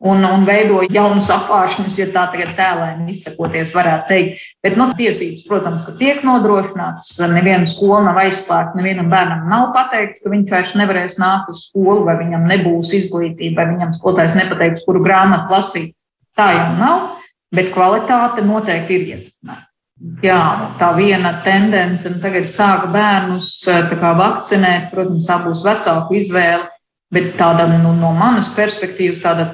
un, 0.04 0.24
un 0.28 0.44
veido 0.48 0.82
jaunus 0.92 1.30
apgāršņus, 1.32 1.96
ja 2.02 2.08
tā 2.12 2.26
tagad 2.34 2.52
tēlēni 2.58 3.14
izsakoties, 3.14 3.72
varētu 3.76 4.10
teikt. 4.10 4.46
Bet 4.64 4.76
nu, 4.80 4.90
tiesības, 4.98 5.46
protams, 5.48 5.86
ka 5.88 5.96
tiek 6.00 6.24
nodrošinātas. 6.28 7.16
Neviena 7.32 7.70
skola 7.70 8.02
nav 8.10 8.20
aizslēgta, 8.26 8.76
nevienam 8.80 9.12
bērnam 9.14 9.48
nav 9.52 9.70
pateikts, 9.76 10.24
ka 10.24 10.34
viņš 10.34 10.56
vairs 10.56 10.74
nevarēs 10.80 11.20
nākt 11.24 11.54
uz 11.54 11.66
skolu, 11.70 12.04
vai 12.10 12.18
viņam 12.20 12.48
nebūs 12.52 12.92
izglītība, 13.00 13.62
vai 13.62 13.70
viņam 13.72 13.96
skolotājs 13.96 14.36
nepateiks, 14.42 14.84
kuru 14.88 15.04
grāmatu 15.06 15.56
lasīt. 15.56 15.94
Tā 16.36 16.50
jau 16.52 16.70
nav, 16.82 17.08
bet 17.54 17.72
kvalitāte 17.72 18.44
noteikti 18.44 18.98
ir 18.98 19.08
ietekmēta. 19.14 19.70
Jā, 20.26 20.44
tā 20.76 20.90
viena 20.98 21.30
tendence, 21.46 22.10
un 22.10 22.20
tagad 22.20 22.50
sāka 22.52 22.90
bērnus 22.92 23.54
kā, 23.70 24.16
vakcinēt, 24.20 24.90
protams, 24.92 25.24
tā 25.30 25.38
būs 25.46 25.62
vecāku 25.64 26.18
izvēle, 26.18 26.66
bet 27.14 27.36
tāda 27.40 27.70
nu, 27.72 27.94
no 27.96 28.10
manas 28.18 28.50
perspektīvas, 28.52 29.22
tāda 29.24 29.54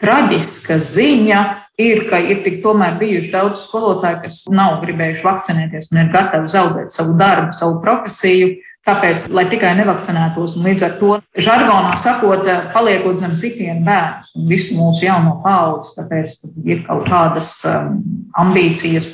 traģiska 0.00 0.78
ziņa 0.80 1.40
ir, 1.80 2.04
ka 2.10 2.20
ir 2.20 2.42
tik 2.44 2.60
tomēr 2.64 2.96
bijuši 3.00 3.32
daudz 3.34 3.64
skolotāju, 3.66 4.22
kas 4.24 4.42
nav 4.52 4.80
gribējuši 4.84 5.26
vakcinēties 5.26 5.90
un 5.92 6.02
ir 6.02 6.10
gatavi 6.14 6.52
zaudēt 6.52 6.94
savu 6.94 7.16
darbu, 7.20 7.54
savu 7.56 7.80
profesiju. 7.84 8.58
Tāpēc, 8.88 9.26
lai 9.36 9.42
tikai 9.44 9.74
nevakcinētos, 9.76 10.54
un 10.56 10.64
līdz 10.64 10.84
ar 10.86 10.94
to 10.96 11.10
žargonā 11.36 11.90
sakot, 12.00 12.46
paliekot 12.72 13.20
zem 13.20 13.34
sitienu 13.36 13.84
bērnus 13.84 14.30
un 14.40 14.46
visu 14.48 14.78
mūsu 14.78 15.04
jauno 15.04 15.34
paudzi, 15.44 15.92
tāpēc 15.98 16.38
ir 16.64 16.80
kaut 16.86 17.04
kādas 17.10 17.52
um, 17.68 18.00
ambīcijas, 18.40 19.10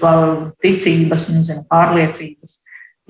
ticības, 0.62 1.26
nezinu, 1.34 1.66
pārliecības. 1.72 2.60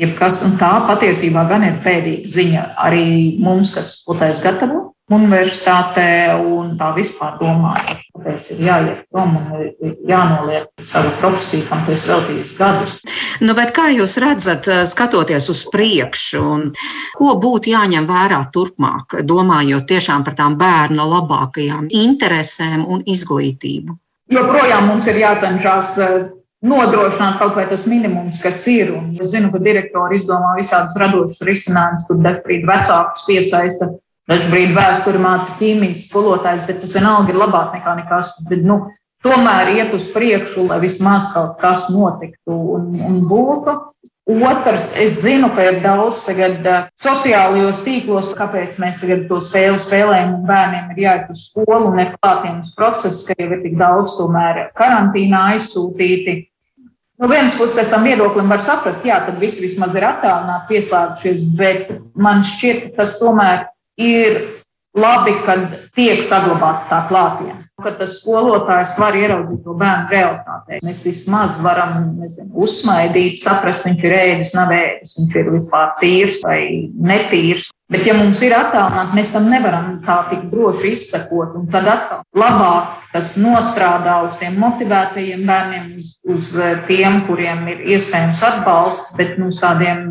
Jebkas, 0.01 0.41
un 0.49 0.57
tā 0.61 0.72
patiesībā 0.89 1.45
gan 1.53 1.68
ir 1.68 1.77
pēdīga 1.85 2.33
ziņa 2.33 2.66
arī 2.89 3.07
mums, 3.45 3.77
kas 3.77 3.99
spotais 4.01 4.41
gatavo 4.45 4.95
universitātē 5.12 6.34
un 6.34 6.72
tā 6.78 6.88
vispār 6.96 7.36
domājot. 7.38 8.00
Tāpēc 8.16 8.48
ir 8.54 8.62
jāiet 8.66 9.02
prom 9.12 9.36
un 9.38 9.92
jānoliek 10.09 10.66
savu 10.82 11.12
profesiju, 11.20 11.66
kam 11.68 11.84
tu 11.86 11.92
esi 11.94 12.09
veltījis 12.11 12.54
gadus. 12.59 12.96
Nu, 13.44 13.54
bet 13.54 13.70
kā 13.76 13.86
jūs 13.94 14.16
redzat, 14.22 14.66
eh, 14.66 14.82
skatoties 14.86 15.46
uz 15.52 15.62
priekšu, 15.70 16.42
ko 17.14 17.36
būtu 17.38 17.70
jāņem 17.70 18.09
vērā 18.09 18.40
turpmāk, 18.50 19.20
domājot 19.22 19.86
tiešām 19.86 20.24
par 20.24 20.34
tām 20.34 20.57
bērnu 20.59 21.07
labākajām 21.12 21.86
interesēm 21.90 22.86
un 22.88 23.04
izglītību? 23.07 23.94
Joprojām 24.32 24.88
mums 24.88 25.07
ir 25.07 25.20
jācenšas 25.22 25.92
eh, 26.02 26.16
nodrošināt 26.66 27.38
kaut 27.38 27.54
vai 27.54 27.68
tas 27.70 27.86
minimums, 27.86 28.40
kas 28.42 28.59
ir. 28.66 28.90
Un 28.96 29.14
es 29.20 29.30
zinu, 29.30 29.52
ka 29.52 29.62
direktori 29.62 30.18
izdomā 30.18 30.57
visādus 30.59 30.98
radošus 30.98 31.46
risinājumus, 31.46 32.09
kur 32.09 32.18
dažkārt 32.26 32.66
vecākus 32.66 33.22
piesaista 33.28 33.92
Dažbrīd 34.27 34.72
vēsturi 34.74 35.20
māca 35.22 35.53
ķīmijas 35.61 36.09
skolotājs, 36.09 36.64
bet 36.66 36.81
tas 36.83 36.97
vienalga 36.99 37.31
ir 37.31 37.39
labāk 37.39 37.77
nekā 37.77 37.93
nekas. 38.01 38.33
Bet, 38.51 38.64
nu, 38.66 38.81
tomēr 39.22 39.70
iet 39.77 39.95
uz 39.95 40.09
priekšu, 40.14 40.66
lai 40.70 40.81
vismaz 40.83 41.31
kaut 41.35 41.61
kas 41.61 41.87
notiktu 41.95 42.57
un, 42.77 42.89
un 43.07 43.20
būtu. 43.31 43.77
Otrs, 44.27 44.89
es 44.99 45.20
zinu, 45.22 45.53
ka 45.55 45.68
ir 45.68 45.77
daudz 45.85 46.24
tagad 46.27 46.64
uh, 46.66 46.89
sociālajos 46.99 47.85
tīklos, 47.85 48.33
kāpēc 48.35 48.74
mēs 48.83 48.99
tagad 48.99 49.29
to 49.29 49.39
spēli 49.39 49.79
spēlējam, 49.79 50.33
un 50.41 50.49
bērniem 50.49 50.89
ir 50.97 50.99
jāiet 51.05 51.29
uz 51.31 51.45
skolu 51.53 51.93
un 51.93 52.01
ir 52.03 52.11
klātienes 52.16 52.72
process, 52.74 53.22
ka 53.29 53.37
jau 53.39 53.47
ir 53.55 53.62
tik 53.62 53.79
daudz 53.79 54.16
tomēr 54.18 54.64
karantīnā 54.74 55.45
aizsūtīti. 55.53 56.35
No 57.22 57.31
vienas 57.31 57.55
puses, 57.55 57.79
es 57.85 57.93
tam 57.95 58.03
viedoklim 58.03 58.51
varu 58.51 58.66
saprast, 58.66 59.07
jā, 59.07 59.20
tad 59.29 59.39
visi 59.39 59.62
vismaz 59.62 59.95
ir 59.95 60.09
attālināti, 60.11 60.72
pieslēgušies, 60.74 61.47
bet 61.62 61.95
man 62.18 62.43
šķiet, 62.45 62.83
ka 62.83 63.05
tas 63.05 63.14
tomēr 63.22 63.62
ir 63.97 64.40
labi, 64.97 65.36
kad 65.44 65.68
tiek 65.97 66.24
saglabāta 66.24 66.88
tā 66.90 67.05
klātienē. 67.11 67.62
Kad 67.84 67.99
tas 68.01 68.14
skolotājs 68.22 68.94
var 68.97 69.16
ieraudzīt 69.20 69.61
to 69.66 69.74
bērnu 69.76 70.09
realitātē, 70.09 70.78
mēs 70.86 71.03
vismaz 71.05 71.59
varam 71.61 72.14
nezinu, 72.16 72.49
uzsmaidīt, 72.64 73.42
saprast, 73.44 73.84
viņš 73.84 74.05
ir 74.09 74.14
ēdis, 74.16 74.55
nav 74.57 74.72
ēdis, 74.72 75.16
viņš 75.18 75.36
ir 75.36 75.51
vispār 75.53 75.90
tīrs 76.01 76.40
vai 76.47 76.61
netīrs. 76.97 77.68
Bet, 77.92 78.03
ja 78.09 78.16
mums 78.18 78.40
ir 78.42 78.57
attālināti, 78.57 79.14
mēs 79.14 79.28
tam 79.34 79.44
nevaram 79.53 79.92
tā 80.03 80.16
tik 80.30 80.49
droši 80.51 80.94
izsekot. 80.97 81.53
Un 81.61 81.68
tad 81.70 81.86
atkal 81.86 82.24
labāk 82.34 82.97
tas 83.12 83.34
nostrādā 83.38 84.16
uz 84.26 84.40
tiem 84.40 84.57
motivētajiem 84.59 85.44
bērniem, 85.47 85.92
uz, 86.01 86.16
uz 86.32 86.49
tiem, 86.88 87.20
kuriem 87.28 87.62
ir 87.74 87.84
iespējams 87.94 88.42
atbalsts, 88.49 89.12
bet 89.20 89.36
nu, 89.38 89.53
uz 89.53 89.61
tādiem 89.62 90.09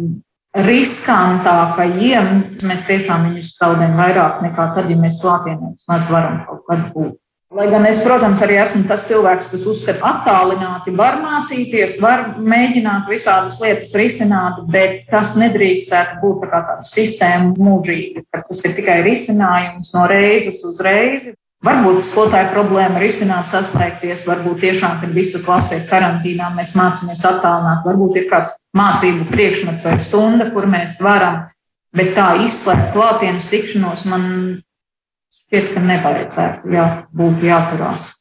riskantākajiem 0.56 2.32
mēs 2.64 2.86
tiešām 2.88 3.30
viņus 3.30 3.52
zaudējam 3.60 4.00
vairāk 4.00 4.42
nekā 4.46 4.72
tad, 4.78 4.90
ja 4.90 4.98
mēs 5.00 5.20
klātienē 5.22 5.76
maz 5.92 6.10
varam 6.12 6.42
kaut 6.48 6.66
kad 6.70 6.90
būt. 6.96 7.16
Lai 7.56 7.70
gan 7.72 7.86
es, 7.88 8.02
protams, 8.04 8.42
arī 8.44 8.58
esmu 8.60 8.82
tas 8.90 9.06
cilvēks, 9.08 9.52
kas 9.52 9.68
uzskata, 9.70 10.00
ka 10.02 10.10
attālināti 10.10 10.92
var 10.98 11.20
mācīties, 11.22 12.00
var 12.04 12.24
mēģināt 12.42 13.08
visādas 13.08 13.62
lietas 13.64 13.94
risināt, 13.96 14.58
bet 14.74 15.06
tas 15.12 15.36
nedrīkstētu 15.40 16.20
būt 16.24 16.42
tā 16.44 16.50
kā 16.52 16.62
tāda 16.72 16.90
sistēma 16.90 17.54
mūžīgi, 17.56 18.26
ka 18.28 18.42
tas 18.48 18.66
ir 18.66 18.76
tikai 18.76 18.98
risinājums 19.06 19.94
no 19.96 20.04
reizes 20.10 20.60
uz 20.68 20.82
reizi. 20.84 21.36
Varbūt 21.66 22.04
skolotāja 22.06 22.52
problēma 22.54 23.00
ir 23.00 23.08
izcināt, 23.08 23.48
saslēgties, 23.50 24.26
varbūt 24.28 24.60
tiešām, 24.62 25.00
kad 25.02 25.14
visa 25.16 25.42
klase 25.42 25.80
ir 25.80 25.88
karantīnā, 25.90 26.52
mēs 26.54 26.76
mācāmies 26.78 27.24
attālināt, 27.26 27.82
varbūt 27.88 28.20
ir 28.22 28.28
kāds 28.30 28.54
mācību 28.78 29.26
priekšmets 29.32 29.88
vai 29.88 29.96
stunda, 30.04 30.52
kur 30.54 30.68
mēs 30.70 31.00
varam, 31.02 31.48
bet 31.96 32.14
tā 32.18 32.36
izslēgt 32.46 32.92
klātienes 32.94 33.50
tikšanos 33.50 34.06
man 34.12 34.28
šķiet, 35.40 35.72
ka 35.74 35.84
nevajadzētu, 35.88 36.76
jā, 36.76 36.86
būtu 37.18 37.50
jāturās. 37.50 38.12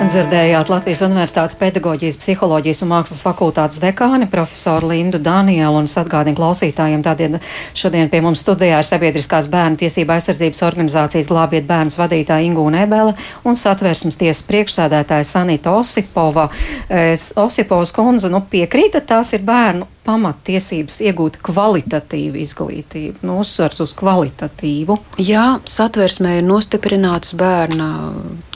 Dzirdējāt 0.00 0.70
Latvijas 0.72 1.02
Universitātes 1.04 1.58
pedagoģijas, 1.60 2.16
psiholoģijas 2.22 2.78
un 2.86 2.88
mākslas 2.88 3.20
fakultātes 3.20 3.82
dekāni 3.82 4.24
profesoru 4.32 4.88
Lindu 4.88 5.18
Danielu 5.20 5.76
un 5.76 5.84
atgādinu 5.84 6.38
klausītājiem 6.38 7.02
tādien 7.04 7.36
šodien 7.76 8.08
pie 8.08 8.22
mums 8.24 8.40
studijā 8.40 8.78
ir 8.80 8.88
sabiedriskās 8.88 9.50
bērnu 9.52 9.76
tiesība 9.82 10.16
aizsardzības 10.16 10.64
organizācijas 10.70 11.28
glābiet 11.28 11.68
bērnus 11.68 11.98
vadītāja 12.00 12.48
Ingūna 12.48 12.86
Ebele 12.86 13.12
un 13.44 13.60
satversmes 13.60 14.16
tiesas 14.16 14.46
priekšsēdētāja 14.48 15.28
Sanita 15.28 15.76
Osipova. 15.76 16.48
Es, 16.88 17.34
Osipovas 17.36 17.92
kundze, 17.92 18.32
nu 18.32 18.40
piekrītat, 18.40 19.04
tās 19.12 19.34
ir 19.36 19.44
bērnu 19.44 19.84
pamattiesības 20.06 21.00
iegūt 21.04 21.38
kvalitatīvu 21.44 22.40
izglītību, 22.40 23.20
nu, 23.26 23.38
uzsvars 23.42 23.82
uz 23.84 23.94
kvalitatīvu. 23.98 24.96
Jā, 25.20 25.60
satversmē 25.68 26.38
ir 26.40 26.46
nostiprināts 26.48 27.34
bērna 27.38 27.90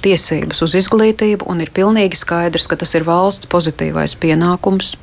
tiesības 0.04 0.64
uz 0.64 0.76
izglītību, 0.80 1.48
un 1.50 1.60
ir 1.64 1.72
pilnīgi 1.74 2.20
skaidrs, 2.20 2.68
ka 2.70 2.80
tas 2.80 2.94
ir 2.96 3.06
valsts 3.08 3.50
pozitīvais 3.52 4.16
pienākums. 4.20 4.94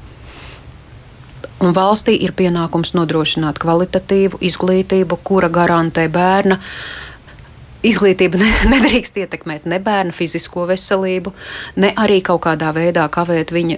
Un 1.61 1.75
valstī 1.77 2.15
ir 2.25 2.33
pienākums 2.33 2.95
nodrošināt 2.97 3.61
kvalitatīvu 3.61 4.39
izglītību, 4.41 5.19
kura 5.21 5.49
garantē 5.53 6.07
bērna 6.09 6.57
uh, 6.57 7.10
Izglītība 7.81 8.37
nedrīkst 8.73 9.17
ietekmēt 9.23 9.65
ne 9.69 9.79
bērna 9.81 10.13
fizisko 10.13 10.67
veselību, 10.69 11.33
ne 11.81 11.89
arī 11.97 12.19
kaut 12.25 12.43
kādā 12.45 12.69
veidā 12.75 13.07
kavēt 13.11 13.53
viņa. 13.55 13.77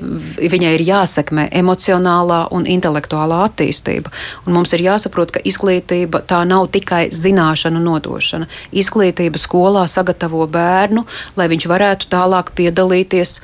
Viņai 0.54 0.74
ir 0.76 0.84
jāsekmē 0.90 1.48
emocionālā 1.62 2.42
un 2.56 2.68
intelektuālā 2.70 3.40
attīstība. 3.48 4.12
Un 4.44 4.58
mums 4.58 4.76
ir 4.76 4.84
jāsaprot, 4.84 5.32
ka 5.32 5.44
izglītība 5.48 6.24
tā 6.28 6.44
nav 6.48 6.68
tikai 6.76 7.08
zināšanu 7.16 7.80
nodošana. 7.84 8.50
Izglītība 8.76 9.40
skolā 9.40 9.88
sagatavo 9.88 10.46
bērnu, 10.52 11.08
lai 11.40 11.50
viņš 11.52 11.72
varētu 11.72 12.12
tālāk 12.12 12.52
piedalīties 12.60 13.40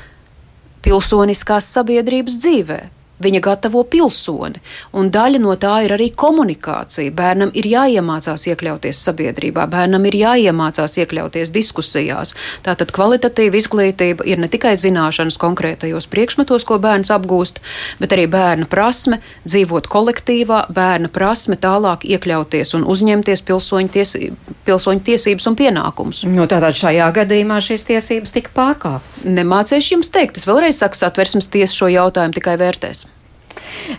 pilsoniskās 0.83 1.71
sabiedrības 1.71 2.39
dzīvēm. 2.43 2.98
Viņa 3.19 3.41
gatavo 3.43 3.81
pilsoni, 3.83 4.61
un 4.95 5.09
daļa 5.11 5.41
no 5.43 5.51
tā 5.59 5.73
ir 5.83 5.91
arī 5.91 6.07
komunikācija. 6.15 7.11
Bērnam 7.11 7.49
ir 7.59 7.67
jāiemācās 7.67 8.45
iekļauties 8.47 9.01
sabiedrībā, 9.09 9.65
bērnam 9.67 10.05
ir 10.07 10.15
jāiemācās 10.21 10.95
iekļauties 11.01 11.51
diskusijās. 11.51 12.31
Tātad 12.63 12.93
kvalitatīva 12.95 13.59
izglītība 13.59 14.23
ir 14.23 14.39
ne 14.39 14.47
tikai 14.51 14.71
zināšanas 14.79 15.39
konkrētajos 15.41 16.07
priekšmetos, 16.07 16.63
ko 16.63 16.79
bērns 16.79 17.11
apgūst, 17.11 17.59
bet 17.99 18.15
arī 18.15 18.29
bērna 18.31 18.69
prasme 18.71 19.19
dzīvot 19.43 19.91
kolektīvā, 19.91 20.61
bērna 20.71 21.11
prasme 21.11 21.59
tālāk 21.59 22.07
iekļauties 22.07 22.71
un 22.79 22.87
uzņemties 22.87 23.43
pilsoņu, 23.51 23.93
ties, 23.99 24.15
pilsoņu 24.63 25.05
tiesības 25.11 25.51
un 25.51 25.59
pienākumus. 25.59 26.23
Nu, 26.31 26.47
tātad 26.47 26.79
šajā 26.79 27.11
gadījumā 27.19 27.59
šīs 27.67 27.87
tiesības 27.91 28.35
tika 28.39 28.55
pārkāptas. 28.55 29.25
Nemācīšu 29.27 29.97
jums 29.97 30.13
teikt, 30.15 30.39
es 30.39 30.47
vēlreiz 30.47 30.79
saku, 30.79 31.03
satversmes 31.03 31.51
tiesa 31.51 31.83
šo 31.83 31.91
jautājumu 31.91 32.39
tikai 32.39 32.55
vērtēs. 32.63 33.08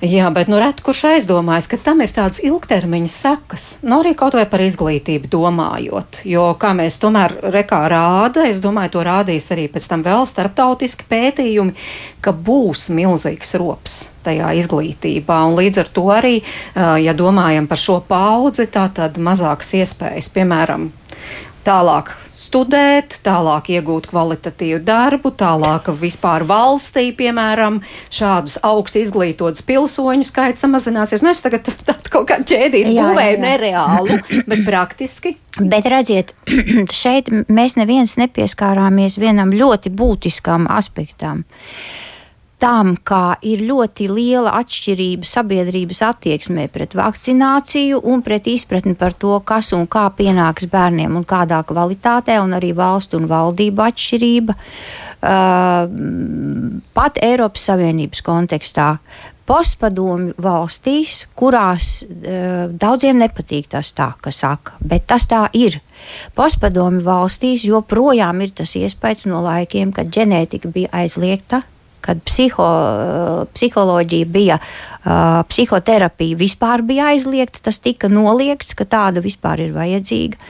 Jā, 0.00 0.28
bet 0.34 0.50
nu 0.50 0.60
ret 0.60 0.80
kurš 0.84 1.02
aizdomājas, 1.14 1.68
ka 1.70 1.78
tam 1.80 2.02
ir 2.04 2.12
tādas 2.14 2.40
ilgtermiņa 2.44 3.10
sekas, 3.10 3.66
nu 3.86 4.00
arī 4.00 4.14
kaut 4.18 4.36
vai 4.38 4.46
par 4.50 4.62
izglītību 4.64 5.30
domājot, 5.32 6.22
jo, 6.28 6.46
kā 6.60 6.72
mēs 6.76 7.00
tomēr 7.02 7.36
rekā 7.54 7.82
rāda, 7.90 8.46
es 8.50 8.62
domāju, 8.64 8.94
to 8.96 9.04
rādīs 9.06 9.50
arī 9.54 9.66
pēc 9.72 9.88
tam 9.90 10.04
vēl 10.06 10.26
starptautiski 10.28 11.08
pētījumi, 11.10 11.76
ka 12.24 12.32
būs 12.36 12.88
milzīgs 12.94 13.56
rops 13.60 13.98
tajā 14.24 14.52
izglītībā, 14.60 15.40
un 15.48 15.56
līdz 15.56 15.82
ar 15.82 15.92
to 15.96 16.06
arī, 16.12 16.34
ja 16.76 17.16
domājam 17.16 17.68
par 17.70 17.80
šo 17.80 18.00
paudzi, 18.04 18.68
tā 18.72 18.86
tad 18.94 19.16
mazākas 19.20 19.74
iespējas, 19.80 20.28
piemēram, 20.34 20.90
tālāk 21.70 22.10
studēt, 22.40 23.20
tālāk 23.24 23.70
iegūt 23.76 24.08
kvalitatīvu 24.10 24.80
darbu, 24.86 25.32
tālāk 25.38 25.90
vispār 26.00 26.44
valstī, 26.48 27.10
piemēram, 27.16 27.80
šādus 28.12 28.58
augsti 28.66 29.04
izglītotus 29.04 29.64
pilsoņu 29.68 30.26
skaits 30.26 30.64
samazināsies. 30.64 31.24
Nu, 31.24 31.32
es 31.34 31.44
tagad 31.44 31.70
tādu 31.88 32.14
kaut 32.16 32.28
kā 32.32 32.40
ķēdīti 32.42 32.96
būvēju 32.98 33.40
nereālu, 33.44 34.20
bet 34.50 34.66
praktiski. 34.66 35.36
Bet 35.60 35.88
redziet, 35.90 36.34
šeit 37.02 37.30
mēs 37.50 37.78
neviens 37.78 38.16
nepieskārāmies 38.20 39.18
vienam 39.20 39.54
ļoti 39.54 39.92
būtiskam 39.94 40.68
aspektam. 40.70 41.44
Uh, 41.44 42.09
tam, 42.60 42.92
kā 42.96 43.38
ir 43.46 43.62
ļoti 43.64 44.06
liela 44.12 44.52
atšķirība 44.60 45.26
sabiedrības 45.28 46.02
attieksmē 46.10 46.66
pret 46.72 46.94
vakcināciju 46.98 48.02
un 48.12 48.22
pret 48.26 48.50
izpratni 48.52 48.94
par 48.98 49.16
to, 49.16 49.32
kas 49.46 49.72
un 49.76 49.86
kā 49.90 50.06
pienāks 50.16 50.68
bērniem 50.70 51.16
un 51.16 51.26
kādā 51.28 51.62
kvalitātē, 51.66 52.38
un 52.44 52.54
arī 52.58 52.74
valstu 52.76 53.20
un 53.20 53.28
valdību 53.30 53.86
atšķirība. 53.88 54.56
Uh, 55.20 55.84
pat 56.96 57.18
Eiropas 57.20 57.66
Savienības 57.68 58.22
kontekstā 58.24 58.94
postpadomu 59.50 60.30
valstīs, 60.40 61.26
kurās 61.36 61.90
uh, 62.06 62.70
daudziem 62.70 63.18
nepatīk 63.20 63.68
tas 63.74 63.90
tā, 63.96 64.12
ka 64.22 64.32
saka, 64.32 64.78
bet 64.80 65.08
tas 65.10 65.26
tā 65.28 65.42
ir. 65.58 65.80
Postpadomu 66.36 67.02
valstīs 67.04 67.66
joprojām 67.68 68.40
ir 68.44 68.54
tas 68.62 68.76
iespējas 68.80 69.28
no 69.28 69.42
laikiem, 69.44 69.92
kad 69.92 70.08
ģenētika 70.08 70.72
bija 70.72 70.92
aizliegta, 71.02 71.64
kad 72.00 72.22
psiho, 72.26 72.68
psiholoģija 73.54 74.26
bija, 74.26 74.58
uh, 74.60 75.40
psihoterapija 75.48 76.38
vispār 76.40 76.84
bija 76.86 77.10
aizliegta, 77.14 77.62
tas 77.68 77.78
tika 77.78 78.08
noliegts, 78.08 78.74
ka 78.74 78.84
tāda 78.84 79.22
vispār 79.24 79.66
ir 79.66 79.76
vajadzīga. 79.76 80.40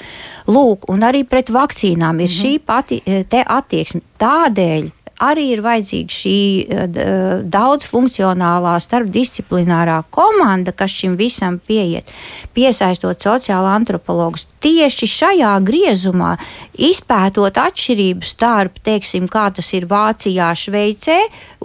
Lūk, 0.51 0.89
un 0.91 1.05
arī 1.07 1.25
pret 1.29 1.51
vakcīnām 1.53 2.21
ir 2.21 2.29
mm 2.29 2.33
-hmm. 2.33 2.41
šī 2.41 2.59
pati 2.67 3.03
attieksme. 3.47 4.01
Tādēļ 4.19 4.91
arī 5.21 5.51
ir 5.55 5.63
vajadzīga 5.65 6.17
šī 6.17 6.37
uh, 6.65 7.01
daudzfunkcionālā 7.45 8.77
starpdisciplinārā 8.85 10.01
komanda, 10.15 10.73
kas 10.77 10.95
šim 10.97 11.17
visam 11.21 11.59
pieiet, 11.67 12.11
piesaistot 12.57 13.21
sociālo 13.21 13.71
antropologus 13.73 14.49
tieši 14.61 15.09
šajā 15.09 15.53
griezumā, 15.65 16.35
izpētot 16.77 17.57
atšķirību 17.61 18.29
starp, 18.29 18.81
teiksim, 18.85 19.29
kā 19.31 19.49
tas 19.57 19.71
ir 19.77 19.89
Vācijā, 19.91 20.51
Šveicē, 20.57 21.19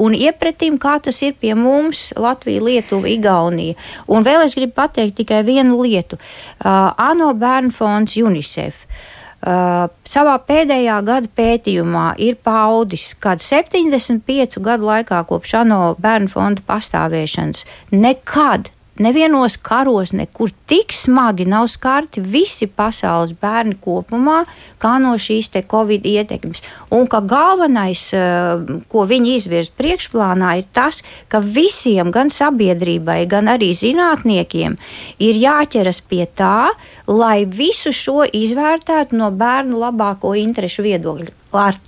un 0.03 0.15
iepratim, 0.15 0.79
kā 0.81 0.97
tas 1.03 1.21
ir 1.25 1.35
pie 1.39 1.55
mums 1.59 2.09
Latvija, 2.19 2.63
Lietuva, 2.63 3.11
Igaunija. 3.11 3.75
Un 4.07 4.23
vēl 4.27 4.45
es 4.45 4.55
gribu 4.55 4.77
pateikt 4.79 5.19
tikai 5.19 5.43
vienu 5.47 5.81
lietu. 5.83 6.19
Uh, 6.59 6.91
ANO 6.95 7.33
bērnu 7.39 7.75
fonds 7.75 8.15
UNICEF. 8.19 8.85
Uh, 8.85 9.14
Uh, 9.45 9.91
savā 10.09 10.39
pēdējā 10.41 10.95
gada 11.05 11.29
pētījumā 11.37 12.15
ir 12.17 12.39
paudis, 12.41 13.11
ka 13.21 13.35
75 13.37 14.57
gadu 14.65 14.87
laikā 14.89 15.19
kopš 15.29 15.59
ANO 15.59 15.81
bērnu 16.01 16.31
fonda 16.33 16.65
pastāvēšanas 16.65 17.61
nekad 17.93 18.71
Nevienos 18.95 19.57
karos 19.59 20.13
nekur 20.15 20.53
tik 20.71 20.93
smagi 20.95 21.43
nav 21.45 21.65
skarti 21.67 22.21
visi 22.23 22.63
pasaules 22.71 23.33
bērni 23.41 23.75
kopumā, 23.83 24.45
kā 24.79 24.93
no 25.03 25.17
šīs 25.19 25.51
covid 25.67 26.07
ietekmes. 26.07 26.63
Un 26.95 27.03
ka 27.07 27.19
galvenais, 27.19 28.13
eh, 28.13 28.79
ko 28.87 29.03
viņi 29.03 29.35
izvirz 29.35 29.69
priekšplānā, 29.75 30.57
ir 30.59 30.65
tas, 30.71 31.03
ka 31.27 31.39
visiem, 31.39 32.09
gan 32.09 32.29
sabiedrībai, 32.29 33.27
gan 33.27 33.51
arī 33.51 33.73
zinātniekiem, 33.75 34.77
ir 35.19 35.35
jāķeras 35.43 35.99
pie 35.99 36.25
tā, 36.25 36.69
lai 37.07 37.43
visu 37.43 37.91
šo 37.91 38.23
izvērtētu 38.23 39.11
no 39.11 39.29
bērnu 39.31 39.75
labāko 39.75 40.31
interešu 40.39 40.83
viedokļa. 40.87 41.44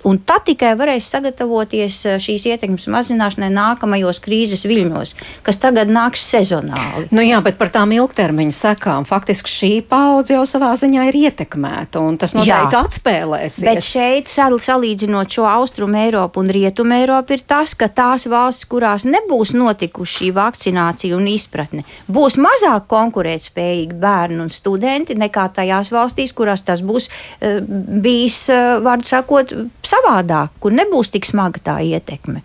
Un 0.08 0.20
tad 0.26 0.46
tikai 0.48 0.74
varēs 0.78 1.08
sagatavoties 1.12 1.98
eh, 2.08 2.18
šīs 2.22 2.46
ietekmes 2.52 2.88
mazināšanai 2.92 3.50
nākamajos 3.52 4.20
krīzes 4.24 4.64
viļņos, 4.68 5.14
kas 5.46 5.60
tagad 5.62 5.90
nāks 5.92 6.22
sezonāli. 6.28 7.08
Nu 7.14 7.24
jā, 7.24 7.40
bet 7.44 7.58
par 7.60 7.72
tām 7.74 7.92
ilgtermiņa 7.96 8.54
sekām 8.54 9.06
faktiski 9.08 9.52
šī 9.52 9.72
paudze 9.88 10.36
jau 10.36 10.44
savā 10.48 10.72
ziņā 10.78 11.08
ir 11.10 11.18
ietekmēta, 11.28 12.02
un 12.04 12.18
tas 12.20 12.34
noteikti 12.36 12.78
atspēlēsies. 12.78 13.64
Bet 13.66 13.84
šeit, 13.84 14.32
salīdzinot 14.32 15.32
šo 15.32 15.46
austrumu 15.48 15.98
Eiropu 16.02 16.42
un 16.42 16.52
rietumu 16.52 16.98
Eiropu, 16.98 17.36
ir 17.36 17.44
tas, 17.48 17.74
ka 17.78 17.88
tās 17.88 18.28
valstis, 18.30 18.68
kurās 18.68 19.06
nebūs 19.08 19.54
notikusi 19.56 20.18
šī 20.18 20.30
vakcinācija 20.36 21.16
un 21.16 21.28
izpratne, 21.30 21.84
būs 22.10 22.38
mazāk 22.40 22.88
konkurētspējīgi 22.90 23.98
bērni 24.00 24.42
un 24.44 24.52
studenti 24.52 25.16
nekā 25.18 25.48
tajās 25.58 25.92
valstīs, 25.94 26.34
kurās 26.36 26.64
tas 26.66 26.82
būs 26.84 27.08
uh, 27.08 27.60
bijis, 28.02 28.44
uh, 28.52 28.78
vārdu 28.84 29.08
sakot, 29.08 29.54
savādāk, 29.86 30.54
kur 30.62 30.76
nebūs 30.76 31.12
tik 31.14 31.28
smaga 31.28 31.62
tā 31.70 31.80
ietekme. 31.84 32.44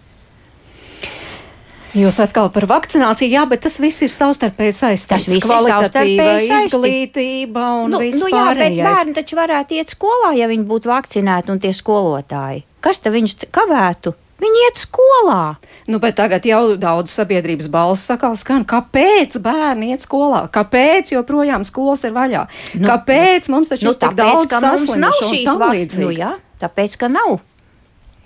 Jūs 1.94 2.16
atkal 2.24 2.48
par 2.50 2.66
vakcināciju, 2.66 3.30
jā, 3.30 3.44
bet 3.46 3.62
tas 3.68 3.76
viss 3.78 4.02
ir 4.02 4.10
savstarpēji 4.10 4.74
saistīts. 4.74 5.12
Tas 5.12 5.28
viss 5.30 5.46
ir 5.46 5.60
savstarpēji 5.68 6.48
izglītība 6.66 7.68
un 7.84 7.94
nu, 7.94 8.00
viss 8.02 8.18
nu, 8.18 8.32
jā, 8.34 8.48
pārējais. 8.50 8.80
bet 8.80 8.88
bērni 8.88 9.14
taču 9.20 9.38
varētu 9.38 9.78
iet 9.78 9.94
skolā, 9.94 10.32
ja 10.40 10.50
viņi 10.50 10.66
būtu 10.72 10.90
vakcinēti 10.90 11.54
un 11.54 11.62
tie 11.62 11.70
skolotāji. 11.78 12.64
Kas 12.82 13.04
te 13.04 13.14
viņus 13.14 13.46
kavētu? 13.54 14.16
Viņi 14.42 14.64
iet 14.66 14.82
skolā. 14.82 15.44
Nu, 15.88 16.00
bet 16.04 16.18
tagad 16.18 16.48
jau 16.50 16.74
daudz 16.82 17.14
sabiedrības 17.14 17.70
balss 17.72 18.10
sakās, 18.10 18.42
skan, 18.42 18.66
kāpēc 18.68 19.38
bērni 19.44 19.94
iet 19.94 20.04
skolā? 20.04 20.48
Kāpēc 20.52 21.14
joprojām 21.14 21.64
skolas 21.68 22.04
ir 22.10 22.16
vaļā? 22.18 22.48
Nu, 22.74 22.90
kāpēc 22.90 23.48
mums 23.54 23.70
taču 23.72 23.92
nu, 23.92 23.94
ir 23.94 24.02
tik 24.02 24.18
daudz 24.18 24.50
saslimušo 24.50 25.00
nav 25.00 25.22
šīs 25.30 25.62
vakcīnas? 25.62 26.02
Nu, 26.02 26.10
jā, 26.18 26.34
tāpēc, 26.64 26.98
ka 27.02 27.12
nav. 27.12 27.42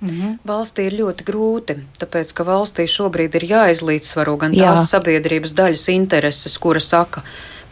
Mhm. 0.01 0.37
Valstī 0.45 0.85
ir 0.91 0.99
ļoti 0.99 1.25
grūti, 1.25 1.75
tāpēc 1.97 2.33
ka 2.37 2.45
valstī 2.45 2.85
šobrīd 2.85 3.33
ir 3.39 3.47
jāizlīdzsvaro 3.49 4.35
gan 4.37 4.53
Jā. 4.53 4.69
tās 4.69 4.91
sabiedrības 4.93 5.55
daļas 5.57 5.87
intereses, 5.89 6.57
kura 6.61 6.81
saka, 6.83 7.23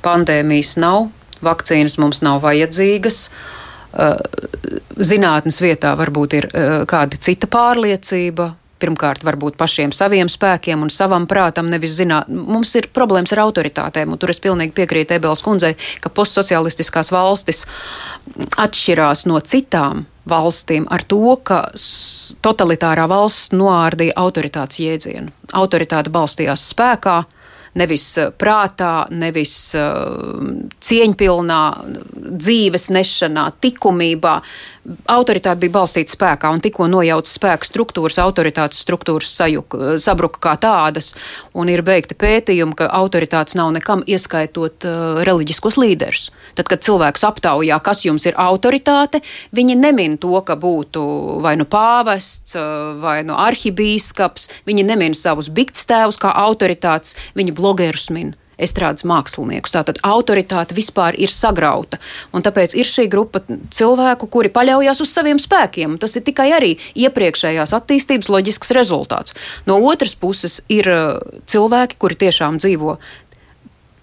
pandēmijas 0.06 0.74
nav, 0.82 1.12
vakcīnas 1.46 2.00
mums 2.02 2.24
nav 2.26 2.42
vajadzīgas. 2.42 3.30
Zinātnes 4.98 5.62
vietā 5.62 5.94
varbūt 5.96 6.34
ir 6.40 6.48
kāda 6.90 7.20
cita 7.22 7.48
pārliecība, 7.48 8.56
pirmkārt, 8.82 9.24
varbūt 9.24 9.56
pašiem 9.60 9.94
saviem 9.96 10.28
spēkiem 10.32 10.82
un 10.84 10.92
savam 10.92 11.30
prātam, 11.30 11.70
nevis 11.72 11.94
zināt, 11.96 12.28
mums 12.28 12.74
ir 12.76 12.90
problēmas 12.94 13.32
ar 13.36 13.46
autoritātēm, 13.46 14.12
un 14.12 14.20
tur 14.20 14.34
es 14.34 14.42
pilnīgi 14.44 14.76
piekrītu 14.76 15.16
Ebelas 15.16 15.46
kundzei, 15.46 15.78
ka 16.04 16.12
postsocialistiskās 16.12 17.14
valstis 17.16 17.64
atšķirās 18.66 19.26
no 19.30 19.40
citām 19.46 20.04
valstīm 20.30 20.88
ar 20.92 21.06
to, 21.08 21.38
ka 21.46 21.62
totalitārā 22.46 23.08
valsts 23.10 23.54
noārdīja 23.56 24.18
autoritātes 24.20 24.82
jēdzienu. 24.82 25.34
Autoritāte 25.56 26.14
balstījās 26.14 26.70
spēkā, 26.74 27.20
nevis 27.80 28.06
eh, 28.22 28.32
prātā, 28.32 29.06
nevis 29.12 29.56
uh, 29.78 30.40
cieņpilnā 30.86 31.62
dzīves 32.36 32.90
nešanā, 32.96 33.50
likumībā. 33.66 34.38
Autoritāte 35.10 35.64
bija 35.64 35.74
balstīta 35.80 36.14
spēkā, 36.14 36.50
un 36.54 36.62
tikko 36.62 36.86
nojauta 36.90 37.32
spēka 37.32 37.66
struktūras, 37.66 38.20
autoritātes 38.22 38.84
struktūras 38.86 39.32
sajuka, 39.34 39.96
sabruka 40.02 40.42
kā 40.44 40.54
tādas, 40.62 41.16
un 41.58 41.72
ir 41.74 41.82
beigti 41.86 42.18
pētījumi, 42.22 42.78
ka 42.78 42.92
autoritātes 42.94 43.58
nav 43.58 43.72
nekam 43.74 44.04
ieskaitot 44.06 44.86
uh, 44.86 45.24
reliģiskos 45.26 45.80
līderus. 45.82 46.30
Tad, 46.54 46.70
kad 46.70 46.86
cilvēks 46.86 47.26
aptaujā, 47.26 47.80
kas 47.82 48.06
jums 48.06 48.30
ir 48.30 48.38
autoritāte, 48.38 49.24
viņi 49.58 49.80
nemin 49.82 50.20
to, 50.22 50.38
ka 50.46 50.54
būtu 50.54 51.04
vai 51.42 51.56
nu 51.58 51.66
pāvests, 51.66 52.54
vai 53.02 53.20
nu 53.26 53.40
arhibīskaps, 53.42 54.50
viņi 54.70 54.86
nemin 54.86 55.18
savus 55.18 55.50
bigtstēvus 55.50 56.22
kā 56.22 56.30
autoritātes, 56.46 57.18
viņi 57.34 57.58
blogerus 57.58 58.12
min 58.14 58.36
estrādes 58.62 59.06
māksliniekus. 59.08 59.74
Tātad 59.76 60.00
autoritāte 60.06 60.76
vispār 60.78 61.18
ir 61.20 61.34
sagrauta. 61.34 62.00
Un 62.36 62.46
tāpēc 62.46 62.76
ir 62.78 62.88
šī 62.90 63.08
grupa 63.12 63.42
cilvēku, 63.46 64.30
kuri 64.32 64.52
paļaujas 64.54 65.04
uz 65.04 65.12
saviem 65.12 65.42
spēkiem. 65.42 65.98
Tas 66.02 66.16
ir 66.16 66.26
tikai 66.28 66.50
arī 66.56 66.72
iepriekšējās 66.96 67.76
attīstības 67.78 68.32
loģisks 68.32 68.74
rezultāts. 68.78 69.36
No 69.70 69.80
otras 69.84 70.16
puses 70.20 70.62
ir 70.72 70.90
uh, 70.92 71.20
cilvēki, 71.50 72.00
kuri 72.02 72.20
tiešām 72.26 72.60
dzīvo 72.62 72.98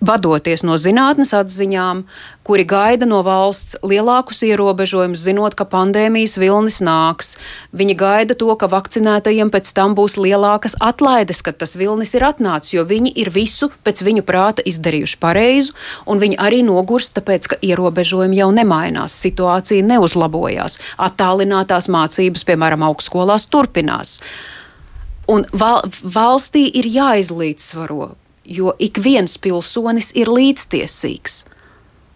vadoties 0.03 0.65
no 0.67 0.77
zinātnes 0.81 1.31
atziņām, 1.37 2.03
kuri 2.43 2.65
gaida 2.67 3.07
no 3.07 3.21
valsts 3.23 3.77
lielākus 3.87 4.43
ierobežojumus, 4.49 5.23
zinot, 5.23 5.55
ka 5.55 5.67
pandēmijas 5.71 6.35
vilnis 6.43 6.81
nāks. 6.83 7.37
Viņi 7.71 7.95
gaida 7.99 8.37
to, 8.39 8.51
ka 8.59 8.67
vakcinētajiem 8.73 9.53
pēc 9.55 9.71
tam 9.77 9.95
būs 9.99 10.19
lielākas 10.19 10.75
atlaides, 10.83 11.43
kad 11.47 11.61
tas 11.63 11.77
vilnis 11.79 12.15
ir 12.19 12.27
atnācis, 12.27 12.75
jo 12.75 12.87
viņi 12.89 13.15
ir 13.23 13.31
visu 13.35 13.71
pēc 13.87 14.03
viņu 14.03 14.27
prāta 14.27 14.65
izdarījuši 14.67 15.21
pareizu, 15.23 15.77
un 16.11 16.23
viņi 16.23 16.41
arī 16.43 16.63
nogurst, 16.67 17.15
tāpēc, 17.19 17.53
ka 17.53 17.61
ierobežojumi 17.63 18.43
jau 18.43 18.51
nemainās, 18.55 19.15
situācija 19.23 19.87
neuzlabojās, 19.87 20.81
attālinātās 20.99 21.87
mācības, 21.93 22.43
piemēram, 22.49 22.83
augstskolās 22.91 23.47
turpinās. 23.53 24.19
Un 25.31 25.47
val, 25.55 25.87
valstī 26.03 26.67
ir 26.81 26.89
jāizlīdzsvaro 26.91 28.11
jo 28.45 28.75
ik 28.79 28.99
viens 29.03 29.39
pilsonis 29.39 30.13
ir 30.19 30.31
līdztiesīgs. 30.33 31.43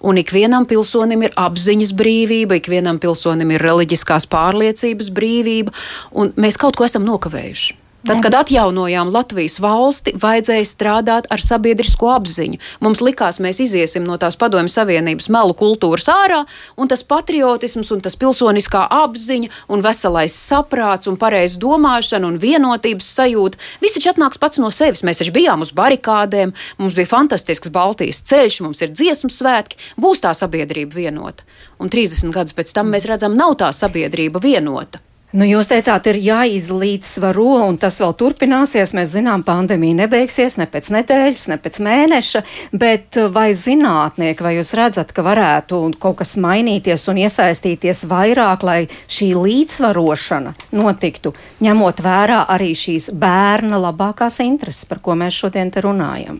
Un 0.07 0.21
ikvienam 0.21 0.67
pilsonim 0.69 1.25
ir 1.25 1.33
apziņas 1.41 1.95
brīvība, 1.97 2.59
ikvienam 2.61 3.01
pilsonim 3.03 3.51
ir 3.55 3.65
reliģiskās 3.65 4.29
pārliecības 4.31 5.09
brīvība, 5.11 5.73
un 6.13 6.35
mēs 6.37 6.61
kaut 6.61 6.77
ko 6.77 6.87
esam 6.87 7.07
nokavējuši. 7.09 7.86
Tad, 8.07 8.21
kad 8.23 8.35
atjaunojām 8.39 9.09
Latvijas 9.11 9.57
valsti, 9.59 10.13
vajadzēja 10.23 10.67
strādāt 10.69 11.25
ar 11.33 11.41
sabiedrisko 11.43 12.13
apziņu. 12.15 12.61
Mums 12.85 13.01
likās, 13.03 13.41
mēs 13.43 13.59
iziesim 13.65 14.05
no 14.07 14.15
tās 14.23 14.37
padomju 14.39 14.71
savienības 14.71 15.27
melu 15.35 15.57
kultūras 15.59 16.07
ārā, 16.13 16.45
un 16.79 16.87
tas 16.87 17.03
patriotisms, 17.03 17.91
un 17.91 18.05
tas 18.05 18.15
pilsoniskā 18.21 18.85
apziņa, 18.95 19.51
un 19.75 19.83
veselais 19.83 20.37
saprāts, 20.39 21.11
un 21.11 21.19
pareiza 21.19 21.59
domāšana, 21.59 22.31
un 22.31 22.39
vienotības 22.39 23.09
sajūta, 23.17 23.59
viss 23.83 23.99
taču 23.99 24.13
atnāks 24.13 24.39
pats 24.39 24.63
no 24.63 24.71
sevis. 24.71 25.03
Mēs 25.03 25.25
taču 25.25 25.35
bijām 25.35 25.67
uz 25.67 25.75
barikādēm, 25.75 26.55
mums 26.79 26.95
bija 26.95 27.11
fantastisks 27.11 27.75
Baltijas 27.75 28.23
ceļš, 28.31 28.61
mums 28.69 28.87
ir 28.87 28.95
dziesmu 28.95 29.33
svētki, 29.35 29.83
būs 29.99 30.23
tā 30.23 30.31
sabiedrība 30.31 30.95
vienota. 31.03 31.43
Un 31.83 31.91
30 31.91 32.31
gadus 32.31 32.55
pēc 32.55 32.71
tam 32.71 32.95
mēs 32.95 33.11
redzam, 33.11 33.35
nav 33.35 33.59
tā 33.59 33.75
sabiedrība 33.75 34.47
vienota. 34.47 35.03
Nu, 35.35 35.43
jūs 35.43 35.67
teicāt, 35.67 36.07
ir 36.07 36.21
jāizlīdzsvaro, 36.23 37.57
un 37.67 37.81
tas 37.83 37.97
vēl 37.99 38.13
turpināsies. 38.15 38.93
Mēs 38.95 39.11
zinām, 39.17 39.43
pandēmija 39.47 39.99
nebeigsies 40.05 40.55
ne 40.61 40.69
pēc 40.71 40.93
nedēļas, 40.95 41.49
ne 41.51 41.57
pēc 41.59 41.81
mēneša, 41.83 42.43
bet 42.71 43.19
vai 43.35 43.49
zinātnieki, 43.59 44.47
vai 44.47 44.55
jūs 44.61 44.71
redzat, 44.79 45.11
ka 45.11 45.27
varētu 45.27 45.83
kaut 45.99 46.21
kas 46.23 46.37
mainīties 46.39 47.09
un 47.11 47.19
iesaistīties 47.27 48.05
vairāk, 48.07 48.63
lai 48.63 48.79
šī 49.11 49.33
līdzsvarošana 49.35 50.55
notiktu, 50.79 51.35
ņemot 51.59 52.05
vērā 52.07 52.45
arī 52.55 52.71
šīs 52.79 53.11
bērna 53.19 53.83
labākās 53.83 54.39
intereses, 54.47 54.87
par 54.87 55.03
ko 55.03 55.19
mēs 55.19 55.43
šodien 55.43 55.75
te 55.75 55.83
runājam? 55.83 56.39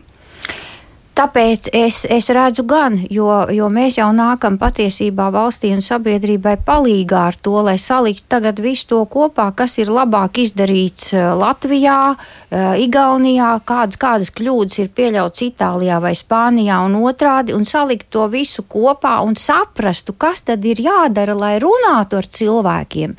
Tāpēc 1.17 1.71
es, 1.73 2.03
es 2.13 2.27
redzu 2.29 2.61
gan, 2.69 2.93
jo, 3.09 3.25
jo 3.49 3.67
mēs 3.73 3.95
jau 3.97 4.11
nākam 4.13 4.59
patiesībā 4.61 5.31
valstī 5.33 5.71
un 5.73 5.79
sabiedrībai 5.81 6.59
palīgā 6.61 7.21
ar 7.31 7.37
to, 7.41 7.55
lai 7.65 7.73
saliktu 7.81 8.27
tagad 8.29 8.59
visu 8.61 8.85
to 8.91 8.99
kopā, 9.09 9.47
kas 9.57 9.79
ir 9.81 9.89
labāk 9.89 10.37
izdarīts 10.43 11.15
eh, 11.15 11.23
Latvijā, 11.39 11.95
eh, 12.13 12.67
Igaunijā, 12.83 13.47
kādas, 13.65 13.97
kādas 13.97 14.29
kļūdas 14.37 14.77
ir 14.83 14.91
pieļautas 14.93 15.41
Itālijā 15.47 15.97
vai 16.03 16.11
Spānijā 16.19 16.77
un 16.85 16.99
otrādi, 17.01 17.55
un 17.57 17.65
salikt 17.65 18.11
to 18.13 18.27
visu 18.29 18.67
kopā 18.69 19.15
un 19.25 19.33
saprastu, 19.41 20.13
kas 20.13 20.45
tad 20.51 20.67
ir 20.69 20.83
jādara, 20.85 21.33
lai 21.33 21.55
runātu 21.63 22.19
ar 22.21 22.29
cilvēkiem. 22.29 23.17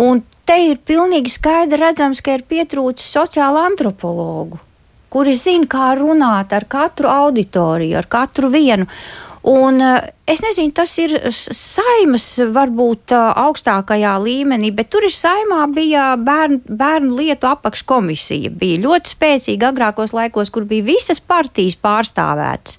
Un 0.00 0.24
te 0.48 0.56
ir 0.70 0.80
pilnīgi 0.80 1.36
skaidri 1.36 1.82
redzams, 1.84 2.24
ka 2.24 2.38
ir 2.38 2.46
pietrūcis 2.48 3.12
sociāla 3.18 3.66
antropologu 3.68 4.62
kuri 5.10 5.34
zina, 5.38 5.66
kā 5.70 5.92
runāt 5.98 6.52
ar 6.56 6.68
katru 6.68 7.10
auditoriju, 7.12 7.96
ar 7.98 8.08
katru 8.10 8.50
vienu. 8.52 8.88
Un, 9.48 9.80
uh, 9.80 9.98
Es 10.28 10.42
nezinu, 10.44 10.74
tas 10.76 10.90
ir 11.00 11.14
saimas 11.32 12.24
varbūt 12.52 13.14
augstākajā 13.16 14.10
līmenī, 14.20 14.68
bet 14.76 14.90
tur 14.92 15.06
ir 15.08 15.12
saimā 15.14 15.62
bija 15.72 16.10
bērnu, 16.20 16.58
bērnu 16.68 17.14
lietu 17.16 17.48
apakškomisija. 17.48 18.50
Bija 18.52 18.82
ļoti 18.82 19.14
spēcīga 19.14 19.70
agrākos 19.72 20.12
laikos, 20.12 20.50
kur 20.52 20.66
bija 20.68 20.84
visas 20.84 21.22
partijas 21.24 21.78
pārstāvētas. 21.80 22.76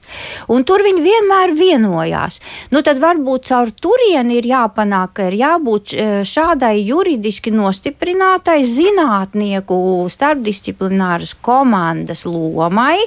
Un 0.54 0.62
tur 0.62 0.84
viņi 0.86 1.02
vienmēr 1.02 1.56
vienojās. 1.58 2.38
Nu, 2.70 2.84
tad 2.86 3.02
varbūt 3.02 3.50
caur 3.50 3.74
turieni 3.74 4.38
ir 4.38 4.50
jāpanāk, 4.52 5.16
ka 5.18 5.32
ir 5.32 5.40
jābūt 5.40 5.96
šādai 6.30 6.76
juridiski 6.84 7.50
nostiprinātai 7.56 8.60
zinātnieku 8.62 9.80
starpdisciplināras 10.14 11.34
komandas 11.42 12.28
lomai 12.30 13.00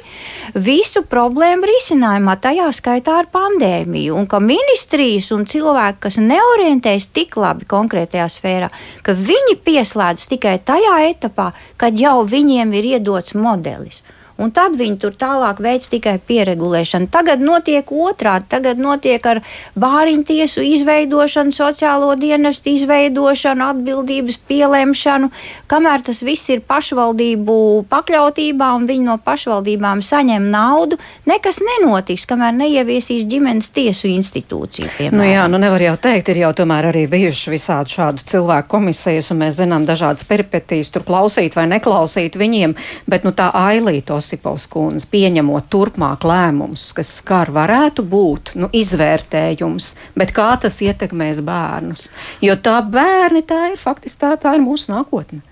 visu 0.58 1.06
problēmu 1.06 1.70
risinājumā, 1.70 2.36
tajā 2.42 2.74
skaitā 2.74 3.20
ar 3.22 3.30
pandēmiju. 3.30 4.18
Un 4.18 4.30
ka 4.32 4.40
ministrijas 4.40 5.28
un 5.36 5.44
cilvēki, 5.48 6.00
kas 6.06 6.16
neorientējas 6.22 7.10
tik 7.12 7.36
labi 7.36 7.68
konkrētajā 7.68 8.28
sfērā, 8.32 8.70
ka 9.04 9.12
viņi 9.12 9.58
pieslēdz 9.66 10.24
tikai 10.32 10.56
tajā 10.64 10.96
etapā, 11.10 11.50
kad 11.76 12.00
jau 12.00 12.22
viņiem 12.24 12.72
ir 12.80 12.94
iedots 12.96 13.36
modelis 13.36 14.00
un 14.40 14.52
tad 14.54 14.76
viņi 14.78 14.98
tur 15.02 15.16
tālāk 15.18 15.60
veids 15.62 15.90
tikai 15.92 16.16
pieregulēšanu. 16.26 17.10
Tagad 17.12 17.42
notiek 17.44 17.88
otrādi, 17.92 18.48
tagad 18.52 18.80
notiek 18.80 19.26
ar 19.26 19.42
bāriņu 19.78 20.24
tiesu 20.28 20.64
izveidošanu, 20.66 21.54
sociālo 21.54 22.12
dienestu 22.18 22.72
izveidošanu, 22.72 23.68
atbildības 23.72 24.38
pielemšanu, 24.48 25.30
kamēr 25.70 26.04
tas 26.06 26.22
viss 26.26 26.50
ir 26.52 26.62
pašvaldību 26.68 27.56
pakļautībā 27.92 28.70
un 28.76 28.86
viņi 28.88 29.08
no 29.08 29.18
pašvaldībām 29.22 30.02
saņem 30.04 30.48
naudu, 30.52 30.98
nekas 31.28 31.60
nenotiks, 31.64 32.26
kamēr 32.30 32.54
neieviesīs 32.58 33.26
ģimenes 33.30 33.72
tiesu 33.74 34.10
institūciju. 34.12 34.90
Piemēram. 34.98 35.18
Nu 35.18 35.28
jā, 35.28 35.46
nu 35.50 35.60
nevar 35.62 35.84
jau 35.84 35.96
teikt, 36.08 36.32
ir 36.32 36.42
jau 36.44 36.52
tomēr 36.62 36.90
arī 36.92 37.06
bijuši 37.10 37.54
visādi 37.54 37.96
šādu 37.96 38.26
cilvēku 38.28 38.70
komisijas, 38.76 39.30
un 39.32 39.42
mēs 39.42 39.58
zinām 39.60 39.86
dažādas 39.88 40.26
peripetīs, 40.28 40.90
tur 40.92 41.04
klausīt 41.06 41.56
vai 41.58 41.68
neklausīt 41.70 42.38
viņiem, 42.40 42.74
bet 43.10 43.26
nu 43.26 43.34
tā 43.36 43.50
ailītos 43.56 44.21
Josipovs 44.22 44.68
kundze, 44.70 45.08
pieņemot 45.10 45.66
turpmāk 45.72 46.22
lēmumus, 46.28 46.92
kas 46.94 47.10
skar 47.18 47.50
varētu 47.50 48.04
būt 48.06 48.54
nu, 48.62 48.68
izvērtējums, 48.70 49.88
bet 50.14 50.30
kā 50.36 50.52
tas 50.62 50.78
ietekmēs 50.84 51.42
bērnus? 51.42 52.06
Jo 52.44 52.54
tā 52.54 52.78
bērni 52.86 53.42
tā 53.42 53.72
ir 53.72 53.80
faktiski 53.80 54.22
tā, 54.22 54.36
tā 54.38 54.54
ir 54.54 54.62
mūsu 54.62 54.92
nākotne. 54.94 55.42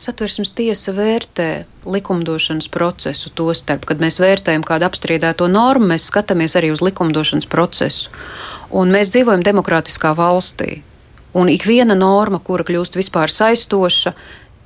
Satversmes 0.00 0.50
tiesa 0.56 0.92
vērtē 0.96 1.48
likumdošanas 1.88 2.68
procesu, 2.72 3.30
to 3.36 3.48
starp, 3.56 3.84
kad 3.88 4.00
mēs 4.00 4.18
vērtējam 4.20 4.64
kādu 4.64 4.88
apstrīdēto 4.88 5.48
normu, 5.48 5.92
mēs 5.92 6.08
skatāmies 6.10 6.56
arī 6.56 6.72
uz 6.72 6.82
likumdošanas 6.84 7.48
procesu. 7.52 8.12
Un 8.72 8.92
mēs 8.92 9.12
dzīvojam 9.12 9.44
demokrātiskā 9.44 10.12
valstī, 10.16 10.80
un 11.36 11.52
ik 11.52 11.64
viena 11.68 11.96
norma, 11.96 12.40
kura 12.44 12.64
kļūst 12.64 12.96
vispār 12.96 13.32
saistoša, 13.32 14.12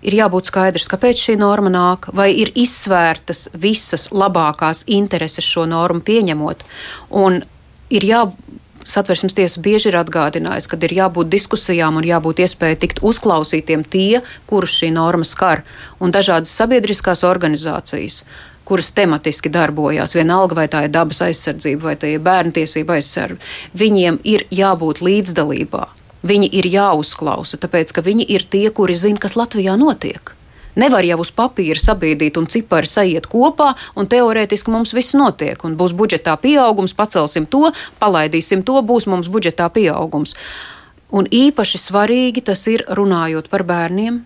ir 0.03 0.17
jābūt 0.17 0.51
skaidrs, 0.51 0.89
kāpēc 0.91 1.21
šī 1.27 1.37
norma 1.41 1.73
nāk, 1.73 2.11
vai 2.17 2.31
ir 2.33 2.53
izsvērtas 2.59 3.49
visas 3.53 4.09
labākās 4.13 4.85
intereses 4.89 5.47
šo 5.47 5.67
normu 5.71 6.05
pieņemot. 6.07 6.65
Un 7.21 7.43
ir 7.93 8.07
jā, 8.07 8.25
satversmes 8.89 9.37
tiesa 9.37 9.61
bieži 9.63 9.91
ir 9.93 9.99
atgādinājusi, 10.01 10.71
ka 10.71 10.79
ir 10.89 10.97
jābūt 11.01 11.31
diskusijām 11.33 12.01
un 12.01 12.07
jābūt 12.09 12.45
iespēja 12.47 12.81
tikt 12.85 13.03
uzklausītiem 13.07 13.85
tie, 13.85 14.23
kurus 14.51 14.79
šī 14.81 14.93
norma 14.97 15.27
skar, 15.27 15.65
un 16.01 16.15
dažādas 16.15 16.55
sabiedriskās 16.57 17.25
organizācijas 17.29 18.25
kuras 18.71 18.93
tematiski 18.95 19.51
darbojās, 19.51 20.13
vienalga 20.15 20.55
vai 20.55 20.69
tā 20.71 20.85
ir 20.87 20.93
dabas 20.95 21.19
aizsardzība 21.27 21.89
vai 21.89 21.97
tā 21.99 22.13
ir 22.13 22.21
bērnu 22.23 22.55
tiesība 22.55 23.01
aizsardzība, 23.01 23.43
viņiem 23.83 24.21
ir 24.31 24.45
jābūt 24.55 25.03
līdzdalībā. 25.03 25.89
Viņi 26.27 26.51
ir 26.53 26.69
jāuzklausa, 26.69 27.57
tāpēc 27.61 27.95
ka 27.97 28.05
viņi 28.05 28.27
ir 28.29 28.45
tie, 28.45 28.69
kuri 28.75 28.97
zina, 28.99 29.21
kas 29.23 29.39
Latvijā 29.41 29.77
notiek. 29.81 30.35
Nevar 30.79 31.03
jau 31.03 31.19
uz 31.25 31.33
papīra 31.35 31.81
sabiedrīt 31.81 32.37
un 32.39 32.47
cipari 32.51 32.87
sajiet 32.87 33.27
kopā, 33.31 33.73
un 33.99 34.07
teorētiski 34.07 34.71
mums 34.71 34.95
viss 34.95 35.17
notiek. 35.19 35.59
Būs 35.59 35.95
budžetā 35.97 36.37
pieaugums, 36.39 36.95
pacelsim 36.95 37.49
to, 37.51 37.73
palaidīsim 37.99 38.63
to, 38.63 38.79
būs 38.87 39.09
mums 39.11 39.33
budžetā 39.33 39.67
pieaugums. 39.75 40.37
Un 41.11 41.27
īpaši 41.27 41.81
svarīgi 41.81 42.45
tas 42.47 42.63
ir 42.71 42.85
runājot 42.87 43.51
par 43.51 43.67
bērniem. 43.67 44.23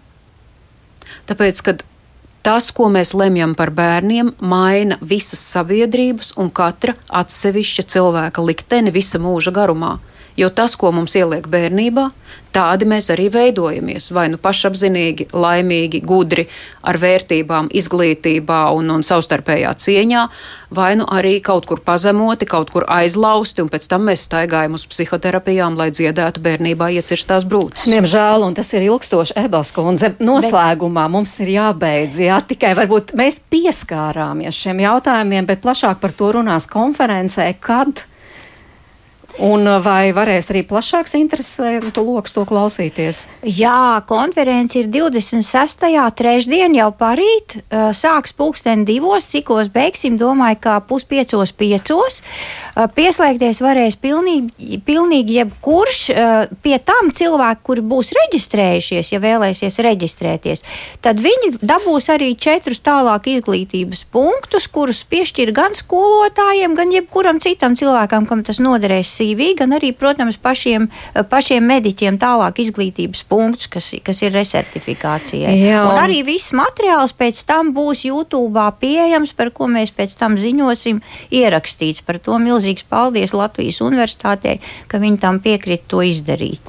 Tāpēc, 1.31 1.63
kad 1.65 1.85
tas, 2.45 2.69
ko 2.77 2.91
mēs 2.93 3.15
lemjam 3.17 3.55
par 3.57 3.73
bērniem, 3.73 4.35
maina 4.45 4.99
visas 5.01 5.41
sabiedrības 5.55 6.35
un 6.37 6.53
katra 6.53 6.93
atsevišķa 7.09 7.87
cilvēka 7.95 8.45
likteni 8.45 8.93
visa 8.93 9.23
mūža 9.23 9.55
garumā. 9.55 9.97
Jo 10.37 10.51
tas, 10.51 10.75
ko 10.75 10.91
mums 10.91 11.15
ieliek 11.15 11.47
bērnībā, 11.47 12.09
tādi 12.55 12.87
mēs 12.89 13.11
arī 13.15 13.29
veidojamies. 13.35 14.11
Vai 14.15 14.27
nu 14.33 14.39
pašapziņīgi, 14.43 15.29
laimīgi, 15.35 16.01
gudri, 16.07 16.47
ar 16.87 16.99
vērtībām, 17.03 17.71
izglītībā 17.75 18.61
un, 18.75 18.91
un 18.95 19.05
savstarpējā 19.07 19.73
cieņā, 19.85 20.23
vai 20.75 20.93
nu 20.99 21.07
arī 21.11 21.37
kaut 21.45 21.69
kur 21.71 21.83
pazemoti, 21.87 22.49
kaut 22.51 22.73
kur 22.75 22.87
aizlausti, 22.91 23.63
un 23.63 23.71
pēc 23.71 23.87
tam 23.91 24.09
mēs 24.11 24.25
staigājam 24.29 24.75
uz 24.79 24.87
psihoterapijām, 24.91 25.79
lai 25.79 25.91
dziedētu 25.95 26.43
bērnībā 26.45 26.91
iecirstās 26.99 27.47
brūces. 27.51 27.87
Diemžēl, 27.91 28.47
un 28.47 28.59
tas 28.59 28.71
ir 28.75 28.87
ilgstoši 28.89 29.39
Ebels 29.45 29.71
kundze. 29.77 30.15
Noslēgumā 30.19 31.07
mums 31.13 31.37
ir 31.45 31.55
jābeidz, 31.57 32.19
jā, 32.27 32.41
tikai 32.49 32.75
varbūt 32.79 33.15
mēs 33.19 33.39
pieskārāmies 33.55 34.65
šiem 34.65 34.83
jautājumiem, 34.83 35.47
bet 35.51 35.63
plašāk 35.63 36.03
par 36.03 36.15
to 36.17 36.33
runās 36.39 36.67
konferencē, 36.71 37.53
kad 37.63 38.07
Un 39.43 39.67
uh, 39.67 39.81
vai 39.83 40.13
varēs 40.15 40.47
arī 40.53 40.63
plašāks 40.63 41.17
interesantu 41.19 42.05
lokus 42.07 42.37
to 42.37 42.45
klausīties? 42.47 43.25
Jā, 43.43 43.99
konference 44.07 44.79
ir 44.79 44.87
26. 44.95 45.83
trešdien 46.15 46.77
jau 46.79 46.91
parīt. 46.95 47.57
Uh, 47.67 47.91
sāks 47.91 48.31
pulksten 48.37 48.85
divos, 48.87 49.27
cikos 49.33 49.73
beigsim, 49.75 50.15
domāju, 50.21 50.61
kā 50.63 50.77
puspiecos 50.87 51.51
piecos. 51.51 52.21
Uh, 52.77 52.87
pieslēgties 52.95 53.59
varēs 53.65 53.99
pilnīgi, 53.99 54.79
pilnīgi 54.87 55.41
jebkurš. 55.41 56.05
Pie 56.63 56.77
tam 56.87 57.11
cilvēki, 57.15 57.63
kuri 57.67 57.83
būs 57.91 58.13
reģistrējušies, 58.15 59.11
ja 59.15 59.21
vēlēsies 59.23 59.81
reģistrēties, 59.83 60.63
tad 61.03 61.19
viņi 61.23 61.57
dabūs 61.59 62.09
arī 62.13 62.33
četrus 62.39 62.83
tālāk 62.85 63.27
izglītības 63.33 64.05
punktus, 64.15 64.69
kurus 64.71 65.03
piešķir 65.11 65.55
gan 65.57 65.75
skolotājiem, 65.77 66.77
gan 66.79 66.95
jebkuram 66.95 67.41
citam 67.43 67.77
cilvēkam, 67.79 68.29
kam 68.31 68.45
tas 68.47 68.61
noderēs 68.63 69.11
CV, 69.25 69.55
gan 69.57 69.73
arī, 69.73 69.95
protams, 69.97 70.37
pašiem, 70.37 70.91
pašiem 71.33 71.65
mediķiem 71.65 72.21
tālāk 72.21 72.61
izglītības 72.61 73.25
punktus, 73.29 73.71
kas, 73.73 73.91
kas 74.05 74.21
ir 74.25 74.35
resertifikācijai. 74.37 75.55
Jā. 75.57 75.85
Un 75.89 76.01
arī 76.03 76.21
viss 76.27 76.53
materiāls 76.57 77.17
pēc 77.17 77.41
tam 77.49 77.73
būs 77.77 78.05
YouTube 78.05 78.61
pieejams, 78.81 79.33
par 79.37 79.51
ko 79.55 79.69
mēs 79.71 79.95
pēc 79.95 80.13
tam 80.19 80.37
ziņosim, 80.41 81.01
ierakstīts. 81.33 82.05
Par 82.05 82.19
to 82.21 82.37
milzīgs 82.43 82.85
paldies 82.85 83.33
Latvijas 83.33 83.81
universitātei, 83.85 84.59
ka 84.91 85.01
viņi 85.01 85.21
tam 85.23 85.41
piekrita 85.45 85.89
to 85.95 86.03
izdarīt. 86.05 86.61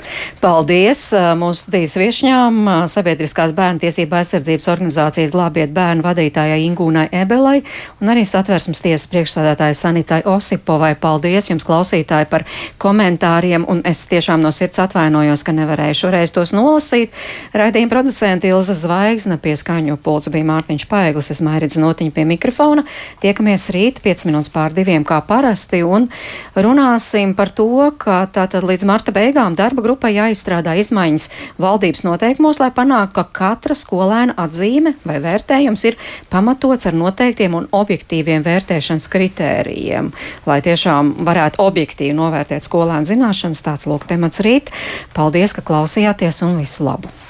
Paldies 0.43 1.09
mūsu 1.39 1.65
studijas 1.65 1.97
viešņām, 1.99 2.61
Sabiedriskās 2.91 3.55
bērnu 3.57 3.83
tiesība 3.83 4.21
aizsardzības 4.21 4.69
organizācijas 4.71 5.33
glābiet 5.35 5.73
bērnu 5.75 6.05
vadītājai 6.05 6.61
Ingūnai 6.69 7.07
Ebelai 7.11 7.57
un 7.99 8.13
arī 8.13 8.23
satversmes 8.27 8.83
tiesas 8.85 9.09
priekšstādātājai 9.11 9.75
Sanitai 9.77 10.21
Osipovai. 10.29 10.93
Paldies 11.01 11.49
jums, 11.51 11.65
klausītāji, 11.67 12.29
par 12.31 12.44
komentāriem, 12.81 13.65
un 13.67 13.81
es 13.87 14.05
tiešām 14.11 14.43
no 14.43 14.51
sirds 14.55 14.81
atvainojos, 14.83 15.43
ka 15.45 15.55
nevarēju 15.55 15.99
šoreiz 16.01 16.33
tos 16.35 16.53
nolasīt. 16.55 17.13
Raidījuma 17.55 17.91
producenta 17.91 18.49
Ilza 18.49 18.75
Zvaigzne 18.77 19.37
pie 19.41 19.55
skaņu 19.59 19.97
pulca 20.03 20.33
bija 20.33 20.47
Mārtiņš 20.49 20.87
Paeglis, 20.91 21.31
es 21.33 21.41
mairidzu 21.45 21.81
notiņu 21.83 22.13
pie 22.15 22.25
mikrofona. 22.29 22.85
Tiekamies 23.23 23.69
rīt 23.75 24.01
5 24.05 24.27
minūtes 24.29 24.53
pār 24.53 24.75
diviem 24.75 25.05
kā 25.07 25.21
parasti, 25.25 25.81
un 25.83 26.09
runāsim 26.55 27.35
par 27.37 27.51
to, 27.55 27.69
ka 28.01 28.23
tātad 28.31 28.65
līdz 28.67 28.85
marta 28.87 29.13
beigām 29.15 29.55
darba 29.57 29.83
grupai 29.85 30.13
jāizstrādā 30.15 30.75
izmaiņas 30.81 31.29
valdības 31.61 32.05
noteikumos, 32.07 32.59
lai 32.61 32.71
panāktu, 32.75 33.15
ka 33.19 33.25
katra 33.39 33.75
skolēna 33.77 34.35
atzīme 34.45 34.95
vai 35.05 35.19
vērtējums 35.23 35.85
ir 35.89 35.97
pamatots 36.31 36.89
ar 36.89 36.97
noteiktiem 36.97 37.55
un 37.57 37.67
objektīviem 37.75 38.43
vērtēšanas 38.45 39.07
kritērijiem, 39.11 40.11
lai 40.49 40.59
tiešām 40.65 41.13
varētu 41.27 41.61
objektīvi 41.63 42.15
novērtēt 42.35 42.67
skolēnu 42.67 43.07
zināšanas. 43.07 43.63
Tāds 43.63 43.87
lūk 43.87 44.07
temats 44.09 44.43
rīt. 44.43 44.73
Paldies, 45.15 45.55
ka 45.55 45.63
klausījāties 45.65 46.43
un 46.47 46.59
visu 46.59 46.87
labu! 46.87 47.24